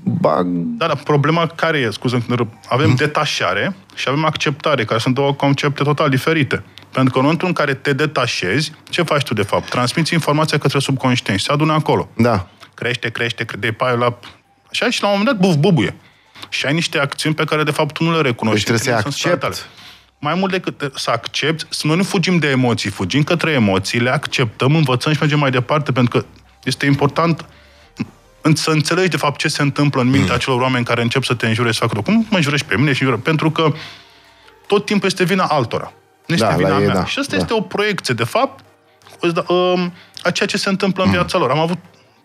bag... 0.03 0.47
Da, 0.47 0.87
dar 0.87 0.95
problema 0.97 1.47
care 1.47 1.77
e? 1.77 1.89
Scuză 1.89 2.23
că 2.27 2.45
avem 2.69 2.89
Mm. 2.89 2.95
detașare 2.95 3.75
și 3.95 4.05
avem 4.09 4.25
acceptare, 4.25 4.85
care 4.85 4.99
sunt 4.99 5.15
două 5.15 5.33
concepte 5.33 5.83
total 5.83 6.09
diferite. 6.09 6.63
Pentru 6.93 7.11
că 7.13 7.17
în 7.19 7.23
momentul 7.23 7.47
în 7.47 7.53
care 7.53 7.73
te 7.73 7.93
detașezi, 7.93 8.71
ce 8.89 9.01
faci 9.01 9.23
tu 9.23 9.33
de 9.33 9.41
fapt? 9.43 9.69
Transmiți 9.69 10.13
informația 10.13 10.57
către 10.57 10.79
subconștient 10.79 11.39
și 11.39 11.45
se 11.45 11.51
adună 11.51 11.73
acolo. 11.73 12.09
Da. 12.15 12.47
Crește, 12.73 13.09
crește, 13.09 13.43
crește, 13.43 13.67
de 13.67 13.71
paie 13.73 13.95
la... 13.95 14.19
Așa 14.71 14.89
și 14.89 15.01
la 15.01 15.07
un 15.09 15.17
moment 15.17 15.37
dat, 15.37 15.47
buf, 15.47 15.55
bubuie. 15.55 15.95
Și 16.49 16.65
ai 16.65 16.73
niște 16.73 16.99
acțiuni 16.99 17.35
pe 17.35 17.43
care 17.43 17.63
de 17.63 17.71
fapt 17.71 17.93
tu 17.93 18.03
nu 18.03 18.11
le 18.15 18.21
recunoști. 18.21 18.65
Deci 18.65 18.79
trebuie 18.81 18.83
să-i 18.83 18.91
Ele 18.93 19.01
sunt 19.01 19.13
spre 19.13 19.29
accept. 19.31 19.53
tale. 19.55 19.69
mai 20.19 20.33
mult 20.33 20.51
decât 20.51 20.91
să 20.95 21.11
accepti, 21.11 21.65
să 21.69 21.87
noi 21.87 21.95
nu 21.95 22.03
fugim 22.03 22.37
de 22.37 22.47
emoții, 22.47 22.89
fugim 22.89 23.23
către 23.23 23.51
emoții, 23.51 23.99
le 23.99 24.09
acceptăm, 24.09 24.75
învățăm 24.75 25.13
și 25.13 25.19
mergem 25.19 25.39
mai 25.39 25.51
departe, 25.51 25.91
pentru 25.91 26.19
că 26.19 26.25
este 26.63 26.85
important 26.85 27.45
în- 28.41 28.55
să 28.55 28.69
înțelegi 28.69 29.09
de 29.09 29.17
fapt 29.17 29.39
ce 29.39 29.47
se 29.47 29.61
întâmplă 29.61 30.01
în 30.01 30.09
mintea 30.09 30.33
acelor 30.35 30.61
oameni 30.61 30.85
care 30.85 31.01
încep 31.01 31.23
să 31.23 31.33
te 31.33 31.47
înjure 31.47 31.71
și 31.71 31.77
să 31.79 31.85
facă 31.87 32.01
cum 32.01 32.25
mă 32.29 32.35
înjurești 32.37 32.67
pe 32.67 32.77
mine 32.77 32.93
și 32.93 33.01
înjură, 33.01 33.19
pentru 33.21 33.51
că 33.51 33.73
tot 34.67 34.85
timpul 34.85 35.07
este 35.07 35.23
vina 35.23 35.43
altora. 35.45 35.93
Nu 36.25 36.33
este 36.35 36.47
Da, 36.47 36.55
vina 36.55 36.69
la 36.69 36.79
ei, 36.79 36.85
mea. 36.85 36.95
da, 36.95 37.05
și 37.05 37.19
asta 37.19 37.35
da. 37.35 37.41
este 37.41 37.53
o 37.53 37.61
proiecție, 37.61 38.13
de 38.13 38.23
fapt, 38.23 38.63
îți 39.19 39.33
da- 39.33 39.43
um, 39.47 39.93
a 40.23 40.31
ceea 40.31 40.47
ce 40.47 40.57
se 40.57 40.69
întâmplă 40.69 41.03
în 41.03 41.11
viața 41.11 41.37
lor. 41.37 41.51
Am 41.51 41.59
avut 41.59 41.77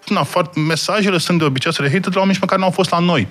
na, 0.06 0.22
foarte, 0.22 0.61
mesajele 0.61 1.18
sunt 1.18 1.38
de 1.38 1.44
obicei 1.44 1.72
să 1.74 1.82
le 1.82 1.88
hate 1.88 2.00
de 2.00 2.14
la 2.14 2.20
oameni 2.20 2.38
care 2.38 2.56
nu 2.61 2.64
au 2.64 2.70
fost 2.70 2.90
la 2.90 2.98
noi. 2.98 3.28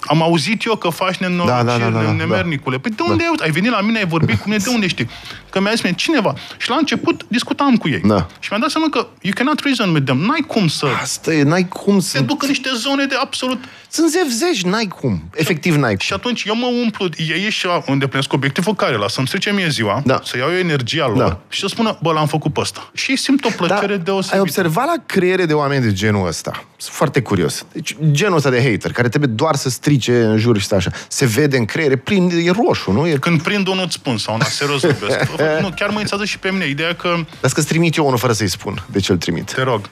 Am 0.00 0.22
auzit 0.22 0.64
eu 0.64 0.76
că 0.76 0.88
faci 0.88 1.16
nenorociri, 1.16 1.64
Da, 1.66 1.78
da, 1.78 1.78
da, 1.78 1.90
da, 1.90 2.02
da. 2.02 2.12
nemernicule. 2.12 2.78
Păi 2.78 2.90
de 2.90 3.02
unde 3.08 3.24
da. 3.36 3.44
ai 3.44 3.50
venit 3.50 3.70
la 3.70 3.80
mine, 3.80 3.98
ai 3.98 4.06
vorbit 4.06 4.38
cu 4.40 4.48
mine, 4.48 4.56
de 4.64 4.70
unde 4.70 4.86
știi? 4.86 5.08
Că 5.50 5.60
mi-a 5.60 5.70
zis 5.70 5.82
mie, 5.82 5.92
cineva. 5.92 6.34
Și 6.58 6.68
la 6.70 6.76
început 6.76 7.24
discutam 7.28 7.76
cu 7.76 7.88
ei. 7.88 8.00
Da. 8.00 8.26
Și 8.38 8.48
mi-am 8.50 8.60
dat 8.60 8.70
seama 8.70 8.86
că 8.90 9.06
you 9.22 9.32
cannot 9.36 9.60
reason 9.64 9.92
with 9.92 10.04
them. 10.04 10.18
N-ai 10.18 10.44
cum 10.46 10.68
să 10.68 10.86
Asta 11.00 11.34
e, 11.34 11.42
n-ai 11.42 11.68
cum 11.68 11.94
te 11.98 12.04
să... 12.04 12.20
duc 12.20 12.42
în 12.42 12.48
niște 12.48 12.68
zone 12.76 13.04
de 13.04 13.14
absolut 13.20 13.64
Sunt 13.88 14.10
zevzești, 14.10 14.66
n-ai 14.68 14.86
cum. 14.86 15.22
Efectiv 15.34 15.74
n-ai 15.74 15.94
și 15.98 16.08
cum. 16.08 16.16
atunci 16.16 16.44
eu 16.44 16.56
mă 16.56 16.66
umplu, 16.66 17.08
ei 17.16 17.50
și 17.50 17.66
îndeplinesc 17.86 18.32
obiectivul 18.32 18.74
care 18.74 18.96
la 18.96 19.08
să-mi 19.08 19.26
strice 19.26 19.52
mie 19.52 19.68
ziua, 19.68 20.02
Da. 20.04 20.20
să 20.24 20.36
iau 20.36 20.50
eu 20.50 20.56
energia 20.58 21.06
lor 21.06 21.16
Da. 21.18 21.40
și 21.48 21.60
să 21.60 21.66
spună, 21.66 21.98
bă, 22.02 22.12
l-am 22.12 22.26
făcut 22.26 22.52
pe 22.52 22.60
ăsta. 22.60 22.90
Și 22.94 23.10
ei 23.10 23.16
simt 23.16 23.44
o 23.44 23.48
plăcere 23.56 23.96
Da, 23.96 24.02
deosebită. 24.02 24.34
ai 24.34 24.40
observat 24.40 24.86
la 24.86 25.02
creiere 25.06 25.46
de 25.46 25.52
oameni 25.54 25.82
de 25.84 25.92
genul 25.92 26.26
ăsta? 26.26 26.64
Sunt 26.76 26.94
foarte 26.94 27.22
curios. 27.22 27.66
Deci, 27.72 27.96
genul 28.10 28.36
ăsta 28.36 28.50
de 28.50 28.62
hater, 28.70 28.92
care 28.92 29.08
trebuie 29.08 29.30
doar 29.34 29.54
să 29.54 29.70
strice 29.90 30.22
în 30.22 30.38
jur 30.38 30.58
și 30.58 30.64
stă 30.64 30.74
așa, 30.74 30.90
se 31.08 31.26
vede 31.26 31.56
în 31.56 31.64
creiere, 31.64 31.96
plin, 31.96 32.30
e 32.44 32.50
roșu, 32.50 32.92
nu? 32.92 33.06
E... 33.06 33.12
Când 33.12 33.42
prind 33.42 33.66
unul 33.66 33.84
îți 33.84 33.94
spun 33.94 34.18
sau 34.18 34.34
una 34.34 34.44
serios 34.44 34.80
vorbesc. 34.80 35.30
nu, 35.62 35.68
chiar 35.76 35.88
mă 35.88 36.00
interesează 36.00 36.24
și 36.24 36.38
pe 36.38 36.50
mine 36.50 36.66
ideea 36.66 36.94
că, 36.94 37.14
Dar 37.40 37.50
că-ți 37.50 37.66
trimit 37.66 37.96
eu 37.96 38.06
unul 38.06 38.18
fără 38.18 38.32
să-i 38.32 38.48
spun 38.48 38.84
de 38.90 39.00
ce 39.00 39.12
îl 39.12 39.18
trimit. 39.18 39.52
te 39.52 39.62
rog, 39.62 39.88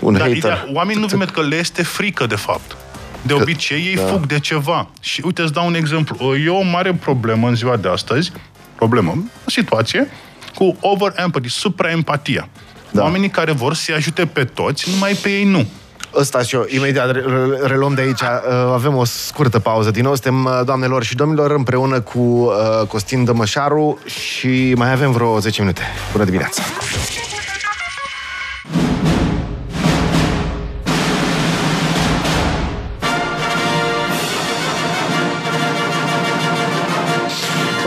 Un 0.00 0.12
dar 0.12 0.20
hater. 0.22 0.36
ideea, 0.36 0.66
oamenii 0.72 1.00
nu 1.00 1.16
văd 1.16 1.30
că 1.30 1.42
le 1.42 1.56
este 1.56 1.82
frică 1.82 2.26
de 2.26 2.34
fapt. 2.34 2.76
De 3.22 3.32
obicei, 3.32 3.80
ei 3.80 3.94
da. 3.94 4.02
fug 4.02 4.26
de 4.26 4.38
ceva. 4.38 4.90
Și 5.00 5.22
uite, 5.24 5.42
îți 5.42 5.52
dau 5.52 5.66
un 5.66 5.74
exemplu. 5.74 6.36
E 6.36 6.48
o 6.48 6.62
mare 6.62 6.94
problemă 6.94 7.48
în 7.48 7.54
ziua 7.54 7.76
de 7.76 7.88
astăzi, 7.88 8.32
problemă, 8.74 9.24
o 9.46 9.50
situație, 9.50 10.10
cu 10.54 10.76
over-empathy, 10.80 11.48
supraempatia. 11.48 12.48
Da. 12.90 13.02
Oamenii 13.02 13.30
care 13.30 13.52
vor 13.52 13.74
să-i 13.74 13.94
ajute 13.94 14.26
pe 14.26 14.44
toți, 14.44 14.90
numai 14.90 15.12
pe 15.12 15.28
ei 15.28 15.44
nu. 15.44 15.66
Ăsta 16.14 16.42
și 16.42 16.54
eu, 16.54 16.64
imediat 16.68 17.10
re- 17.10 17.24
re- 17.26 17.66
reluăm 17.66 17.94
de 17.94 18.00
aici. 18.00 18.20
Uh, 18.20 18.72
Avem 18.72 18.96
o 18.96 19.04
scurtă 19.04 19.58
pauză 19.58 19.90
din 19.90 20.02
nou. 20.02 20.14
Suntem, 20.14 20.44
uh, 20.44 20.60
doamnelor 20.64 21.02
și 21.04 21.14
domnilor, 21.14 21.50
împreună 21.50 22.00
cu 22.00 22.18
uh, 22.18 22.86
Costin 22.88 23.24
Dămășaru 23.24 23.98
și 24.04 24.74
mai 24.76 24.92
avem 24.92 25.12
vreo 25.12 25.38
10 25.38 25.60
minute. 25.60 25.82
Bună 26.12 26.24
dimineața! 26.24 26.62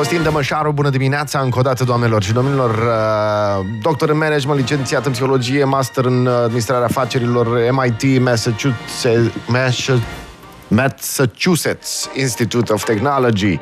Costin 0.05 0.23
Dămășaru, 0.23 0.71
bună 0.71 0.89
dimineața 0.89 1.39
încă 1.39 1.59
o 1.59 1.61
dată, 1.61 1.83
doamnelor 1.83 2.23
și 2.23 2.33
domnilor. 2.33 2.69
Uh, 2.69 3.65
Doctor 3.81 4.09
în 4.09 4.17
management, 4.17 4.59
licențiat 4.59 5.05
în 5.05 5.11
psihologie, 5.11 5.63
master 5.63 6.05
în 6.05 6.25
uh, 6.25 6.33
administrarea 6.33 6.85
afacerilor, 6.85 7.71
MIT, 7.71 8.21
Massachusetts, 8.21 9.03
Massa- 9.47 10.03
Massachusetts 10.67 12.09
Institute 12.15 12.73
of 12.73 12.83
Technology, 12.83 13.57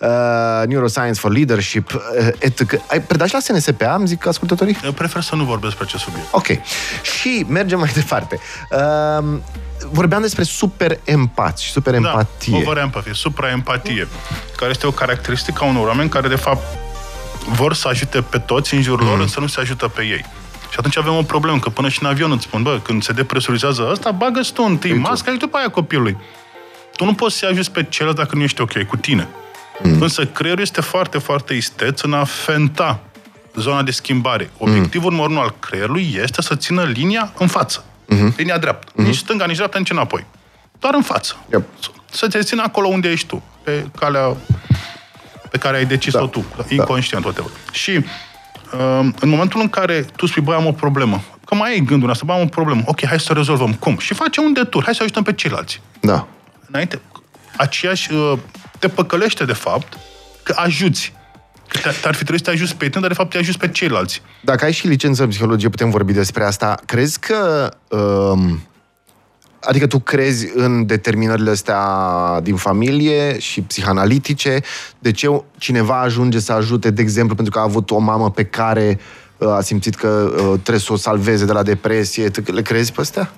uh, 0.00 0.66
Neuroscience 0.66 1.20
for 1.20 1.32
Leadership, 1.32 1.92
uh, 1.94 2.28
etc. 2.38 2.72
Ai 2.90 3.00
predat 3.00 3.28
și 3.28 3.34
la 3.34 3.40
SNSPA, 3.40 3.94
îmi 3.94 4.06
zic 4.06 4.26
ascultătorii? 4.26 4.78
Eu 4.84 4.92
prefer 4.92 5.22
să 5.22 5.34
nu 5.34 5.44
vorbesc 5.44 5.76
pe 5.76 5.82
acest 5.82 6.02
subiect. 6.02 6.28
Ok. 6.30 6.46
Și 7.02 7.46
mergem 7.48 7.78
mai 7.78 7.90
departe. 7.94 8.38
Uh, 8.70 9.38
vorbeam 9.92 10.20
despre 10.20 10.42
super 10.42 10.98
empați 11.04 11.64
și 11.64 11.70
super 11.70 11.94
empatie. 11.94 12.52
Da, 12.52 12.58
over 12.58 12.76
empathy, 12.82 13.14
supraempatie, 13.14 14.08
care 14.56 14.70
este 14.70 14.86
o 14.86 14.90
caracteristică 14.90 15.64
a 15.64 15.66
unor 15.66 15.86
oameni 15.86 16.08
care, 16.08 16.28
de 16.28 16.34
fapt, 16.36 16.62
vor 17.48 17.74
să 17.74 17.88
ajute 17.88 18.20
pe 18.20 18.38
toți 18.38 18.74
în 18.74 18.82
jurul 18.82 19.04
Mm. 19.04 19.10
lor, 19.10 19.20
însă 19.20 19.40
nu 19.40 19.46
se 19.46 19.60
ajută 19.60 19.88
pe 19.88 20.02
ei. 20.02 20.24
Și 20.70 20.76
atunci 20.78 20.96
avem 20.98 21.16
o 21.16 21.22
problemă, 21.22 21.58
că 21.58 21.68
până 21.68 21.88
și 21.88 21.98
în 22.02 22.08
avion 22.08 22.30
îți 22.30 22.44
spun, 22.44 22.62
bă, 22.62 22.78
când 22.82 23.02
se 23.02 23.12
depresurizează 23.12 23.88
ăsta, 23.90 24.10
bagă 24.10 24.40
tu 24.54 24.62
întâi 24.62 24.94
masca 24.94 25.30
și 25.32 25.38
după 25.38 25.56
aia 25.56 25.68
copilului. 25.70 26.16
Tu 26.96 27.04
nu 27.04 27.14
poți 27.14 27.36
să 27.36 27.46
ajuți 27.50 27.70
pe 27.70 27.82
celălalt 27.88 28.18
dacă 28.18 28.36
nu 28.36 28.42
ești 28.42 28.60
ok 28.60 28.82
cu 28.82 28.96
tine. 28.96 29.28
Mm. 29.82 30.00
Însă 30.00 30.24
creierul 30.26 30.62
este 30.62 30.80
foarte, 30.80 31.18
foarte 31.18 31.54
isteț 31.54 32.00
în 32.00 32.12
a 32.12 32.24
fenta 32.24 33.00
zona 33.54 33.82
de 33.82 33.90
schimbare. 33.90 34.50
Obiectivul 34.58 35.10
numărul 35.10 35.30
unu 35.32 35.40
al 35.40 35.54
creierului 35.58 36.18
este 36.22 36.42
să 36.42 36.54
țină 36.54 36.82
linia 36.82 37.32
în 37.38 37.46
față. 37.46 37.84
Mm-hmm. 38.14 38.36
Linia 38.36 38.58
dreaptă. 38.58 38.92
Mm-hmm. 38.92 39.04
Nici 39.04 39.16
stânga, 39.16 39.46
nici 39.46 39.56
dreapta, 39.56 39.78
nici 39.78 39.90
înapoi. 39.90 40.24
Doar 40.78 40.94
în 40.94 41.02
față. 41.02 41.36
Yep. 41.52 41.62
Să 42.10 42.28
te 42.28 42.42
țină 42.42 42.62
acolo 42.62 42.88
unde 42.88 43.10
ești 43.10 43.26
tu, 43.26 43.42
pe 43.62 43.84
calea 43.98 44.36
pe 45.50 45.58
care 45.58 45.76
ai 45.76 45.84
decis-o 45.84 46.18
Da. 46.18 46.26
tu, 46.26 46.44
inconștient, 46.68 47.24
whatever. 47.24 47.50
Și 47.72 47.90
um, 47.90 49.14
în 49.20 49.28
momentul 49.28 49.60
în 49.60 49.68
care 49.68 50.00
tu 50.16 50.26
spui, 50.26 50.42
băi, 50.42 50.54
am 50.54 50.66
o 50.66 50.72
problemă, 50.72 51.24
că 51.44 51.54
mai 51.54 51.70
ai 51.70 51.80
gândul 51.80 52.10
ăsta, 52.10 52.24
bă, 52.26 52.32
am 52.32 52.40
o 52.40 52.46
problemă, 52.46 52.82
ok, 52.84 53.04
hai 53.06 53.20
să 53.20 53.28
o 53.30 53.34
rezolvăm. 53.34 53.74
Cum? 53.74 53.98
Și 53.98 54.14
face 54.14 54.40
un 54.40 54.52
detur, 54.52 54.84
hai 54.84 54.94
să 54.94 55.02
ajutăm 55.02 55.22
pe 55.22 55.32
ceilalți. 55.32 55.80
Da. 56.00 56.26
Înainte, 56.66 57.00
aceeași 57.56 58.12
uh, 58.12 58.38
te 58.78 58.88
păcălește, 58.88 59.44
de 59.44 59.52
fapt, 59.52 59.98
că 60.42 60.54
ajuți. 60.56 61.12
Că 61.68 61.78
te- 61.78 61.98
te-ar 62.00 62.14
fi 62.14 62.22
trebuit 62.22 62.44
să 62.44 62.50
te 62.50 62.56
ajuți 62.56 62.76
pe 62.76 62.88
tine, 62.88 63.00
dar 63.00 63.08
de 63.08 63.14
fapt 63.14 63.30
te 63.30 63.38
ajuți 63.38 63.58
pe 63.58 63.68
ceilalți. 63.68 64.22
Dacă 64.42 64.64
ai 64.64 64.72
și 64.72 64.86
licență 64.86 65.22
în 65.22 65.28
psihologie, 65.28 65.68
putem 65.68 65.90
vorbi 65.90 66.12
despre 66.12 66.44
asta. 66.44 66.74
Crezi 66.86 67.18
că... 67.18 67.68
Um, 67.88 68.60
adică 69.60 69.86
tu 69.86 69.98
crezi 69.98 70.46
în 70.54 70.86
determinările 70.86 71.50
astea 71.50 71.80
din 72.42 72.56
familie 72.56 73.38
și 73.38 73.60
psihanalitice? 73.60 74.60
De 74.98 75.10
ce 75.10 75.42
cineva 75.58 76.00
ajunge 76.00 76.38
să 76.38 76.52
ajute, 76.52 76.90
de 76.90 77.02
exemplu, 77.02 77.34
pentru 77.34 77.52
că 77.52 77.58
a 77.58 77.62
avut 77.62 77.90
o 77.90 77.98
mamă 77.98 78.30
pe 78.30 78.44
care 78.44 78.98
uh, 79.38 79.48
a 79.48 79.60
simțit 79.60 79.94
că 79.94 80.08
uh, 80.08 80.38
trebuie 80.52 80.78
să 80.78 80.92
o 80.92 80.96
salveze 80.96 81.44
de 81.44 81.52
la 81.52 81.62
depresie? 81.62 82.28
Tu 82.28 82.52
le 82.52 82.62
crezi 82.62 82.92
pe 82.92 83.00
astea? 83.00 83.32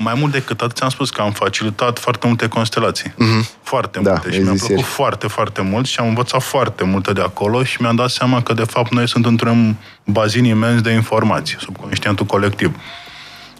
Mai 0.00 0.14
mult 0.16 0.32
decât 0.32 0.60
atât, 0.60 0.76
ți-am 0.76 0.88
spus 0.88 1.10
că 1.10 1.20
am 1.20 1.32
facilitat 1.32 1.98
foarte 1.98 2.26
multe 2.26 2.48
constelații. 2.48 3.10
Mm-hmm. 3.10 3.60
Foarte 3.62 3.98
Da, 4.02 4.10
multe. 4.10 4.30
Și 4.30 4.36
ai 4.36 4.42
mi-a 4.42 4.52
zis 4.52 4.60
plăcut 4.60 4.76
ieri. 4.84 4.92
foarte, 4.92 5.26
foarte 5.26 5.62
mult 5.62 5.86
și 5.86 6.00
am 6.00 6.08
învățat 6.08 6.42
foarte 6.42 6.84
multe 6.84 7.12
de 7.12 7.20
acolo 7.20 7.64
și 7.64 7.76
mi-am 7.80 7.96
dat 7.96 8.10
seama 8.10 8.42
că, 8.42 8.52
de 8.52 8.64
fapt, 8.64 8.92
noi 8.92 9.08
suntem 9.08 9.30
într-un 9.30 9.76
bazin 10.04 10.44
imens 10.44 10.80
de 10.80 10.90
informații, 10.90 11.56
subconștientul 11.60 12.26
colectiv. 12.26 12.76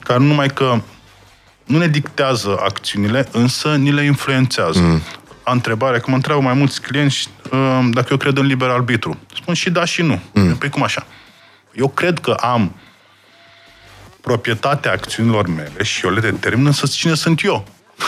Care 0.01 0.19
nu 0.19 0.25
numai 0.27 0.49
că 0.49 0.81
nu 1.65 1.79
ne 1.79 1.87
dictează 1.87 2.57
acțiunile, 2.65 3.29
însă 3.33 3.75
ni 3.75 3.93
le 3.93 4.03
influențează. 4.05 4.81
Mm. 4.81 5.01
A 5.43 5.53
întrebare, 5.53 5.99
că 5.99 6.05
mă 6.09 6.15
întreabă 6.15 6.41
mai 6.41 6.55
mulți 6.55 6.81
clienți 6.81 7.29
uh, 7.51 7.89
dacă 7.91 8.07
eu 8.11 8.17
cred 8.17 8.37
în 8.37 8.47
liber 8.47 8.69
arbitru. 8.69 9.19
Spun 9.35 9.55
și 9.55 9.71
da 9.71 9.85
și 9.85 10.03
nu. 10.03 10.21
Mm. 10.33 10.57
Păi 10.57 10.69
cum 10.69 10.83
așa? 10.83 11.07
Eu 11.73 11.89
cred 11.89 12.19
că 12.19 12.31
am 12.31 12.75
proprietatea 14.29 14.93
acțiunilor 14.93 15.47
mele 15.49 15.83
și 15.83 16.05
eu 16.07 16.11
le 16.13 16.21
determin, 16.21 16.67
însă 16.67 16.87
cine 16.87 17.15
sunt 17.15 17.45
eu? 17.45 17.65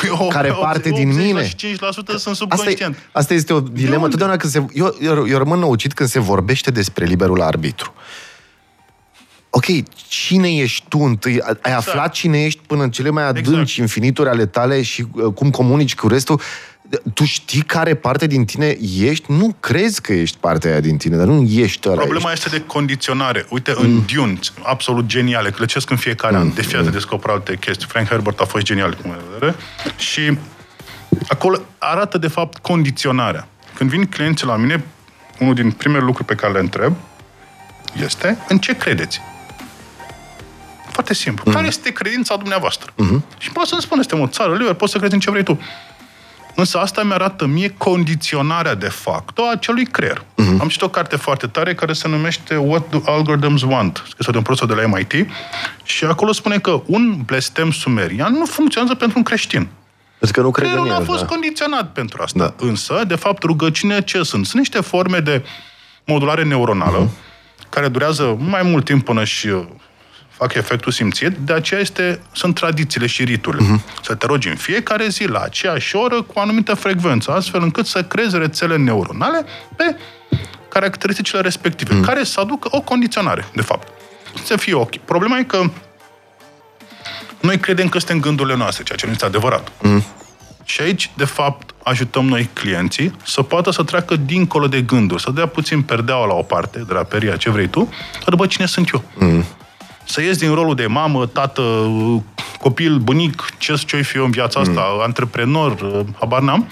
Eu, 0.07 0.29
Care 0.33 0.53
parte 0.61 0.91
din 0.91 1.09
mine? 1.17 1.43
85% 1.45 1.51
sunt 1.57 1.83
Asta, 1.83 2.13
e, 2.13 2.33
subconștient. 2.35 2.97
asta 3.13 3.35
este 3.35 3.53
o 3.53 3.61
dilemă. 3.61 3.95
unde? 3.97 4.09
Totdeauna 4.09 4.37
când 4.37 4.53
se, 4.53 4.65
eu, 4.73 4.97
eu, 5.01 5.29
eu 5.29 5.39
rămân 5.39 5.59
năucit 5.59 5.93
când 5.93 6.09
se 6.09 6.19
vorbește 6.19 6.71
despre 6.71 7.05
liberul 7.05 7.41
arbitru. 7.43 7.95
Ok, 9.51 9.65
cine 10.09 10.57
ești 10.57 10.85
tu 10.89 10.99
întâi? 10.99 11.41
Ai 11.41 11.57
Exact. 11.65 11.77
aflat 11.89 12.13
cine 12.13 12.45
ești 12.45 12.61
până 12.67 12.83
în 12.83 12.91
cele 12.91 13.11
mai 13.11 13.23
adânci 13.27 13.49
Exact. 13.49 13.71
infinituri 13.71 14.29
ale 14.29 14.47
tale 14.47 14.83
și 14.83 15.07
uh, 15.13 15.33
cum 15.35 15.51
comunici 15.51 15.95
cu 15.95 16.09
restul? 16.09 16.41
Tu 17.15 17.25
știi 17.25 17.63
care 17.63 17.95
parte 17.95 18.27
din 18.27 18.45
tine 18.45 18.77
ești? 19.01 19.33
Nu 19.33 19.57
crezi 19.61 20.01
că 20.01 20.13
ești 20.13 20.37
partea 20.41 20.71
aia 20.71 20.81
din 20.81 20.97
tine, 20.97 21.17
dar 21.17 21.27
nu 21.27 21.43
ești 21.43 21.89
ăla. 21.89 22.01
Problema 22.01 22.33
ești. 22.33 22.47
este 22.47 22.59
de 22.59 22.65
condiționare. 22.67 23.47
Uite, 23.49 23.73
în 23.77 23.93
Mm. 23.93 24.05
Dune, 24.15 24.39
absolut 24.63 25.07
geniale, 25.07 25.51
clăcesc 25.51 25.91
în 25.91 25.97
fiecare 25.97 26.37
an. 26.37 26.55
De 26.55 26.63
fiecare 26.63 26.91
descoperă 26.91 27.33
alte 27.33 27.57
chestii. 27.57 27.87
Frank 27.89 28.09
Herbert 28.09 28.41
a 28.41 28.45
fost 28.45 28.65
genial, 28.65 28.95
cum 29.03 29.11
de 29.11 29.23
vedere. 29.33 29.55
Și 29.97 30.39
acolo 31.29 31.61
arată, 31.79 32.19
de 32.19 32.29
fapt, 32.29 32.59
condiționarea. 32.59 33.49
Când 33.75 33.91
vin 33.91 34.07
clienții 34.07 34.47
la 34.47 34.57
mine, 34.57 34.85
unul 35.39 35.55
din 35.55 35.71
primele 35.71 36.05
lucruri 36.05 36.29
pe 36.29 36.35
care 36.35 36.53
le 36.53 36.59
întreb 36.59 36.95
este 38.03 38.39
în 38.49 38.59
ce 38.59 38.77
credeți? 38.77 39.21
Foarte 40.91 41.15
simplu. 41.15 41.45
Mm. 41.47 41.53
Care 41.53 41.67
este 41.67 41.91
credința 41.93 42.37
dumneavoastră? 42.37 42.93
Mm-hmm. 42.93 43.39
Și 43.39 43.51
poți 43.51 43.69
să-mi 43.69 43.81
spune, 43.83 44.03
suntem 44.03 44.21
o 44.21 44.27
țară 44.27 44.57
liber, 44.57 44.73
poți 44.73 44.93
să 44.93 44.99
crezi 44.99 45.15
în 45.15 45.21
ce 45.21 45.31
vrei 45.31 45.43
tu. 45.43 45.61
Însă 46.61 46.79
asta 46.79 47.03
mi-arată 47.03 47.47
mie 47.47 47.75
condiționarea 47.79 48.75
de 48.75 48.89
facto 48.89 49.43
a 49.43 49.51
acelui 49.51 49.87
creier. 49.87 50.25
Mhm. 50.35 50.57
Uh-huh. 50.57 50.61
Am 50.61 50.69
citit 50.69 50.83
o 50.83 50.89
carte 50.89 51.17
foarte 51.17 51.47
tare 51.47 51.75
care 51.75 51.93
se 51.93 52.09
numește 52.09 52.57
What 52.57 52.91
do 52.91 53.01
algorithms 53.05 53.63
want? 53.63 54.03
Scrisă 54.09 54.31
de 54.31 54.37
un 54.37 54.43
profesor 54.43 54.69
de 54.69 54.75
la 54.75 54.87
MIT 54.87 55.27
și 55.83 56.05
acolo 56.05 56.33
spune 56.33 56.59
că 56.59 56.83
un 56.87 57.23
blestem 57.25 57.71
sumerian 57.71 58.33
nu 58.33 58.45
funcționează 58.45 58.95
pentru 58.95 59.19
un 59.19 59.25
creștin. 59.25 59.69
Pentru 60.19 60.41
că 60.41 60.47
nu 60.47 60.51
cred 60.51 60.67
în 60.67 60.73
Creierul 60.73 60.93
nu 60.93 60.97
a 60.97 61.01
el. 61.01 61.05
fost 61.05 61.21
da. 61.21 61.27
condiționat 61.27 61.93
pentru 61.93 62.23
asta. 62.23 62.39
Da. 62.39 62.67
Însă, 62.67 63.03
de 63.07 63.15
fapt, 63.15 63.43
rugăciune 63.43 64.03
ce 64.03 64.23
sunt? 64.23 64.47
Sunt 64.47 64.59
niște 64.59 64.81
forme 64.81 65.19
de 65.19 65.45
modulare 66.07 66.45
neuronală, 66.45 67.11
care 67.69 67.89
durează 67.89 68.37
mai 68.39 68.63
mult 68.63 68.85
timp 68.85 69.05
până 69.05 69.25
și 69.25 69.47
uh, 69.47 69.63
fac 70.41 70.55
efectul 70.55 70.93
simțit, 70.93 71.37
de 71.37 71.53
aceea 71.53 71.81
este, 71.81 72.21
sunt 72.33 72.55
tradițiile 72.55 73.07
și 73.07 73.25
riturile. 73.25 73.65
Uh-huh. 73.65 74.03
Să 74.03 74.15
te 74.15 74.27
rogi 74.27 74.49
în 74.49 74.57
fiecare 74.57 75.09
zi, 75.09 75.25
la 75.25 75.41
aceeași 75.41 75.97
oră, 75.97 76.23
cu 76.23 76.33
o 76.35 76.41
anumită 76.41 76.75
frecvență, 76.75 77.31
astfel 77.31 77.63
încât 77.63 77.87
să 77.87 78.05
creezi 78.05 78.39
rețele 78.39 78.77
neuronale 78.77 79.45
pe 79.77 79.97
caracteristicile 80.69 81.41
respective, 81.41 82.01
uh-huh. 82.01 82.05
care 82.05 82.25
să 82.25 82.41
aducă 82.41 82.69
o 82.71 82.81
condiționare, 82.81 83.47
de 83.55 83.63
fapt. 83.63 83.89
Să 84.45 84.57
fie 84.57 84.75
ok. 84.75 84.97
Problema 84.97 85.39
e 85.39 85.43
că 85.43 85.71
noi 87.41 87.59
credem 87.59 87.89
că 87.89 87.99
suntem 87.99 88.21
gândurile 88.21 88.57
noastre, 88.57 88.83
ceea 88.83 88.99
ce 88.99 89.07
nu 89.07 89.13
este 89.13 89.25
adevărat. 89.25 89.73
Mm. 89.83 90.05
Și 90.65 90.81
aici, 90.81 91.11
de 91.17 91.25
fapt, 91.25 91.75
ajutăm 91.83 92.25
noi 92.25 92.49
clienții 92.53 93.17
să 93.25 93.43
poată 93.43 93.71
să 93.71 93.83
treacă 93.83 94.17
dincolo 94.17 94.67
de 94.67 94.83
gânduri, 94.83 95.23
să 95.23 95.31
dea 95.31 95.47
puțin 95.47 95.83
perdeaua 95.83 96.27
la 96.27 96.35
o 96.35 96.43
parte, 96.43 96.79
de 96.79 96.93
la 96.93 97.03
peria 97.03 97.37
ce 97.37 97.51
vrei 97.51 97.69
tu, 97.69 97.93
să 98.13 98.31
după 98.31 98.47
cine 98.47 98.67
sunt 98.67 98.91
eu. 98.93 99.03
Mm. 99.15 99.45
Să 100.11 100.23
ies 100.23 100.39
din 100.39 100.55
rolul 100.55 100.75
de 100.75 100.87
mamă, 100.87 101.27
tată, 101.27 101.63
copil, 102.61 102.99
bunic, 102.99 103.45
ce 103.59 103.75
ce 103.87 104.03
fi 104.03 104.17
eu 104.17 104.25
în 104.25 104.31
viața 104.31 104.61
asta, 104.61 104.91
mm. 104.95 105.01
antreprenor, 105.01 106.05
habar 106.19 106.41
n-am, 106.41 106.69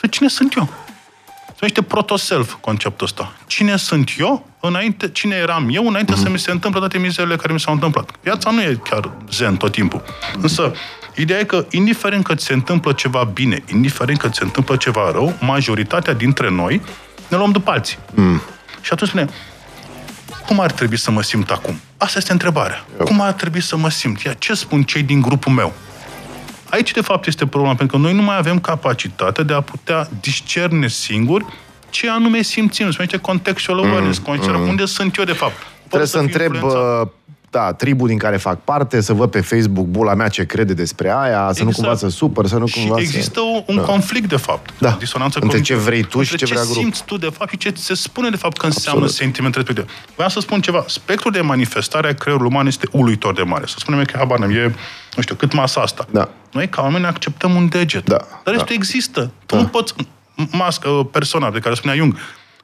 să 0.00 0.06
cine 0.06 0.28
sunt 0.28 0.54
eu. 0.56 0.68
Se 1.46 1.54
numește 1.60 1.82
proto-self 1.82 2.54
conceptul 2.60 3.06
ăsta. 3.06 3.32
Cine 3.46 3.76
sunt 3.76 4.10
eu 4.18 4.46
înainte, 4.60 5.08
cine 5.08 5.36
eram 5.36 5.68
eu 5.70 5.86
înainte 5.86 6.12
mm-hmm. 6.12 6.22
să 6.22 6.28
mi 6.28 6.38
se 6.38 6.50
întâmple 6.50 6.80
toate 6.80 6.98
mizerele 6.98 7.36
care 7.36 7.52
mi 7.52 7.60
s-au 7.60 7.72
întâmplat. 7.72 8.10
Viața 8.22 8.50
nu 8.50 8.60
e 8.60 8.80
chiar 8.90 9.10
zen 9.30 9.56
tot 9.56 9.72
timpul. 9.72 10.02
Însă, 10.40 10.72
ideea 11.16 11.38
e 11.38 11.44
că, 11.44 11.66
indiferent 11.70 12.24
că 12.24 12.34
ți 12.34 12.44
se 12.44 12.52
întâmplă 12.52 12.92
ceva 12.92 13.24
bine, 13.32 13.62
indiferent 13.72 14.18
că 14.18 14.28
ți 14.28 14.38
se 14.38 14.44
întâmplă 14.44 14.76
ceva 14.76 15.10
rău, 15.10 15.34
majoritatea 15.40 16.12
dintre 16.12 16.50
noi 16.50 16.80
ne 17.28 17.36
luăm 17.36 17.50
după 17.50 17.70
alții. 17.70 17.98
Mm. 18.14 18.42
Și 18.80 18.92
atunci 18.92 19.10
spune, 19.10 19.28
cum 20.48 20.60
ar 20.60 20.72
trebui 20.72 20.96
să 20.96 21.10
mă 21.10 21.22
simt 21.22 21.50
acum? 21.50 21.80
Asta 21.96 22.18
este 22.18 22.32
întrebarea. 22.32 22.84
Eu. 22.98 23.04
Cum 23.04 23.20
ar 23.20 23.32
trebui 23.32 23.60
să 23.60 23.76
mă 23.76 23.90
simt? 23.90 24.20
Ia, 24.20 24.32
ce 24.32 24.54
spun 24.54 24.82
cei 24.82 25.02
din 25.02 25.20
grupul 25.20 25.52
meu? 25.52 25.72
Aici, 26.70 26.90
de 26.90 27.00
fapt, 27.00 27.26
este 27.26 27.46
problema, 27.46 27.74
pentru 27.74 27.96
că 27.96 28.02
noi 28.02 28.14
nu 28.14 28.22
mai 28.22 28.36
avem 28.36 28.58
capacitatea 28.60 29.44
de 29.44 29.52
a 29.52 29.60
putea 29.60 30.08
discerne 30.20 30.88
singuri 30.88 31.44
ce 31.90 32.10
anume 32.10 32.42
simțim. 32.42 32.90
Se 32.90 32.96
numește 32.96 33.16
contextual 33.16 33.78
awareness, 33.78 34.18
mm, 34.18 34.38
mm. 34.46 34.68
unde 34.68 34.84
sunt 34.84 35.16
eu, 35.16 35.24
de 35.24 35.32
fapt. 35.32 35.56
Pot 35.56 35.88
Trebuie 35.88 36.08
să, 36.08 36.16
să 36.16 36.22
întreb 36.22 36.54
influențat 36.54 37.12
da, 37.50 37.72
tribul 37.72 38.08
din 38.08 38.18
care 38.18 38.36
fac 38.36 38.60
parte, 38.64 39.00
să 39.00 39.12
văd 39.12 39.30
pe 39.30 39.40
Facebook 39.40 39.86
bula 39.86 40.14
mea 40.14 40.28
ce 40.28 40.46
crede 40.46 40.74
despre 40.74 41.10
aia, 41.10 41.28
exact. 41.28 41.56
să 41.56 41.64
nu 41.64 41.70
cumva 41.70 41.90
exact. 41.90 42.12
să 42.12 42.18
supăr, 42.18 42.46
să 42.46 42.56
nu 42.56 42.66
cumva 42.74 42.96
și 42.96 43.02
există 43.02 43.40
să... 43.40 43.62
un 43.66 43.76
da. 43.76 43.82
conflict, 43.82 44.28
de 44.28 44.36
fapt. 44.36 44.70
Da. 44.78 44.96
Disonanță 44.98 45.38
Între 45.42 45.60
ce 45.60 45.74
vrei 45.74 46.02
tu 46.02 46.22
și 46.22 46.36
ce 46.36 46.44
vrea 46.44 46.56
grupul. 46.56 46.74
ce 46.74 46.80
simți 46.80 47.04
tu, 47.04 47.16
de 47.16 47.28
fapt, 47.32 47.50
și 47.50 47.56
ce 47.56 47.72
se 47.76 47.94
spune, 47.94 48.30
de 48.30 48.36
fapt, 48.36 48.56
că 48.56 48.66
înseamnă 48.66 49.02
Absolut. 49.02 49.22
sentimentul 49.22 49.62
respectiv. 49.64 49.96
Vreau 50.14 50.28
să 50.28 50.40
spun 50.40 50.60
ceva. 50.60 50.84
Spectrul 50.86 51.32
de 51.32 51.40
manifestare 51.40 52.08
a 52.08 52.14
creierului 52.14 52.50
uman 52.52 52.66
este 52.66 52.88
uluitor 52.92 53.34
de 53.34 53.42
mare. 53.42 53.66
Să 53.66 53.74
spunem 53.78 54.04
că, 54.04 54.16
habar 54.16 54.40
e, 54.50 54.74
nu 55.16 55.22
știu, 55.22 55.34
cât 55.34 55.52
masa 55.52 55.80
asta. 55.80 56.06
Da. 56.10 56.28
Noi, 56.52 56.68
ca 56.68 56.82
oameni, 56.82 57.04
acceptăm 57.04 57.54
un 57.54 57.68
deget. 57.68 58.04
Da. 58.04 58.26
Dar 58.44 58.54
da. 58.54 58.64
există. 58.68 59.30
Tu 59.46 59.54
da. 59.54 59.60
nu 59.60 59.66
poți 59.66 59.94
mască, 60.50 60.88
persoana 60.88 61.50
de 61.50 61.58
care 61.58 61.74
spunea 61.74 61.96
Jung, 61.96 62.16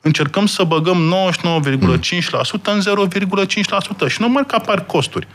încercăm 0.04 0.46
să 0.46 0.64
băgăm 0.64 1.14
99,5% 1.30 2.60
în 2.62 2.80
0,5% 2.80 4.06
și 4.06 4.20
nu 4.20 4.44
că 4.44 4.54
apar 4.54 4.86
costuri. 4.86 5.28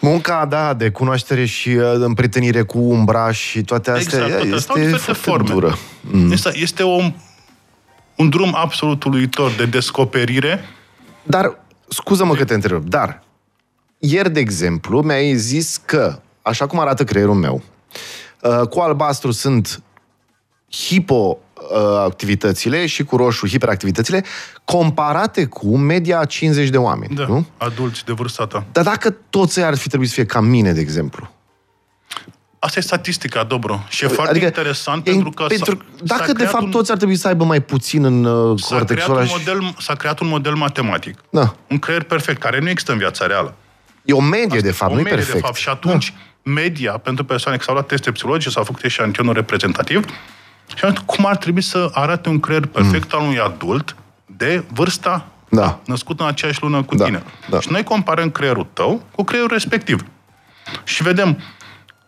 Munca, 0.00 0.46
da, 0.46 0.74
de 0.74 0.90
cunoaștere 0.90 1.44
și 1.44 1.68
uh, 1.68 1.84
împrietenire 1.94 2.62
cu 2.62 2.78
umbra 2.78 3.32
și 3.32 3.62
toate 3.62 3.90
astea 3.90 4.24
exact, 4.24 4.66
toate 4.66 4.80
este 4.80 4.96
foarte 4.96 5.30
forme. 5.30 5.48
dură. 5.48 5.78
Mm. 6.00 6.32
Este, 6.32 6.50
este 6.54 6.82
o, 6.82 7.00
un 8.16 8.28
drum 8.28 8.54
absolut 8.54 9.04
uluitor 9.04 9.50
de 9.56 9.64
descoperire. 9.64 10.64
Dar, 11.22 11.58
scuză-mă 11.88 12.34
că 12.34 12.44
te 12.44 12.54
întreb, 12.54 12.84
dar 12.84 13.22
ieri, 13.98 14.30
de 14.30 14.40
exemplu, 14.40 15.00
mi-ai 15.00 15.34
zis 15.34 15.80
că, 15.84 16.20
așa 16.42 16.66
cum 16.66 16.80
arată 16.80 17.04
creierul 17.04 17.34
meu, 17.34 17.62
uh, 18.42 18.68
cu 18.68 18.80
albastru 18.80 19.30
sunt 19.30 19.82
hipo 20.70 21.38
Uh, 21.47 21.47
activitățile 22.04 22.86
și 22.86 23.04
cu 23.04 23.16
roșu 23.16 23.46
hiperactivitățile 23.46 24.24
comparate 24.64 25.44
cu 25.44 25.76
media 25.76 26.24
50 26.24 26.68
de 26.68 26.76
oameni. 26.76 27.14
Da, 27.14 27.26
nu? 27.26 27.46
adulți 27.56 28.04
de 28.04 28.12
vârsta 28.12 28.46
ta. 28.46 28.64
Dar 28.72 28.84
dacă 28.84 29.10
toți 29.10 29.60
ar 29.60 29.76
fi 29.76 29.88
trebuit 29.88 30.08
să 30.08 30.14
fie 30.14 30.26
ca 30.26 30.40
mine, 30.40 30.72
de 30.72 30.80
exemplu, 30.80 31.30
Asta 32.58 32.78
e 32.78 32.82
statistica, 32.82 33.44
Dobro. 33.44 33.84
Și 33.88 34.04
e 34.04 34.08
foarte 34.08 34.30
adică, 34.30 34.46
interesant 34.46 35.06
e, 35.06 35.10
pentru 35.10 35.30
că... 35.30 35.44
Pentru, 35.44 35.74
s-a, 35.74 36.04
dacă, 36.04 36.24
s-a 36.24 36.32
de 36.32 36.44
fapt, 36.44 36.64
un, 36.64 36.70
toți 36.70 36.90
ar 36.90 36.96
trebui 36.96 37.16
să 37.16 37.28
aibă 37.28 37.44
mai 37.44 37.60
puțin 37.60 38.04
în 38.04 38.24
uh, 38.24 38.60
s-a 38.60 38.76
cortexul 38.76 39.14
creat, 39.14 39.28
un 39.28 39.36
model, 39.38 39.74
s-a 39.78 39.94
creat 39.94 40.20
un 40.20 40.28
model 40.28 40.54
matematic. 40.54 41.18
Da. 41.30 41.54
Un 41.68 41.78
creier 41.78 42.02
perfect, 42.02 42.40
care 42.40 42.60
nu 42.60 42.68
există 42.68 42.92
în 42.92 42.98
viața 42.98 43.26
reală. 43.26 43.54
E 44.04 44.12
o 44.12 44.20
medie, 44.20 44.46
Asta, 44.46 44.60
de 44.60 44.70
fapt, 44.70 44.92
nu 44.92 45.00
e 45.00 45.02
perfect. 45.02 45.32
De 45.32 45.38
fapt. 45.38 45.54
Și 45.54 45.68
atunci, 45.68 46.14
da. 46.42 46.50
media 46.50 46.92
pentru 46.92 47.24
persoane 47.24 47.56
care 47.56 47.66
s-au 47.66 47.74
luat 47.74 47.88
teste 47.88 48.12
psihologice, 48.12 48.50
s-au 48.50 48.64
făcut 48.64 48.84
eșantionul 48.84 49.34
reprezentativ, 49.34 50.04
și 50.76 50.84
am 50.84 51.02
cum 51.06 51.26
ar 51.26 51.36
trebui 51.36 51.62
să 51.62 51.90
arate 51.92 52.28
un 52.28 52.40
creier 52.40 52.66
perfect 52.66 53.12
mm. 53.12 53.18
al 53.18 53.24
unui 53.24 53.40
adult 53.40 53.96
de 54.26 54.64
vârsta 54.72 55.26
da. 55.48 55.78
născut 55.86 56.20
în 56.20 56.26
aceeași 56.26 56.62
lună 56.62 56.82
cu 56.82 56.94
da. 56.94 57.04
tine. 57.04 57.22
Da. 57.50 57.60
Și 57.60 57.68
noi 57.70 57.82
comparăm 57.82 58.30
creierul 58.30 58.66
tău 58.72 59.02
cu 59.14 59.24
creierul 59.24 59.52
respectiv. 59.52 60.04
Și 60.84 61.02
vedem 61.02 61.38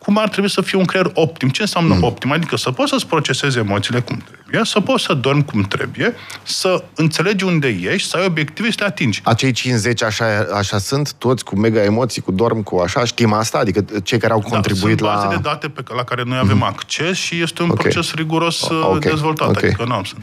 cum 0.03 0.17
ar 0.17 0.29
trebui 0.29 0.49
să 0.49 0.61
fie 0.61 0.77
un 0.77 0.85
creier 0.85 1.11
optim. 1.13 1.49
Ce 1.49 1.61
înseamnă 1.61 1.93
mm. 1.93 2.03
optim? 2.03 2.31
Adică 2.31 2.57
să 2.57 2.71
poți 2.71 2.89
să-ți 2.89 3.07
procesezi 3.07 3.57
emoțiile 3.57 3.99
cum 3.99 4.23
trebuie, 4.31 4.61
să 4.63 4.79
poți 4.79 5.03
să 5.03 5.13
dormi 5.13 5.45
cum 5.45 5.61
trebuie, 5.61 6.13
să 6.43 6.83
înțelegi 6.95 7.43
unde 7.43 7.67
ești, 7.67 8.09
să 8.09 8.17
ai 8.17 8.25
obiective 8.25 8.67
și 8.67 8.73
să 8.77 8.83
le 8.83 8.89
atingi. 8.89 9.21
Acei 9.23 9.51
50 9.51 10.03
așa, 10.03 10.25
așa 10.53 10.77
sunt, 10.77 11.13
toți 11.13 11.43
cu 11.43 11.59
mega 11.59 11.83
emoții, 11.83 12.21
cu 12.21 12.31
dorm, 12.31 12.63
cu 12.63 12.77
așa, 12.77 13.05
știm 13.05 13.33
asta? 13.33 13.57
Adică 13.57 13.85
cei 14.03 14.17
care 14.17 14.33
au 14.33 14.39
da, 14.39 14.47
contribuit 14.47 15.01
da, 15.01 15.07
sunt 15.07 15.21
baze 15.21 15.35
de 15.35 15.41
date 15.41 15.69
pe, 15.69 15.83
la 15.95 16.03
care 16.03 16.23
noi 16.25 16.37
avem 16.37 16.57
mm. 16.57 16.63
acces 16.63 17.17
și 17.17 17.41
este 17.41 17.63
un 17.63 17.69
okay. 17.69 17.81
proces 17.81 18.13
riguros 18.13 18.69
okay. 18.69 18.99
dezvoltat. 18.99 19.47
Okay. 19.47 19.69
Adică 19.69 19.83
nu 19.87 19.93
am 19.93 20.03
să... 20.03 20.13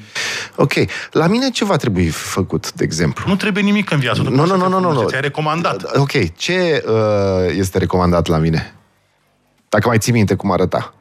Ok. 0.55 0.73
La 1.11 1.27
mine 1.27 1.51
ce 1.51 1.65
va 1.65 1.77
trebui 1.77 2.09
făcut, 2.09 2.73
de 2.73 2.85
exemplu? 2.85 3.25
Nu 3.29 3.37
trebuie 3.37 3.63
nimic 3.63 3.91
în 3.91 3.99
viață. 3.99 4.23
Nu, 4.23 4.31
nu, 4.31 4.57
nu, 4.57 4.69
nu, 4.69 4.81
nu, 4.81 4.93
nu. 4.93 5.09
Ți-ai 5.09 5.21
recomandat. 5.21 5.97
Ok. 5.97 6.37
Ce 6.37 6.85
uh, 6.87 6.95
este 7.57 7.79
recomandat 7.79 8.27
la 8.27 8.37
mine? 8.37 8.73
Dacă 9.69 9.89
mai 9.89 9.99
ții 9.99 10.13
minte 10.13 10.35
cum 10.35 10.51
arăta. 10.51 10.95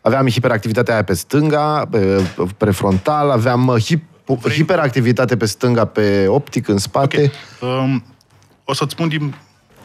Aveam 0.00 0.28
hiperactivitatea 0.28 0.94
aia 0.94 1.04
pe 1.04 1.14
stânga, 1.14 1.86
pe 1.90 2.26
prefrontal, 2.56 3.30
aveam 3.30 3.66
uh, 3.66 3.82
hip, 3.82 4.02
Vrei... 4.24 4.56
hiperactivitate 4.56 5.36
pe 5.36 5.46
stânga, 5.46 5.84
pe 5.84 6.26
optic, 6.26 6.68
în 6.68 6.78
spate. 6.78 7.32
Okay. 7.60 7.78
Um, 7.78 8.04
o 8.64 8.74
să-ți 8.74 8.92
spun 8.92 9.08
din 9.08 9.34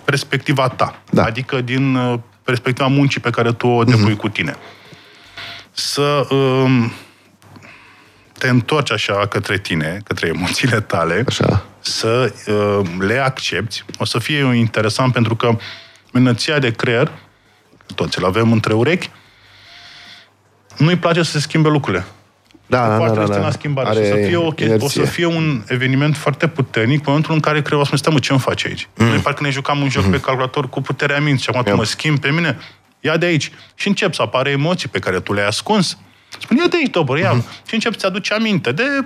perspectiva 0.05 0.67
ta, 0.67 1.01
da. 1.09 1.23
adică 1.23 1.61
din 1.61 1.95
uh, 1.95 2.19
perspectiva 2.43 2.87
muncii 2.87 3.21
pe 3.21 3.29
care 3.29 3.53
tu 3.53 3.67
o 3.67 3.83
depui 3.83 4.13
mm-hmm. 4.13 4.17
cu 4.17 4.29
tine. 4.29 4.55
Să 5.71 6.27
um, 6.29 6.91
te 8.37 8.49
întorci 8.49 8.91
așa 8.91 9.27
către 9.27 9.57
tine, 9.57 10.01
către 10.03 10.27
emoțiile 10.27 10.81
tale, 10.81 11.23
așa. 11.27 11.65
să 11.79 12.33
uh, 12.47 12.87
le 12.99 13.17
accepti. 13.17 13.85
O 13.97 14.05
să 14.05 14.19
fie 14.19 14.53
interesant 14.55 15.13
pentru 15.13 15.35
că 15.35 15.57
minăția 16.11 16.59
de 16.59 16.71
creier 16.71 17.11
toți 17.95 18.19
îl 18.19 18.25
avem 18.25 18.51
între 18.51 18.73
urechi, 18.73 19.09
nu-i 20.77 20.95
place 20.95 21.23
să 21.23 21.31
se 21.31 21.39
schimbe 21.39 21.69
lucrurile. 21.69 22.05
Da, 22.67 22.87
da, 22.87 23.09
da, 23.09 23.25
da, 23.25 23.37
da. 23.37 23.51
schimbare. 23.51 23.89
Are 23.89 24.05
să 24.05 24.13
fie, 24.13 24.37
okay, 24.37 24.75
o 24.79 24.89
să 24.89 25.01
fie 25.01 25.25
un 25.25 25.63
eveniment 25.67 26.15
foarte 26.15 26.47
puternic 26.47 26.97
în 26.97 27.03
momentul 27.05 27.33
în 27.33 27.39
care 27.39 27.61
creierul 27.61 27.87
o 27.91 27.97
să 27.97 28.11
mă, 28.11 28.19
ce 28.19 28.31
îmi 28.31 28.41
face 28.41 28.67
aici? 28.67 28.87
Mm. 28.95 29.05
Noi 29.05 29.17
parcă 29.17 29.43
ne 29.43 29.49
jucam 29.49 29.81
un 29.81 29.89
joc 29.89 30.03
mm. 30.03 30.11
pe 30.11 30.19
calculator 30.19 30.69
cu 30.69 30.81
puterea 30.81 31.19
minții 31.19 31.43
și 31.43 31.49
acum 31.49 31.71
tu 31.71 31.75
mă 31.77 31.83
schimbi 31.83 32.19
pe 32.19 32.31
mine, 32.31 32.57
ia 32.99 33.17
de 33.17 33.25
aici. 33.25 33.51
Și 33.75 33.87
încep 33.87 34.13
să 34.13 34.21
apare 34.21 34.49
emoții 34.49 34.89
pe 34.89 34.99
care 34.99 35.19
tu 35.19 35.33
le-ai 35.33 35.47
ascuns. 35.47 35.97
Spune, 36.39 36.59
ia 36.61 36.67
de 36.67 36.77
aici, 36.77 36.89
dobă, 36.89 37.19
ia. 37.19 37.31
Mm. 37.31 37.43
Și 37.67 37.73
încep 37.73 37.99
să 37.99 38.05
aduce 38.05 38.33
aminte 38.33 38.71
de 38.71 39.05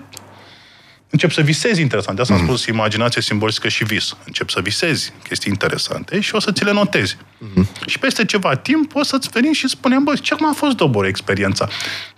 încep 1.09 1.31
să 1.31 1.41
visezi 1.41 1.81
interesant. 1.81 2.15
De 2.15 2.21
asta 2.21 2.33
mm. 2.33 2.39
am 2.39 2.45
spus 2.45 2.65
imaginație 2.65 3.21
simbolică 3.21 3.67
și 3.67 3.83
vis. 3.83 4.15
Încep 4.25 4.49
să 4.49 4.59
visezi 4.61 5.13
chestii 5.23 5.51
interesante 5.51 6.19
și 6.19 6.35
o 6.35 6.39
să 6.39 6.51
ți 6.51 6.63
le 6.63 6.71
notezi. 6.71 7.17
Mm. 7.37 7.67
Și 7.85 7.99
peste 7.99 8.25
ceva 8.25 8.55
timp 8.55 8.95
o 8.95 9.03
să-ți 9.03 9.29
veni 9.29 9.53
și 9.53 9.67
spunem, 9.67 10.03
băi, 10.03 10.19
ce 10.19 10.35
cum 10.35 10.49
a 10.49 10.53
fost 10.53 10.75
dobor 10.75 11.05
experiența? 11.05 11.67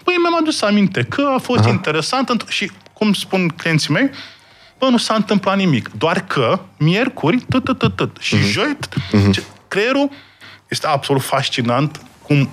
Păi 0.03 0.15
mi-am 0.21 0.35
adus 0.41 0.61
aminte 0.61 1.03
că 1.03 1.31
a 1.35 1.37
fost 1.37 1.59
Aha. 1.59 1.69
interesant 1.69 2.45
și, 2.47 2.71
cum 2.93 3.13
spun 3.13 3.47
clienții 3.47 3.93
mei, 3.93 4.09
bă, 4.79 4.87
nu 4.89 4.97
s-a 4.97 5.13
întâmplat 5.13 5.57
nimic. 5.57 5.89
Doar 5.97 6.25
că, 6.25 6.59
miercuri, 6.77 7.45
tot, 7.49 7.63
tot, 7.63 7.77
tot, 7.77 7.95
tot. 7.95 8.17
Și 8.19 8.35
mm. 8.35 8.41
joi, 8.41 8.77
mm 9.11 9.31
creierul 9.71 10.09
este 10.67 10.87
absolut 10.87 11.21
fascinant 11.21 12.01
cum 12.23 12.49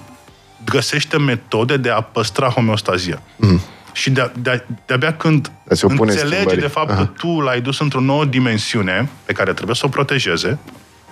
găsește 0.65 1.19
metode 1.19 1.77
de 1.77 1.91
a 1.91 2.01
păstra 2.01 2.49
homeostazia. 2.49 3.23
Mm. 3.37 3.61
Și 3.99 4.11
de, 4.11 4.31
de, 4.37 4.65
de-abia 4.87 5.17
când 5.17 5.53
înțelege 5.99 6.55
de 6.55 6.67
fapt 6.67 6.91
Aha. 6.91 6.99
că 6.99 7.05
tu 7.05 7.41
l-ai 7.41 7.61
dus 7.61 7.81
într-o 7.81 8.01
nouă 8.01 8.25
dimensiune 8.25 9.09
pe 9.25 9.33
care 9.33 9.53
trebuie 9.53 9.77
să 9.77 9.87
o 9.87 9.89
protejeze, 9.89 10.59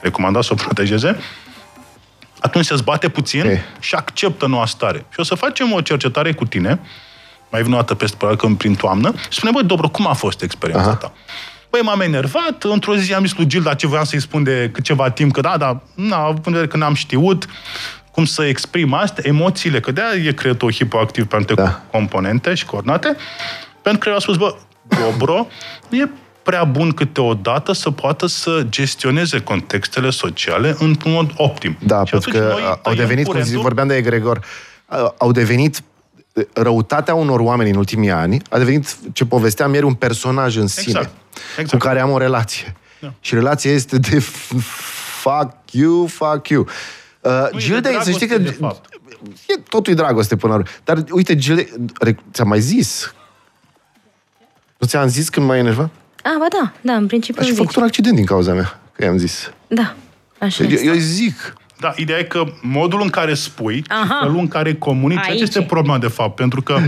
recomandat 0.00 0.42
să 0.44 0.52
o 0.52 0.54
protejeze, 0.54 1.16
atunci 2.40 2.64
se 2.64 2.74
zbate 2.74 3.08
puțin 3.08 3.40
okay. 3.40 3.60
și 3.80 3.94
acceptă 3.94 4.46
noua 4.46 4.66
stare. 4.66 5.04
Și 5.08 5.20
o 5.20 5.22
să 5.22 5.34
facem 5.34 5.72
o 5.72 5.80
cercetare 5.80 6.32
cu 6.32 6.44
tine 6.44 6.80
mai 7.50 7.62
vin 7.62 7.72
o 7.72 7.76
dată 7.76 7.94
peste 7.94 8.16
probabil 8.16 8.48
că 8.48 8.54
prin 8.54 8.74
toamnă, 8.74 9.14
și 9.16 9.38
spune, 9.38 9.52
băi, 9.52 9.64
Dobro, 9.64 9.88
cum 9.88 10.06
a 10.06 10.12
fost 10.12 10.42
experiența 10.42 10.86
Aha. 10.86 10.96
ta? 10.96 11.12
Băi, 11.70 11.80
m-am 11.80 12.00
enervat, 12.00 12.62
într-o 12.62 12.96
zi 12.96 13.14
am 13.14 13.24
zis 13.24 13.36
lui 13.36 13.46
Gilda 13.46 13.74
ce 13.74 13.86
voiam 13.86 14.04
să-i 14.04 14.20
spun 14.20 14.42
de 14.42 14.70
cât 14.72 14.84
ceva 14.84 15.10
timp, 15.10 15.32
că 15.32 15.40
da, 15.40 15.56
da, 15.56 15.82
na, 15.94 16.16
având 16.16 16.46
în 16.46 16.52
vedere 16.52 16.66
că 16.66 16.76
n-am 16.76 16.94
știut 16.94 17.46
cum 18.16 18.24
să 18.24 18.44
exprim 18.44 18.92
astea, 18.92 19.24
emoțiile, 19.26 19.80
că 19.80 19.92
de-aia 19.92 20.22
e 20.28 20.32
creatul 20.32 20.72
hipoactiv 20.72 21.26
pe 21.26 21.34
anumite 21.36 21.54
Da. 21.62 21.82
componente 21.90 22.54
și 22.54 22.64
coordonate, 22.64 23.16
pentru 23.82 24.00
că 24.00 24.08
eu 24.08 24.14
am 24.14 24.20
spus, 24.20 24.36
bă, 24.36 24.54
Dobro, 25.00 25.46
nu 25.88 25.98
e 25.98 26.10
prea 26.42 26.64
bun 26.64 26.92
câteodată 26.92 27.72
să 27.72 27.90
poată 27.90 28.26
să 28.26 28.66
gestioneze 28.68 29.40
contextele 29.40 30.10
sociale 30.10 30.76
într-un 30.78 31.12
mod 31.12 31.30
optim. 31.36 31.76
Da, 31.86 32.04
Și 32.04 32.10
pentru 32.10 32.30
atunci 32.30 32.44
că 32.46 32.52
noi 32.52 32.62
au 32.68 32.78
tăiem 32.82 32.96
devenit, 32.98 33.24
cum 33.24 33.32
curentul. 33.32 33.56
zi, 33.56 33.62
vorbeam 33.62 33.86
de 33.88 33.94
egregor, 33.96 34.44
uh, 34.86 35.08
au 35.18 35.32
devenit 35.32 35.82
răutatea 36.52 37.14
unor 37.14 37.40
oameni 37.40 37.70
în 37.70 37.76
ultimii 37.76 38.10
ani 38.10 38.42
a 38.50 38.58
devenit, 38.58 38.96
ce 39.12 39.24
povesteam 39.24 39.72
ieri, 39.72 39.84
un 39.86 39.94
personaj 39.94 40.56
în 40.56 40.66
sine 40.66 40.84
Exact. 40.98 41.10
Exact. 41.50 41.70
cu 41.70 41.76
care 41.76 42.00
am 42.00 42.10
o 42.10 42.18
relație. 42.18 42.76
Da. 43.00 43.12
Și 43.20 43.34
relația 43.34 43.70
este 43.72 43.98
de 43.98 44.16
f- 44.18 44.56
fuck 45.20 45.52
you, 45.70 46.06
fuck 46.06 46.48
you. 46.48 46.66
Uh, 47.26 47.48
Nu, 47.52 47.58
e 47.58 47.60
Gilda, 47.60 47.88
de 47.90 47.98
să 48.02 48.10
știi 48.10 48.26
că 48.26 48.38
dragoste, 48.38 48.58
de 48.60 48.64
fapt. 48.66 48.88
e, 49.46 49.54
totul 49.68 49.92
e 49.92 49.96
dragoste 49.96 50.36
până 50.36 50.52
la 50.52 50.58
urmă. 50.58 50.70
Dar 50.84 51.04
uite, 51.10 51.36
Gilda, 51.36 51.62
re- 52.00 52.16
ți-am 52.32 52.48
mai 52.48 52.60
zis. 52.60 53.14
Nu 54.78 54.86
ți-am 54.86 55.08
zis 55.08 55.28
când 55.28 55.46
m-ai 55.46 55.58
enervat? 55.58 55.90
Ah, 56.22 56.32
ba 56.38 56.46
da, 56.60 56.72
da, 56.80 56.92
în 56.94 57.06
principiu 57.06 57.40
Aș 57.40 57.46
fi 57.46 57.52
zici. 57.54 57.62
făcut 57.62 57.76
un 57.76 57.82
accident 57.82 58.16
din 58.16 58.24
cauza 58.24 58.52
mea, 58.52 58.80
că 58.92 59.04
i-am 59.04 59.16
zis. 59.18 59.50
Da, 59.68 59.94
așa 60.38 60.64
Eu, 60.64 60.70
este. 60.70 60.86
eu 60.86 60.94
zic. 60.94 61.54
Da, 61.80 61.92
ideea 61.96 62.18
e 62.18 62.22
că 62.22 62.44
modul 62.62 63.00
în 63.02 63.08
care 63.08 63.34
spui, 63.34 63.84
Aha. 63.88 64.18
felul 64.22 64.38
în 64.38 64.48
care 64.48 64.74
comunici, 64.74 65.18
Aici 65.28 65.40
este 65.40 65.58
e. 65.58 65.62
problema 65.62 65.98
de 65.98 66.06
fapt, 66.06 66.34
pentru 66.34 66.62
că 66.62 66.78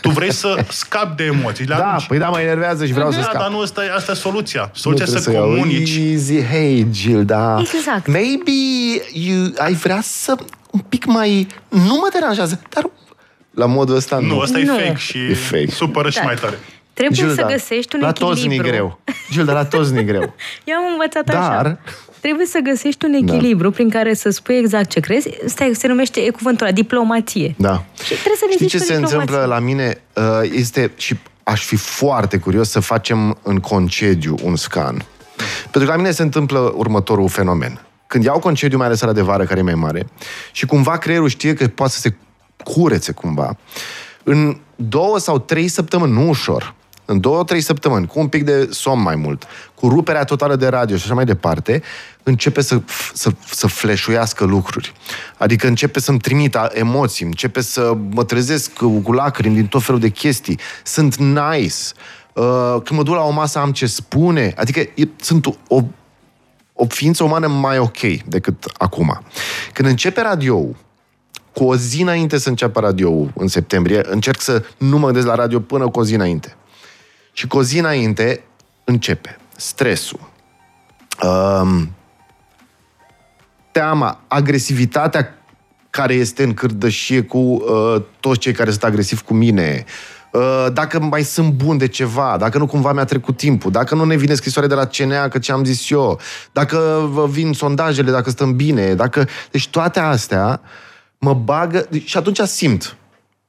tu 0.00 0.10
vrei 0.10 0.32
să 0.32 0.64
scapi 0.68 1.16
de 1.16 1.24
emoții. 1.24 1.64
Le 1.64 1.74
Da, 1.78 1.86
arunci. 1.86 2.06
păi 2.06 2.18
da, 2.18 2.28
mă 2.28 2.40
enervează 2.40 2.86
și 2.86 2.92
vreau 2.92 3.10
să 3.10 3.16
da, 3.16 3.22
scap. 3.22 3.40
dar 3.40 3.50
nu 3.50 3.60
asta 3.60 3.84
e, 3.84 3.92
asta 3.94 4.12
e 4.12 4.14
soluția. 4.14 4.60
Nu 4.60 4.70
Soluția 4.72 5.04
trebuie 5.04 5.24
să 5.24 5.32
iau 5.32 5.48
comunici. 5.48 5.98
Easy, 6.10 6.42
hey, 6.44 6.86
Gilda. 6.90 7.56
Exact. 7.60 8.06
Maybe 8.06 8.50
you, 9.12 9.46
ai 9.58 9.72
vrea 9.72 10.00
să 10.02 10.34
un 10.70 10.80
pic 10.88 11.04
mai... 11.04 11.46
Nu 11.68 11.94
mă 12.00 12.08
deranjează, 12.12 12.60
dar 12.68 12.84
la 13.50 13.66
modul 13.66 13.94
ăsta 13.96 14.18
nu. 14.18 14.26
Nu, 14.26 14.40
asta 14.40 14.58
e 14.58 14.64
Nu. 14.64 14.72
fake 14.74 14.96
și 14.96 15.18
E 15.18 15.34
fake. 15.34 15.70
supără 15.70 16.10
și 16.10 16.18
Da. 16.18 16.24
mai 16.24 16.34
tare. 16.34 16.58
Trebuie 16.92 17.18
Gilda, 17.18 17.42
să 17.46 17.52
găsești 17.52 17.94
un 17.94 18.00
la 18.00 18.08
echilibru. 18.08 18.34
toți 18.34 18.46
ni 18.46 18.56
greu. 18.56 19.00
Gilda, 19.30 19.52
la 19.52 19.64
toți 19.64 19.92
ni 19.92 20.04
greu. 20.04 20.20
Eu 20.64 20.76
am 20.76 20.84
învățat 20.92 21.24
Dar- 21.24 21.34
Da. 21.36 21.58
așa. 21.58 21.78
Trebuie 22.20 22.46
să 22.46 22.58
găsești 22.58 23.04
un 23.04 23.12
echilibru 23.12 23.70
prin 23.70 23.90
care 23.90 24.14
să 24.14 24.30
spui 24.30 24.56
exact 24.56 24.90
ce 24.90 25.00
crezi. 25.00 25.28
Stai, 25.46 25.74
se 25.74 25.86
numește 25.88 26.20
e 26.20 26.30
cuvântul 26.30 26.66
ăla, 26.66 26.74
diplomație. 26.74 27.54
Da. 27.58 27.84
Și 28.04 28.12
trebuie 28.14 28.36
să 28.36 28.44
le 28.46 28.52
Știi 28.52 28.66
zici 28.66 28.70
ce 28.70 28.78
cu 28.78 28.84
se 28.84 28.88
diplomație. 28.92 29.18
întâmplă 29.18 29.44
la 29.54 29.58
mine? 29.58 30.00
Uh, 30.16 30.50
Este, 30.54 30.90
și 30.96 31.16
aș 31.42 31.64
fi 31.64 31.76
foarte 31.76 32.38
curios 32.38 32.70
să 32.70 32.80
facem 32.80 33.38
în 33.42 33.58
concediu 33.58 34.34
un 34.42 34.56
scan. 34.56 35.04
Pentru 35.62 35.80
că 35.80 35.86
la 35.86 35.96
mine 35.96 36.10
se 36.10 36.22
întâmplă 36.22 36.72
următorul 36.76 37.28
fenomen. 37.28 37.80
Când 38.06 38.24
iau 38.24 38.38
concediu, 38.38 38.76
mai 38.76 38.86
ales 38.86 39.00
la 39.00 39.12
de 39.12 39.20
vară, 39.22 39.44
care 39.44 39.60
e 39.60 39.62
mai 39.62 39.74
mare, 39.74 40.06
și 40.52 40.66
cumva 40.66 40.96
creierul 40.98 41.28
știe 41.28 41.54
că 41.54 41.66
poate 41.68 41.92
să 41.92 41.98
se 42.00 42.14
curețe 42.64 43.12
cumva, 43.12 43.56
în 44.22 44.56
două 44.76 45.18
sau 45.18 45.38
trei 45.38 45.68
săptămâni, 45.68 46.12
nu 46.12 46.28
ușor, 46.28 46.74
în 47.10 47.20
două, 47.20 47.44
trei 47.44 47.60
săptămâni, 47.60 48.06
cu 48.06 48.18
un 48.18 48.28
pic 48.28 48.44
de 48.44 48.68
somn 48.70 49.02
mai 49.02 49.16
mult, 49.16 49.46
cu 49.74 49.88
ruperea 49.88 50.24
totală 50.24 50.56
de 50.56 50.66
radio 50.66 50.96
și 50.96 51.04
așa 51.04 51.14
mai 51.14 51.24
departe, 51.24 51.82
începe 52.22 52.62
să, 52.62 52.80
să, 53.12 53.30
să 53.50 53.66
fleșuiască 53.66 54.44
lucruri. 54.44 54.92
Adică 55.38 55.66
începe 55.66 56.00
să-mi 56.00 56.18
trimită 56.18 56.70
emoții, 56.72 57.26
începe 57.26 57.60
să 57.60 57.96
mă 58.10 58.24
trezesc 58.24 58.72
cu, 58.72 58.88
cu 58.88 59.12
lacrimi 59.12 59.54
din 59.54 59.66
tot 59.66 59.82
felul 59.82 60.00
de 60.00 60.08
chestii. 60.08 60.58
Sunt 60.84 61.16
nice. 61.16 61.76
Uh, 62.32 62.72
când 62.72 62.98
mă 62.98 63.02
duc 63.02 63.14
la 63.14 63.22
o 63.22 63.30
masă 63.30 63.58
am 63.58 63.72
ce 63.72 63.86
spune. 63.86 64.52
Adică 64.56 64.80
e, 64.80 65.08
sunt 65.20 65.46
o, 65.46 65.80
o 66.72 66.86
ființă 66.88 67.24
umană 67.24 67.46
mai 67.46 67.78
ok 67.78 68.00
decât 68.26 68.72
acum. 68.78 69.22
Când 69.72 69.88
începe 69.88 70.20
radio 70.20 70.66
cu 71.54 71.64
o 71.64 71.76
zi 71.76 72.02
înainte 72.02 72.38
să 72.38 72.48
înceapă 72.48 72.80
radio 72.80 73.30
în 73.34 73.48
septembrie, 73.48 74.00
încerc 74.08 74.40
să 74.40 74.64
nu 74.78 74.98
mă 74.98 75.04
gândesc 75.04 75.26
la 75.26 75.34
radio 75.34 75.60
până 75.60 75.88
cu 75.88 75.98
o 75.98 76.04
zi 76.04 76.14
înainte. 76.14 76.56
Și 77.32 77.46
cu 77.46 77.56
o 77.56 77.62
zi 77.62 77.78
înainte 77.78 78.44
începe 78.84 79.36
stresul, 79.56 80.30
um, 81.22 81.94
teama, 83.70 84.20
agresivitatea 84.28 85.34
care 85.90 86.14
este 86.14 86.42
în 86.42 86.54
cârdășie 86.54 87.22
cu 87.22 87.38
uh, 87.38 88.02
toți 88.20 88.38
cei 88.38 88.52
care 88.52 88.70
sunt 88.70 88.84
agresivi 88.84 89.22
cu 89.22 89.34
mine, 89.34 89.84
uh, 90.32 90.66
dacă 90.72 91.00
mai 91.00 91.22
sunt 91.22 91.52
bun 91.52 91.78
de 91.78 91.88
ceva, 91.88 92.36
dacă 92.38 92.58
nu 92.58 92.66
cumva 92.66 92.92
mi-a 92.92 93.04
trecut 93.04 93.36
timpul, 93.36 93.70
dacă 93.70 93.94
nu 93.94 94.04
ne 94.04 94.16
vine 94.16 94.34
scrisoare 94.34 94.68
de 94.68 94.74
la 94.74 94.86
CNA 94.86 95.28
că 95.28 95.38
ce 95.38 95.52
am 95.52 95.64
zis 95.64 95.90
eu, 95.90 96.20
dacă 96.52 97.08
vă 97.10 97.26
vin 97.26 97.52
sondajele, 97.52 98.10
dacă 98.10 98.30
stăm 98.30 98.56
bine, 98.56 98.94
dacă... 98.94 99.28
Deci 99.50 99.68
toate 99.68 100.00
astea 100.00 100.60
mă 101.18 101.34
bagă... 101.34 101.88
Și 102.04 102.16
atunci 102.16 102.38
simt 102.38 102.96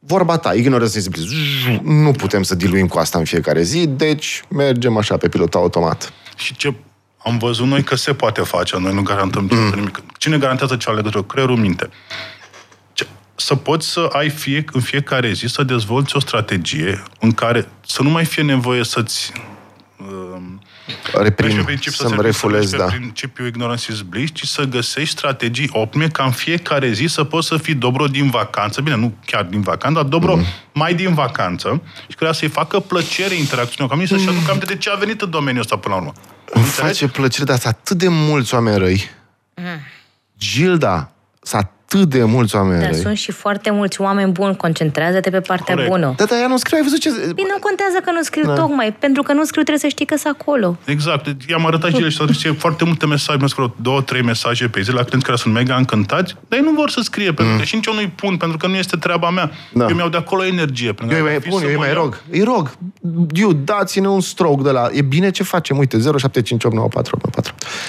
vorba 0.03 0.37
ta, 0.37 0.53
ignoră 0.53 0.85
sensibilitate. 0.85 1.81
Nu 1.83 2.11
putem 2.11 2.43
să 2.43 2.55
diluim 2.55 2.87
cu 2.87 2.97
asta 2.97 3.17
în 3.19 3.25
fiecare 3.25 3.61
zi, 3.61 3.87
deci 3.87 4.43
mergem 4.47 4.97
așa 4.97 5.17
pe 5.17 5.29
pilot 5.29 5.53
automat. 5.53 6.13
Și 6.35 6.55
ce 6.55 6.73
am 7.17 7.37
văzut 7.37 7.67
noi 7.67 7.83
că 7.83 7.95
se 7.95 8.13
poate 8.13 8.41
face, 8.41 8.77
noi 8.79 8.93
nu 8.93 9.01
garantăm 9.01 9.47
Mm. 9.51 9.57
mm. 9.57 9.71
nimic. 9.75 10.03
Cine 10.17 10.37
garantează 10.37 10.75
ce 10.75 10.89
legătură? 10.89 11.23
Creierul 11.23 11.57
minte. 11.57 11.89
Ce, 12.93 13.07
să 13.35 13.55
poți 13.55 13.87
să 13.87 14.09
ai 14.11 14.29
fie, 14.29 14.65
în 14.71 14.81
fiecare 14.81 15.31
zi 15.31 15.45
să 15.45 15.63
dezvolți 15.63 16.15
o 16.15 16.19
strategie 16.19 17.03
în 17.19 17.31
care 17.31 17.67
să 17.85 18.03
nu 18.03 18.09
mai 18.09 18.25
fie 18.25 18.43
nevoie 18.43 18.83
să-ți 18.83 19.31
um, 19.35 19.50
Reprim, 21.13 21.47
mergi 21.47 21.59
pe 21.59 21.63
principiu 21.65 21.91
să 21.91 22.03
să-mi 22.03 22.15
se 22.15 22.21
refulez, 22.21 22.71
pe 22.71 22.77
da. 22.77 22.85
principiul 22.85 23.47
ignorance 23.47 23.91
is 23.91 24.01
bliss, 24.01 24.31
ci 24.33 24.43
să 24.45 24.63
găsești 24.63 25.17
strategii 25.17 25.69
optime 25.71 26.07
ca 26.07 26.23
în 26.23 26.31
fiecare 26.31 26.91
zi 26.91 27.05
să 27.05 27.23
poți 27.23 27.47
să 27.47 27.57
fii 27.57 27.73
dobro 27.73 28.07
din 28.07 28.29
vacanță, 28.29 28.81
bine, 28.81 28.95
nu 28.95 29.13
chiar 29.25 29.43
din 29.43 29.61
vacanță, 29.61 29.99
dar 29.99 30.09
dobro 30.09 30.31
Mhm. 30.35 30.39
mm. 30.39 30.47
mai 30.73 30.93
din 30.93 31.13
vacanță 31.13 31.81
și 32.07 32.15
care 32.15 32.33
să-i 32.33 32.47
facă 32.47 32.79
plăcere 32.79 33.33
interacțiunea 33.35 33.85
cu 33.85 33.99
oamenii, 33.99 34.07
să-și 34.07 34.27
aducă 34.27 34.49
aminte 34.51 34.73
de 34.73 34.77
ce 34.79 34.89
a 34.89 34.95
venit 34.95 35.21
în 35.21 35.29
domeniul 35.29 35.61
ăsta 35.61 35.77
până 35.77 35.93
la 35.93 35.99
urmă. 35.99 36.13
Îmi 36.53 36.65
face 36.65 37.07
plăcere, 37.07 37.43
dar 37.45 37.57
sunt 37.59 37.73
atât 37.73 37.97
de 37.97 38.07
mulți 38.07 38.53
oameni 38.53 38.77
răi. 38.77 39.09
Gilda, 40.39 41.11
sunt 41.41 41.69
atât 41.93 42.09
de 42.09 42.23
mulți 42.23 42.55
oameni 42.55 42.79
Dar 42.81 42.89
răi. 42.89 42.99
sunt 42.99 43.17
și 43.17 43.31
foarte 43.31 43.71
mulți 43.71 44.01
oameni 44.01 44.31
buni. 44.31 44.55
Concentrează-te 44.55 45.29
pe 45.29 45.39
partea 45.39 45.73
Corect. 45.73 45.91
bună. 45.91 46.13
Da, 46.17 46.23
dar 46.25 46.39
ea 46.39 46.47
nu 46.47 46.57
scrie, 46.57 46.77
ai 46.77 46.83
văzut 46.83 46.99
ce... 46.99 47.09
Păi 47.09 47.45
nu 47.53 47.59
contează 47.59 47.97
că 48.03 48.11
nu 48.11 48.21
scriu 48.21 48.53
tocmai. 48.53 48.93
Pentru 48.99 49.23
că 49.23 49.33
nu 49.33 49.43
scriu 49.43 49.61
trebuie 49.63 49.77
să 49.79 49.87
știi 49.87 50.05
că 50.05 50.15
sunt 50.17 50.35
acolo. 50.39 50.77
Exact. 50.85 51.49
I-am 51.49 51.65
arătat 51.65 51.89
și 51.91 52.01
el 52.01 52.09
și 52.09 52.17
s-a 52.17 52.25
trimis 52.25 52.59
foarte 52.59 52.83
multe 52.85 53.05
mesaje, 53.05 53.37
mi-a 53.37 53.47
scris 53.47 53.67
două, 53.81 54.01
trei 54.01 54.21
mesaje 54.21 54.67
pe 54.67 54.81
zi 54.81 54.91
la 54.91 55.03
clienți 55.03 55.25
care 55.25 55.37
sunt 55.37 55.53
mega 55.53 55.75
încântați, 55.75 56.35
dar 56.47 56.59
ei 56.59 56.65
nu 56.65 56.71
vor 56.71 56.89
să 56.89 56.99
scrie, 57.03 57.33
pentru 57.33 57.57
că 57.57 57.63
și 57.63 57.75
nici 57.75 57.85
eu 57.85 57.93
nu-i 57.93 58.07
pun, 58.15 58.37
pentru 58.37 58.57
că 58.57 58.67
nu 58.67 58.75
este 58.75 58.97
treaba 58.97 59.29
mea. 59.29 59.51
Mm. 59.73 59.79
Da. 59.81 59.85
Eu 59.89 59.95
mi-au 59.95 60.09
de 60.09 60.17
acolo 60.17 60.45
energie. 60.45 60.91
Pentru 60.93 61.15
Eu 61.17 61.23
că 61.23 61.29
îi 61.29 61.29
mai 61.29 61.35
ar 61.35 61.41
fi 61.41 61.49
pun, 61.49 61.59
să 61.59 61.63
eu 61.65 61.69
îi 61.71 61.75
mă 61.77 61.81
mai 61.83 61.91
iau- 61.93 62.01
rog. 62.03 62.21
Îi 62.31 62.43
rog. 62.43 62.71
Eu, 63.33 63.53
dați-ne 63.53 64.07
un 64.07 64.21
stroke 64.21 64.61
de 64.63 64.71
la... 64.71 64.87
E 64.91 65.01
bine 65.01 65.29
ce 65.31 65.43
facem, 65.43 65.77
uite, 65.77 65.97
07589484. 65.97 66.01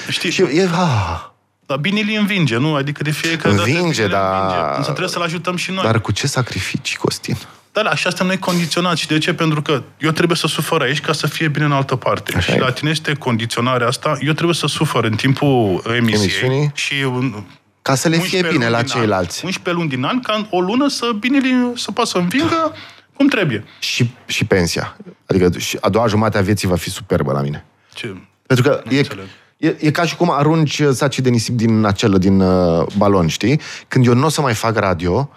Știi, 0.08 0.30
Și 0.30 0.42
e... 0.42 0.68
Ah, 0.72 1.30
Dar 1.72 1.80
bine 1.80 2.00
îi 2.00 2.16
învinge, 2.16 2.56
nu? 2.56 2.74
Adică 2.74 3.02
de 3.02 3.10
fiecare 3.10 3.54
dată 3.54 3.68
Învinge, 3.68 3.90
bine 4.02 4.04
îl 4.04 4.10
dar- 4.10 4.42
învinge. 4.42 4.76
Însă 4.76 4.82
trebuie 4.90 5.08
să-l 5.08 5.22
ajutăm 5.22 5.56
și 5.56 5.70
noi. 5.70 5.84
dar 5.84 6.00
cu 6.00 6.12
ce 6.12 6.26
sacrificii, 6.26 6.96
Costin? 6.96 7.36
Dar 7.72 7.86
așa 7.86 8.08
suntem 8.08 8.26
noi 8.26 8.38
condiționați. 8.38 9.00
Și 9.00 9.06
de 9.06 9.18
ce? 9.18 9.34
Pentru 9.34 9.62
că 9.62 9.82
eu 9.98 10.10
trebuie 10.10 10.36
să 10.36 10.46
sufăr 10.46 10.80
aici 10.80 11.00
ca 11.00 11.12
să 11.12 11.26
fie 11.26 11.48
bine 11.48 11.64
în 11.64 11.72
altă 11.72 11.96
parte. 11.96 12.36
Așa 12.36 12.52
și 12.52 12.58
e. 12.58 12.60
la 12.60 12.72
tine 12.72 12.90
este 12.90 13.12
condiționarea 13.12 13.86
asta. 13.86 14.16
Eu 14.20 14.32
trebuie 14.32 14.54
să 14.54 14.66
sufăr 14.66 15.04
în 15.04 15.14
timpul 15.14 15.82
emisiei 15.96 16.22
Emisiunii? 16.22 16.70
și 16.74 16.94
în 17.00 17.44
Ca 17.82 17.94
să 17.94 18.08
le 18.08 18.14
fie 18.14 18.22
11 18.22 18.52
bine 18.52 18.64
luni 18.64 18.76
la 18.76 18.82
din 18.82 18.94
ceilalți. 18.94 19.40
An, 19.40 19.46
11 19.46 19.70
luni 19.82 19.88
din 19.88 20.04
an, 20.04 20.20
ca 20.20 20.32
în 20.32 20.46
o 20.50 20.60
lună 20.60 20.88
să 20.88 21.10
bine 21.18 21.38
să 21.74 21.90
poată 21.92 22.10
să 22.10 22.18
învingă 22.18 22.74
cum 23.16 23.28
trebuie. 23.28 23.64
Și, 23.78 24.10
și 24.26 24.44
pensia. 24.44 24.96
Adică 25.26 25.58
și 25.58 25.78
a 25.80 25.88
doua 25.88 26.06
jumătate 26.06 26.38
a 26.38 26.42
vieții 26.42 26.68
va 26.68 26.76
fi 26.76 26.90
superbă 26.90 27.32
la 27.32 27.40
mine. 27.40 27.64
Ce? 27.94 28.16
Pentru 28.46 28.68
că 28.68 28.82
e, 28.88 28.98
înțeleg. 28.98 29.24
E, 29.62 29.76
e 29.78 29.90
ca 29.90 30.04
și 30.04 30.16
cum 30.16 30.30
arunci 30.30 30.78
uh, 30.78 30.90
saci 30.92 31.20
de 31.20 31.28
nisip 31.28 31.56
din 31.56 31.84
acel, 31.84 32.12
din 32.18 32.40
uh, 32.40 32.86
balon, 32.96 33.26
știi? 33.26 33.60
Când 33.88 34.06
eu 34.06 34.14
nu 34.14 34.26
o 34.26 34.28
să 34.28 34.40
mai 34.40 34.54
fac 34.54 34.76
radio, 34.76 35.30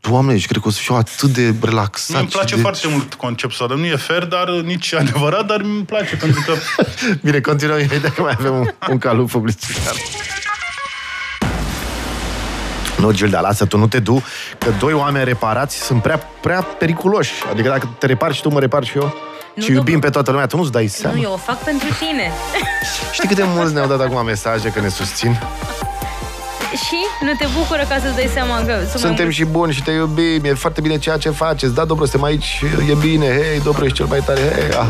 Doamne, 0.00 0.32
deci 0.32 0.46
cred 0.46 0.62
că 0.62 0.68
o 0.68 0.70
să 0.70 0.80
fiu 0.80 0.94
atât 0.94 1.30
de 1.30 1.54
relaxat. 1.60 2.08
Mie 2.08 2.18
îmi 2.20 2.28
place 2.28 2.48
și 2.48 2.54
de... 2.54 2.60
foarte 2.60 2.88
mult 2.88 3.14
conceptul 3.14 3.64
ăsta. 3.64 3.80
Nu 3.80 3.86
e 3.86 3.96
fair, 3.96 4.24
dar 4.24 4.48
nici 4.48 4.94
adevărat, 4.94 5.46
dar 5.46 5.60
îmi 5.60 5.82
place, 5.82 6.16
pentru 6.16 6.44
că 6.46 6.54
Bine, 7.24 7.40
continuăm 7.40 7.78
imediat 7.78 8.14
că 8.14 8.22
mai 8.22 8.34
avem 8.38 8.54
un, 8.54 8.66
un 8.90 8.98
calup 8.98 9.30
publicitar. 9.30 9.94
Nu, 12.98 13.12
Gilda, 13.12 13.40
lasă, 13.40 13.64
tu 13.64 13.78
nu 13.78 13.86
te 13.86 13.98
du, 13.98 14.22
că 14.58 14.70
doi 14.78 14.92
oameni 14.92 15.24
reparați 15.24 15.76
sunt 15.76 16.02
prea, 16.02 16.18
prea 16.18 16.62
periculoși. 16.62 17.32
Adică 17.50 17.68
dacă 17.68 17.96
te 17.98 18.06
repari 18.06 18.34
și 18.34 18.42
tu, 18.42 18.50
mă 18.50 18.60
repar 18.60 18.84
și 18.84 18.96
eu. 18.96 19.31
Nu, 19.54 19.62
și 19.62 19.68
iubim 19.70 19.82
domnule. 19.84 19.98
pe 20.06 20.10
toată 20.10 20.30
lumea, 20.30 20.46
tu 20.46 20.56
nu-ți 20.56 20.72
dai 20.72 20.86
seama. 20.86 21.16
Nu, 21.16 21.22
eu 21.22 21.32
o 21.32 21.36
fac 21.36 21.58
pentru 21.64 21.88
tine. 21.98 22.30
Știi 23.12 23.28
cât 23.28 23.36
de 23.36 23.42
mulți 23.46 23.74
ne-au 23.74 23.86
dat 23.86 24.00
acum 24.00 24.24
mesaje 24.24 24.68
că 24.68 24.80
ne 24.80 24.88
susțin? 24.88 25.38
Și 26.86 26.96
nu 27.24 27.32
te 27.38 27.46
bucură 27.58 27.84
ca 27.88 27.98
să-ți 28.02 28.14
dai 28.14 28.30
seama 28.32 28.56
că 28.56 28.62
sunt 28.72 28.88
mai 28.92 28.96
Suntem 29.00 29.24
mulți- 29.24 29.36
și 29.38 29.44
buni 29.44 29.72
și 29.72 29.82
te 29.82 29.90
iubim, 29.90 30.44
e 30.44 30.54
foarte 30.54 30.80
bine 30.80 30.98
ceea 30.98 31.16
ce 31.16 31.30
faceți. 31.30 31.74
Da, 31.74 31.84
dobro, 31.84 32.04
suntem 32.04 32.22
aici, 32.28 32.62
e 32.88 32.94
bine, 32.94 33.26
hei, 33.26 33.60
dobro, 33.64 33.84
ești 33.84 33.96
cel 33.96 34.06
mai 34.06 34.20
tare, 34.20 34.40
hei. 34.40 34.78
Ah. 34.78 34.86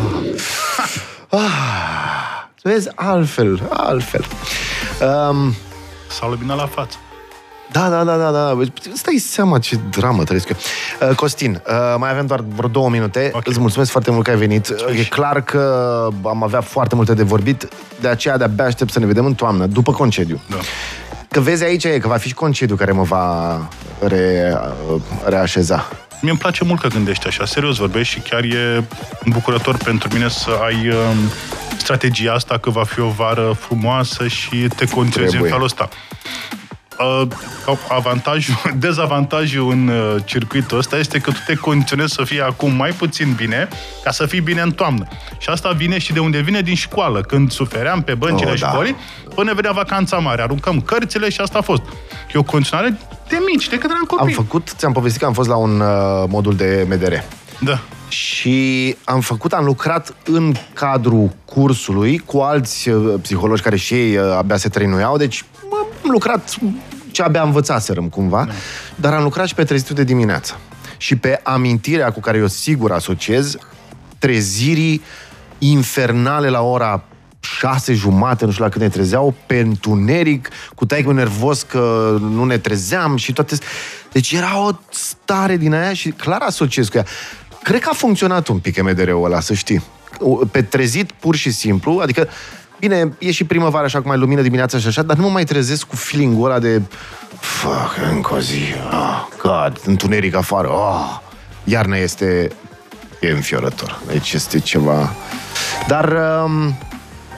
Ah. 1.41 2.47
Vezi, 2.63 2.89
altfel, 2.95 3.63
altfel. 3.71 4.25
Um, 5.01 5.55
S-a 6.09 6.27
luminat 6.29 6.57
la 6.57 6.67
față. 6.67 6.97
Da, 7.73 7.89
da, 7.89 8.05
da, 8.05 8.17
da, 8.17 8.31
da. 8.31 8.59
Îți 8.93 9.03
dai 9.03 9.17
seama 9.17 9.59
ce 9.59 9.79
dramă 9.91 10.25
trăiesc 10.25 10.49
eu. 10.49 10.57
Uh, 11.09 11.15
Costin, 11.15 11.63
uh, 11.67 11.95
mai 11.99 12.11
avem 12.11 12.27
doar 12.27 12.45
vreo 12.55 12.69
două 12.69 12.89
minute. 12.89 13.31
Ok. 13.35 13.47
Îți 13.47 13.61
mulțumesc 13.61 13.91
foarte 13.91 14.11
mult 14.11 14.25
că 14.25 14.31
ai 14.31 14.37
venit. 14.37 14.69
Uh, 14.69 14.99
E 14.99 15.05
clar 15.05 15.41
că 15.41 16.09
am 16.25 16.43
avea 16.43 16.61
foarte 16.61 16.95
multe 16.95 17.15
de 17.15 17.23
vorbit, 17.23 17.69
de 18.01 18.09
aceea 18.09 18.37
de-abia 18.37 18.65
aștept 18.65 18.93
să 18.93 18.99
ne 18.99 19.07
vedem 19.07 19.25
în 19.25 19.35
toamnă, 19.35 19.67
după 19.67 19.93
concediu. 19.93 20.41
Da. 20.51 20.57
Că 21.29 21.41
vezi 21.41 21.65
aici 21.65 21.85
e 21.85 21.99
că 21.99 22.09
va 22.09 22.17
fi 22.17 22.29
și 22.29 22.35
concediu 22.35 22.77
care 22.77 22.93
mă 22.93 23.03
va 23.03 23.59
re, 24.01 24.55
uh, 24.93 25.01
reașeza. 25.25 25.89
Mie 26.21 26.31
îmi 26.31 26.41
place 26.41 26.65
mult 26.65 26.81
că 26.81 26.89
gândești 26.89 27.27
așa, 27.27 27.45
serios 27.45 27.77
vorbești 27.77 28.15
și 28.15 28.21
chiar 28.21 28.43
e 28.43 28.85
îmbucurător 29.25 29.77
pentru 29.77 30.09
mine 30.13 30.29
să 30.29 30.51
ai 30.65 30.89
um, 30.89 31.17
strategia 31.79 32.33
asta 32.33 32.59
că 32.59 32.71
va 32.71 32.85
fi 32.85 33.01
o 33.01 33.09
vară 33.09 33.57
frumoasă 33.59 34.27
și 34.27 34.69
te 34.77 34.85
concentrezi 34.85 35.23
în 35.23 35.29
Trebuie. 35.29 35.51
felul 35.51 35.65
ăsta. 35.65 35.89
Uh, 36.99 37.29
avantajul, 37.89 38.55
dezavantajul 38.79 39.71
în 39.71 39.89
uh, 39.89 40.17
circuitul 40.25 40.79
ăsta 40.79 40.97
este 40.99 41.19
că 41.19 41.31
tu 41.31 41.39
te 41.47 41.55
condiționezi 41.55 42.13
să 42.13 42.25
fii 42.25 42.41
acum 42.41 42.73
mai 42.73 42.91
puțin 42.91 43.33
bine 43.37 43.69
ca 44.05 44.11
să 44.11 44.27
fii 44.27 44.41
bine 44.41 44.61
în 44.61 44.71
toamnă. 44.73 45.07
Și 45.39 45.49
asta 45.49 45.71
vine 45.71 45.99
și 45.99 46.13
de 46.13 46.19
unde 46.21 46.41
vine 46.41 46.61
din 46.61 46.75
școală. 46.75 47.21
Când 47.21 47.51
sufeream 47.51 48.03
pe 48.03 48.15
băncile 48.15 48.51
Oh, 48.51 48.61
da. 48.61 48.69
școlii, 48.69 48.97
până 49.35 49.55
venea 49.55 49.73
vacanța 49.73 50.17
mare, 50.17 50.43
aruncăm 50.43 50.81
cărțile 50.81 51.29
și 51.31 51.41
asta 51.41 51.59
a 51.59 51.63
fost. 51.63 51.83
E 52.35 52.39
o 52.39 52.43
condiționare 52.43 52.99
de 53.29 53.37
mici, 53.53 53.69
de 53.69 53.79
când 53.79 53.91
eram 53.91 54.07
Am 54.11 54.17
copii. 54.17 54.35
făcut, 54.35 54.75
ți-am 54.77 54.93
povestit 54.93 55.21
că 55.21 55.27
am 55.27 55.33
fost 55.33 55.49
la 55.49 55.57
un 55.57 55.81
uh, 55.81 55.89
modul 56.29 56.55
de 56.57 56.87
MDR. 56.91 57.13
Da. 57.61 57.79
Și 58.09 58.97
am 59.05 59.21
făcut, 59.21 59.53
am 59.53 59.65
lucrat 59.65 60.15
în 60.25 60.55
cadrul 60.73 61.31
cursului 61.45 62.19
cu 62.19 62.39
alți 62.39 62.89
uh, 62.89 63.15
psihologi 63.23 63.63
care 63.63 63.77
și 63.77 63.95
ei 63.95 64.17
uh, 64.17 64.25
abia 64.39 64.57
se 64.57 64.69
trăinuiau, 64.69 65.17
deci 65.17 65.45
mă, 65.45 65.52
am 66.05 66.11
lucrat 66.11 66.57
ce 67.11 67.23
abia 67.23 67.43
învățaserăm 67.43 68.09
cumva, 68.09 68.49
dar 68.95 69.15
am 69.15 69.23
lucrat 69.23 69.47
și 69.47 69.55
pe 69.55 69.65
trezitul 69.65 69.95
de 69.95 70.05
dimineață. 70.05 70.59
Și 70.97 71.17
pe 71.17 71.41
amintirea 71.43 72.11
cu 72.11 72.21
care 72.21 72.39
eu 72.39 72.47
sigur 72.47 72.93
asociez 72.93 73.57
trezirii 74.19 75.03
infernale 75.59 76.49
la 76.49 76.61
ora 76.61 77.05
șase 77.41 77.93
jumate, 77.93 78.45
nu 78.45 78.51
știu 78.51 78.65
la 78.65 78.71
cât 78.71 78.81
ne 78.81 78.89
trezeau, 78.89 79.35
pe 79.47 79.59
întuneric, 79.59 80.49
cu 80.75 80.87
taică 80.87 81.13
nervos 81.13 81.63
că 81.63 82.17
nu 82.21 82.45
ne 82.45 82.59
trezeam 82.59 83.17
și 83.17 83.33
toate... 83.33 83.57
Deci 84.13 84.33
era 84.33 84.67
o 84.67 84.71
stare 84.91 85.57
din 85.57 85.75
aia 85.75 85.93
și 85.93 86.11
clar 86.11 86.41
asociez 86.41 86.89
cu 86.89 86.97
ea. 86.97 87.05
Cred 87.63 87.81
că 87.81 87.89
a 87.93 87.95
funcționat 87.95 88.49
un 88.49 88.59
pic 88.59 88.83
MDR-ul 88.83 89.25
ăla, 89.25 89.41
să 89.41 89.55
știi. 89.55 89.83
Pe 90.51 90.63
trezit 90.63 91.13
pur 91.13 91.37
și 91.37 91.51
simplu, 91.51 91.99
adică 92.03 92.29
Bine, 92.83 93.13
e 93.19 93.31
și 93.31 93.45
primăvară, 93.45 93.85
așa 93.85 94.01
cum 94.01 94.11
ai 94.11 94.19
lumină 94.19 94.43
dimineața 94.43 94.79
și 94.79 94.87
așa, 94.87 95.03
dar 95.03 95.17
nu 95.17 95.23
mă 95.23 95.29
mai 95.29 95.45
trezesc 95.45 95.87
cu 95.87 95.97
feeling-ul 95.97 96.45
ăla 96.45 96.59
de 96.59 96.83
fuck, 97.41 98.13
încă 98.13 98.35
o 98.35 98.39
zi, 98.39 98.63
oh, 98.93 99.27
God, 99.43 99.81
întuneric 99.85 100.35
afară, 100.35 100.69
oh. 100.69 101.19
Iarna 101.65 101.97
este 101.97 102.49
e 103.21 103.31
înfiorător. 103.31 104.01
Deci 104.07 104.33
este 104.33 104.59
ceva... 104.59 105.15
Dar, 105.87 106.13
um, 106.45 106.75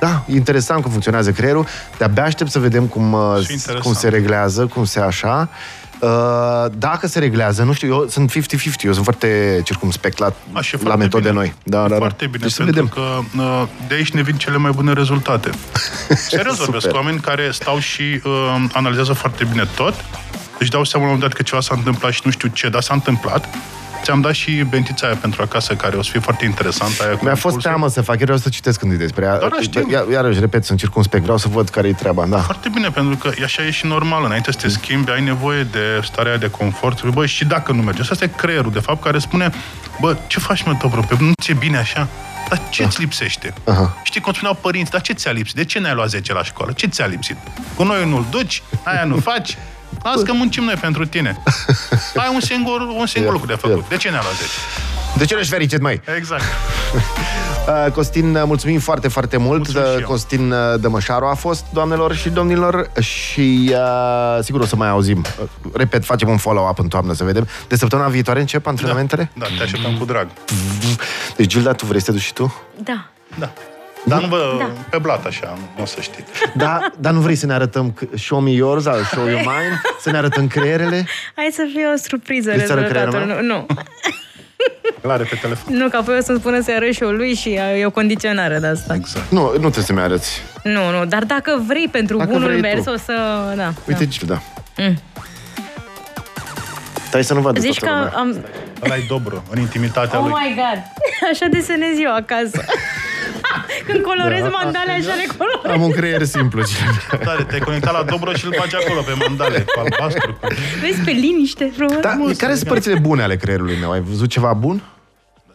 da, 0.01 0.25
e 0.27 0.35
interesant 0.35 0.83
cum 0.83 0.91
funcționează 0.91 1.31
creierul. 1.31 1.67
De-abia 1.99 2.25
aștept 2.25 2.51
să 2.51 2.59
vedem 2.59 2.87
cum, 2.87 3.13
uh, 3.13 3.21
Și 3.21 3.53
interesant. 3.53 3.79
cum 3.79 3.93
se 3.93 4.09
reglează, 4.09 4.67
cum 4.67 4.85
se 4.85 5.01
așa. 5.01 5.49
Uh, 6.05 6.71
dacă 6.79 7.07
se 7.07 7.19
reglează, 7.19 7.63
nu 7.63 7.73
știu, 7.73 7.89
eu 7.89 8.07
sunt 8.09 8.31
50-50, 8.31 8.35
eu 8.83 8.93
sunt 8.93 9.05
foarte 9.05 9.61
circumspect 9.65 10.19
la, 10.19 10.33
Aș 10.53 10.69
fi 10.69 10.75
la 10.75 10.81
foarte 10.81 11.03
metode 11.03 11.29
bine. 11.29 11.41
noi. 11.41 11.55
Da, 11.63 11.79
E 11.79 11.83
da, 11.83 11.89
da. 11.89 11.97
Foarte 11.97 12.27
bine, 12.27 12.39
Deci 12.43 12.51
să 12.53 12.63
pentru 12.65 12.83
vedem. 12.85 13.05
că 13.35 13.41
uh, 13.43 13.63
de 13.89 13.95
aici 13.95 14.11
ne 14.11 14.23
vin 14.23 14.37
cele 14.37 14.57
mai 14.57 14.71
bune 14.75 14.93
rezultate. 14.93 15.51
Serios 16.29 16.57
vorbesc, 16.57 16.85
Super. 16.85 16.99
oameni 17.01 17.21
care 17.21 17.51
stau 17.53 17.79
și 17.79 18.03
uh, 18.25 18.65
analizează 18.73 19.13
foarte 19.13 19.45
bine 19.45 19.69
tot, 19.77 19.95
își 20.59 20.71
dau 20.71 20.85
seama 20.85 21.05
la 21.07 21.13
un 21.13 21.17
moment 21.19 21.21
dat 21.21 21.33
că 21.33 21.43
ceva 21.43 21.61
s-a 21.61 21.75
întâmplat 21.77 22.13
și 22.13 22.21
nu 22.25 22.31
știu 22.31 22.49
ce, 22.49 22.69
dar 22.69 22.83
s-a 22.83 22.95
întâmplat. 22.95 23.49
Ți-am 24.05 24.21
dat 24.21 24.33
și 24.33 24.51
bentița 24.69 25.07
aia 25.07 25.17
pentru 25.17 25.43
acasă, 25.43 25.75
care 25.75 25.97
o 25.97 26.03
să 26.03 26.11
fie 26.11 26.21
foarte 26.21 26.45
interesantă. 26.45 27.03
Aia 27.03 27.17
cu 27.17 27.25
Mi-a 27.25 27.33
fost 27.35 27.45
impulsul. 27.45 27.71
teamă 27.71 27.89
să 27.89 28.01
fac, 28.01 28.15
eu 28.19 28.25
vreau 28.25 28.39
să 28.39 28.49
citesc 28.49 28.79
când 28.79 28.93
e 28.93 28.97
despre 28.97 29.25
ea. 29.25 29.39
Da, 29.39 29.49
da, 29.49 29.57
știu. 29.61 29.89
Ia, 29.91 30.05
iarăși, 30.13 30.41
repet, 30.41 30.65
sunt 30.65 30.79
circumspect, 30.79 31.23
vreau 31.23 31.39
să 31.39 31.49
văd 31.49 31.69
care 31.69 31.89
e 31.89 31.93
treaba, 31.93 32.27
da. 32.27 32.39
Foarte 32.39 32.69
bine, 32.69 32.89
pentru 32.89 33.17
că 33.17 33.31
așa 33.45 33.63
e 33.67 33.71
și 33.71 33.87
normal. 33.87 34.25
Înainte 34.25 34.53
să 34.53 34.59
te 34.61 34.69
schimbi, 34.69 35.11
ai 35.11 35.23
nevoie 35.23 35.63
de 35.63 36.01
starea 36.03 36.37
de 36.39 36.51
confort. 36.51 37.05
Bă, 37.05 37.27
și 37.27 37.45
dacă 37.45 37.73
nu 37.73 37.83
merge. 37.83 38.01
Asta 38.11 38.25
e 38.25 38.31
creierul, 38.37 38.73
de 38.73 38.81
fapt, 38.81 39.03
care 39.03 39.19
spune, 39.19 39.51
bă, 40.01 40.17
ce 40.27 40.39
faci, 40.39 40.63
mă, 40.63 40.77
dobro, 40.83 41.01
pe 41.01 41.17
nu 41.19 41.33
ți-e 41.43 41.55
bine 41.55 41.77
așa? 41.77 42.09
Dar 42.49 42.61
ce 42.71 42.85
ți 42.87 43.01
lipsește? 43.01 43.55
Aha. 43.65 43.97
Știi 44.03 44.21
cum 44.21 44.33
spuneau 44.33 44.59
părinți, 44.61 44.91
dar 44.91 45.01
ce 45.01 45.13
ți-a 45.13 45.31
lipsit? 45.31 45.55
De 45.57 45.65
ce 45.65 45.79
n-ai 45.79 45.95
luat 45.95 46.09
10 46.09 46.33
la 46.33 46.43
școală? 46.45 46.73
Ce 46.73 46.87
ți-a 46.87 47.07
lipsit? 47.07 47.37
Cu 47.77 47.83
noi 47.83 48.09
nu-l 48.09 48.25
duci, 48.31 48.63
aia 48.83 49.05
nu 49.05 49.17
faci, 49.17 49.57
las 50.03 50.23
că 50.23 50.33
muncim 50.33 50.65
noi 50.65 50.75
pentru 50.81 51.07
tine. 51.07 51.43
Ai 52.17 52.31
un 52.35 52.41
singur, 52.41 52.81
un 52.81 53.07
singur 53.07 53.29
Ia, 53.29 53.33
lucru 53.41 53.47
de 53.47 53.53
ia. 53.53 53.69
făcut. 53.69 53.89
De 53.89 53.97
ce 53.97 54.11
n-ai 54.11 54.21
luat 54.23 54.35
10? 54.35 54.49
De 55.17 55.25
ce 55.25 55.35
nu 55.35 55.41
ești 55.41 55.53
fericit, 55.53 55.81
mai? 55.81 56.01
Exact. 56.17 56.43
Uh, 57.87 57.93
Costin, 57.93 58.35
uh, 58.37 58.43
mulțumim 58.47 58.79
foarte, 58.79 59.09
foarte 59.09 59.37
mult. 59.37 59.57
Mulțumesc 59.57 59.87
și 59.91 59.95
Uh, 59.95 60.01
eu. 60.01 60.07
Costin 60.09 60.51
uh, 60.53 60.59
Dămășaru 60.81 61.27
a 61.27 61.35
fost, 61.35 61.65
doamnelor 61.73 62.15
și 62.15 62.29
domnilor, 62.29 62.91
și 63.01 63.71
uh, 63.73 64.39
sigur 64.43 64.61
o 64.61 64.65
să 64.67 64.77
mai 64.77 64.89
auzim. 64.89 65.19
Uh, 65.41 65.47
Repet, 65.75 66.05
facem 66.05 66.29
un 66.29 66.37
follow-up 66.37 66.79
în 66.79 66.89
toamnă 66.89 67.13
să 67.13 67.25
vedem. 67.25 67.49
De 67.69 67.77
săptămâna 67.77 68.09
viitoare 68.09 68.41
încep 68.41 68.67
antrenamentele? 68.67 69.31
Da, 69.35 69.47
te 69.57 69.63
așteptăm 69.63 69.97
cu 69.99 70.05
drag. 70.05 70.29
Deci, 71.37 71.47
Gilda, 71.47 71.73
tu 71.73 71.87
vrei 71.87 72.01
să 72.01 72.07
te 72.07 72.13
duci 72.13 72.23
și 72.23 72.33
tu? 72.33 72.55
Da. 72.83 73.07
Da. 73.39 73.53
Dar 74.05 74.21
nu 74.21 74.27
vă, 74.27 74.55
Da. 74.59 74.71
pe 74.91 74.99
blat 74.99 75.27
așa, 75.27 75.59
nu 75.77 75.83
o 75.83 75.87
să 75.87 76.01
știți. 76.01 76.31
Da, 76.55 76.91
dar 76.99 77.13
nu 77.13 77.21
vrei 77.21 77.35
să 77.35 77.47
ne 77.47 77.53
arătăm 77.53 77.95
c- 77.99 78.19
show 78.19 78.41
me 78.41 78.51
yours 78.51 78.83
sau 78.83 78.95
show 79.03 79.27
you 79.27 79.39
mine? 79.39 79.81
Să 80.01 80.11
ne 80.11 80.17
arătăm 80.17 80.47
creierele? 80.47 81.07
Hai 81.37 81.49
să 81.53 81.63
fie 81.73 81.87
o 81.95 81.97
surpriză 81.97 82.51
Vrei 82.55 82.67
să 82.67 82.73
arăt 82.73 82.91
rezultatul. 82.91 83.21
creierul 83.21 83.45
Nu, 83.47 83.55
nu. 83.55 83.67
Clare 85.03 85.25
pe 85.25 85.37
telefon. 85.41 85.77
nu, 85.77 85.89
că 85.89 85.97
apoi 85.97 86.17
o 86.19 86.21
să-mi 86.21 86.39
spună 86.39 86.61
să-i 86.63 86.75
arăt 86.75 86.93
și 86.93 87.03
eu 87.03 87.11
lui 87.11 87.35
și 87.35 87.49
e 87.79 87.87
o 87.87 87.91
condiționare 87.91 88.59
de 88.59 88.67
asta. 88.67 88.95
Exact. 88.95 89.31
Nu, 89.31 89.41
nu 89.43 89.59
trebuie 89.59 89.85
să-mi 89.85 90.01
arăți. 90.01 90.41
Nu, 90.63 90.91
nu, 90.99 91.05
dar 91.05 91.25
dacă 91.25 91.63
vrei 91.67 91.89
pentru 91.89 92.17
Dacă 92.17 92.31
bunul 92.31 92.49
vrei 92.49 92.61
mers, 92.61 92.85
tu. 92.85 92.91
o 92.91 92.97
să... 92.97 93.13
Da, 93.57 93.73
Uite, 93.89 94.05
da. 94.05 94.11
Gilda. 94.11 94.43
Mm. 94.77 94.99
Stai 97.07 97.25
să 97.25 97.35
nu 97.35 97.41
vadă 97.41 97.61
Zici 97.61 97.79
că 97.79 97.87
toată 97.87 98.13
lumea. 98.15 98.19
am... 98.19 98.45
Ăla 98.85 98.97
e 98.97 99.05
dobro, 99.09 99.43
în 99.51 99.61
intimitatea 99.61 100.19
Oh 100.19 100.25
lui. 100.25 100.33
my 100.33 100.55
god! 100.55 100.83
Așa 101.33 101.47
desenez 101.51 101.99
eu 102.03 102.15
acasă. 102.15 102.65
Când 103.87 104.01
colorez 104.03 104.43
Da, 104.43 104.49
mandale, 104.49 104.93
așa 104.93 105.15
le 105.15 105.27
colorez. 105.37 105.73
Am 105.75 105.83
un 105.83 105.91
creier 105.91 106.25
simplu, 106.25 106.63
Gilda. 106.69 107.25
Tare, 107.25 107.43
te-ai 107.45 107.61
conectat 107.61 107.93
la 107.93 108.03
dobro 108.03 108.33
și 108.33 108.45
îl 108.45 108.55
bagi 108.59 108.77
acolo 108.77 109.01
pe 109.01 109.13
mandale, 109.27 109.61
cu 109.61 109.81
albastru. 109.81 110.33
Cu... 110.41 110.47
Vezi, 110.81 111.01
pe 111.01 111.11
liniște, 111.11 111.73
frumos. 111.77 112.01
Da, 112.01 112.19
care 112.39 112.55
sunt 112.55 112.69
părțile 112.69 112.99
bune 112.99 113.23
ale 113.23 113.37
creierului 113.37 113.77
meu? 113.81 113.91
Ai 113.91 114.01
văzut 114.01 114.29
ceva 114.29 114.53
bun? 114.53 114.83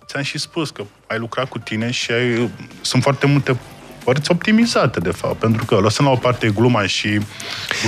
Ți-am 0.06 0.24
și 0.24 0.38
spus 0.38 0.70
că 0.70 0.84
ai 1.08 1.20
lucrat 1.20 1.50
cu 1.50 1.60
tine 1.60 1.92
și 1.92 2.12
ai, 2.12 2.50
sunt 2.82 3.02
foarte 3.04 3.28
multe 3.28 3.58
părți 4.04 4.32
optimizate, 4.32 5.00
de 5.00 5.12
fapt, 5.12 5.40
pentru 5.40 5.66
că 5.66 5.76
lăsăm 5.76 6.06
la 6.06 6.12
o 6.12 6.16
parte 6.16 6.50
gluma 6.56 6.86
și... 6.86 7.20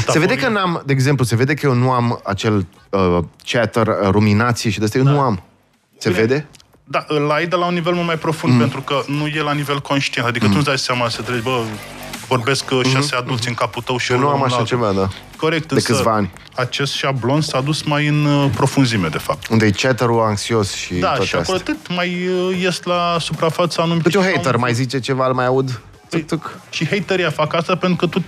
Se 0.08 0.20
vede 0.20 0.36
că 0.36 0.48
n-am, 0.50 0.84
de 0.86 0.94
exemplu, 0.94 1.26
se 1.26 1.36
vede 1.36 1.54
că 1.54 1.66
eu 1.66 1.74
nu 1.74 1.92
am 1.92 2.22
acel 2.24 2.68
uh, 2.90 3.18
chatter, 3.46 3.88
uh, 3.88 4.10
ruminație 4.10 4.70
și 4.70 4.80
de 4.80 4.86
asta 4.86 4.98
eu 4.98 5.04
nu 5.04 5.20
am. 5.20 5.44
Se 5.98 6.10
Bine. 6.10 6.22
vede? 6.22 6.48
Da, 6.84 7.06
îl 7.08 7.32
ai 7.32 7.48
de 7.48 7.56
la 7.56 7.66
un 7.66 7.74
nivel 7.74 7.94
mult 7.94 8.06
mai 8.06 8.18
profund, 8.18 8.54
mm. 8.54 8.60
pentru 8.60 8.82
că 8.82 9.02
nu 9.08 9.28
e 9.28 9.42
la 9.42 9.54
nivel 9.54 9.80
conștient. 9.80 10.28
Adică 10.28 10.46
mm. 10.46 10.52
tu 10.52 10.58
îți 10.58 10.68
dai 10.68 10.78
seama 10.78 11.10
să 11.10 11.22
treci, 11.22 11.42
bă, 11.42 11.62
vorbesc 12.28 12.72
mm 12.72 12.84
șase 12.84 13.16
adulți 13.16 13.48
în 13.48 13.54
capul 13.54 13.82
tău 13.82 13.98
și 13.98 14.12
Eu 14.12 14.18
nu 14.20 14.24
unul 14.26 14.36
am 14.38 14.44
așa 14.44 14.54
la 14.56 14.60
altul. 14.62 14.78
ceva, 14.78 14.92
da. 14.92 15.08
Corect, 15.38 15.68
De 15.68 15.74
însă 15.74 15.92
câțiva 15.94 16.14
ani. 16.14 16.32
acest 16.56 16.94
șablon 16.94 17.42
s-a 17.42 17.62
dus 17.62 17.82
mai 17.84 18.08
în 18.08 18.26
uh, 18.26 18.50
profunzime, 18.56 19.08
de 19.08 19.18
fapt. 19.18 19.48
Unde 19.48 19.66
e 19.66 19.70
chatterul 19.72 20.20
anxios 20.22 20.74
și 20.74 20.94
Da, 20.94 21.08
toate 21.08 21.26
și 21.26 21.36
acolo 21.36 21.58
astea. 21.58 21.74
atât 21.78 21.96
mai 21.96 22.28
uh, 22.28 22.58
ies 22.62 22.84
la 22.84 23.18
suprafața 23.20 23.82
anumite... 23.84 24.10
Deci 24.10 24.18
un 24.24 24.32
hater 24.34 24.56
mai 24.56 24.74
zice 24.74 25.00
ceva, 25.00 25.28
îl 25.28 25.34
mai 25.34 25.46
aud. 25.46 25.82
Tuc, 26.10 26.26
tuc. 26.26 26.58
Și 26.70 26.88
haterii 26.90 27.32
fac 27.32 27.54
asta 27.54 27.76
pentru 27.76 27.98
că 27.98 28.12
tu 28.20 28.24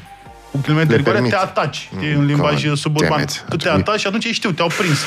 cu 0.51 0.57
ghilimele 0.61 0.85
de 0.85 0.91
Le 0.91 0.97
rigoare, 0.97 1.17
te 1.19 1.23
permiți. 1.29 1.49
ataci. 1.49 1.89
E 2.01 2.13
în 2.13 2.25
limbaj 2.25 2.65
God 2.65 2.77
suburban. 2.77 3.09
damn 3.09 3.21
it. 3.21 3.31
Tu 3.37 3.41
Ar 3.43 3.49
te 3.49 3.55
trebui- 3.57 3.79
ataci 3.81 3.99
și 3.99 4.07
atunci 4.07 4.25
ei 4.25 4.31
știu, 4.33 4.51
te-au 4.51 4.67
prins. 4.77 4.99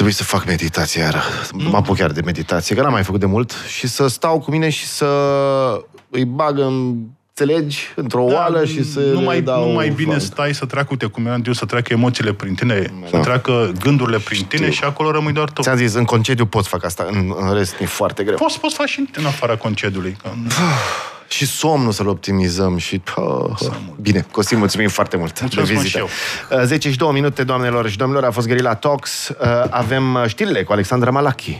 Trebuie 0.00 0.20
să 0.20 0.36
fac 0.36 0.46
meditație 0.46 1.00
iară. 1.00 1.20
Mă 1.52 1.76
apuc 1.76 1.96
chiar 1.96 2.10
de 2.10 2.20
meditație, 2.20 2.76
că 2.76 2.82
n-am 2.82 2.92
mai 2.92 3.02
făcut 3.02 3.20
de 3.20 3.26
mult. 3.26 3.54
Și 3.68 3.86
să 3.86 4.06
stau 4.06 4.40
cu 4.40 4.50
mine 4.50 4.68
și 4.68 4.86
să 4.86 5.06
îi 6.10 6.24
bag 6.24 6.58
în 6.58 6.96
înțelegi, 7.34 7.78
într-o 7.94 8.22
oală 8.22 8.64
și 8.64 8.84
să 8.84 9.00
Da, 9.00 9.06
nu 9.12 9.18
le 9.18 9.24
mai, 9.24 9.40
dau 9.40 9.66
nu 9.68 9.72
mai 9.74 9.88
bine 9.88 10.10
funk. 10.10 10.22
stai 10.22 10.54
să 10.54 10.66
treacă, 10.66 10.88
uite 10.90 11.06
cum 11.06 11.26
eram 11.26 11.42
eu, 11.46 11.52
să 11.52 11.64
treacă 11.64 11.92
emoțiile 11.92 12.32
prin 12.32 12.54
tine, 12.54 12.82
să 13.04 13.16
Da. 13.16 13.20
treacă 13.20 13.72
gândurile 13.80 14.18
prin 14.18 14.44
tine 14.44 14.70
și 14.70 14.84
acolo 14.84 15.10
rămâi 15.10 15.32
doar 15.32 15.50
tu. 15.50 15.62
Ți-am 15.62 15.76
zis, 15.76 15.94
în 15.94 16.04
concediu 16.04 16.46
pot 16.46 16.62
să 16.62 16.68
fac 16.68 16.84
asta, 16.84 17.06
în, 17.10 17.34
în 17.40 17.54
rest 17.54 17.74
e 17.80 17.86
foarte 17.86 18.22
greu. 18.24 18.36
Poți, 18.36 18.60
poți 18.60 18.74
face 18.74 18.90
și 18.90 19.08
în 19.14 19.24
afara 19.26 19.56
concediului. 19.56 20.16
Că... 20.22 20.28
Și 21.28 21.46
somnul 21.46 21.92
să-l 21.92 22.08
optimizăm 22.08 22.76
și... 22.76 23.02
Oh, 23.14 23.50
bine, 24.00 24.26
Costin, 24.30 24.58
mulțumim 24.58 24.88
foarte 24.88 25.16
mult 25.16 25.40
Mulțumesc 25.40 25.68
de 25.68 25.74
mult 25.74 25.86
vizită. 25.86 26.04
și 26.48 26.52
eu. 26.52 26.58
Uh, 26.60 26.64
10 26.66 26.90
și 26.90 26.96
2 26.96 27.10
minute, 27.12 27.42
doamnelor 27.44 27.88
și 27.90 27.96
domnilor, 27.96 28.24
a 28.24 28.30
fost 28.30 28.46
Guerilla 28.46 28.74
Talks. 28.74 29.28
Uh, 29.28 29.64
Avem 29.70 30.14
uh, 30.14 30.24
știrile 30.26 30.62
cu 30.62 30.72
Alexandra 30.72 31.10
Malachi. 31.10 31.58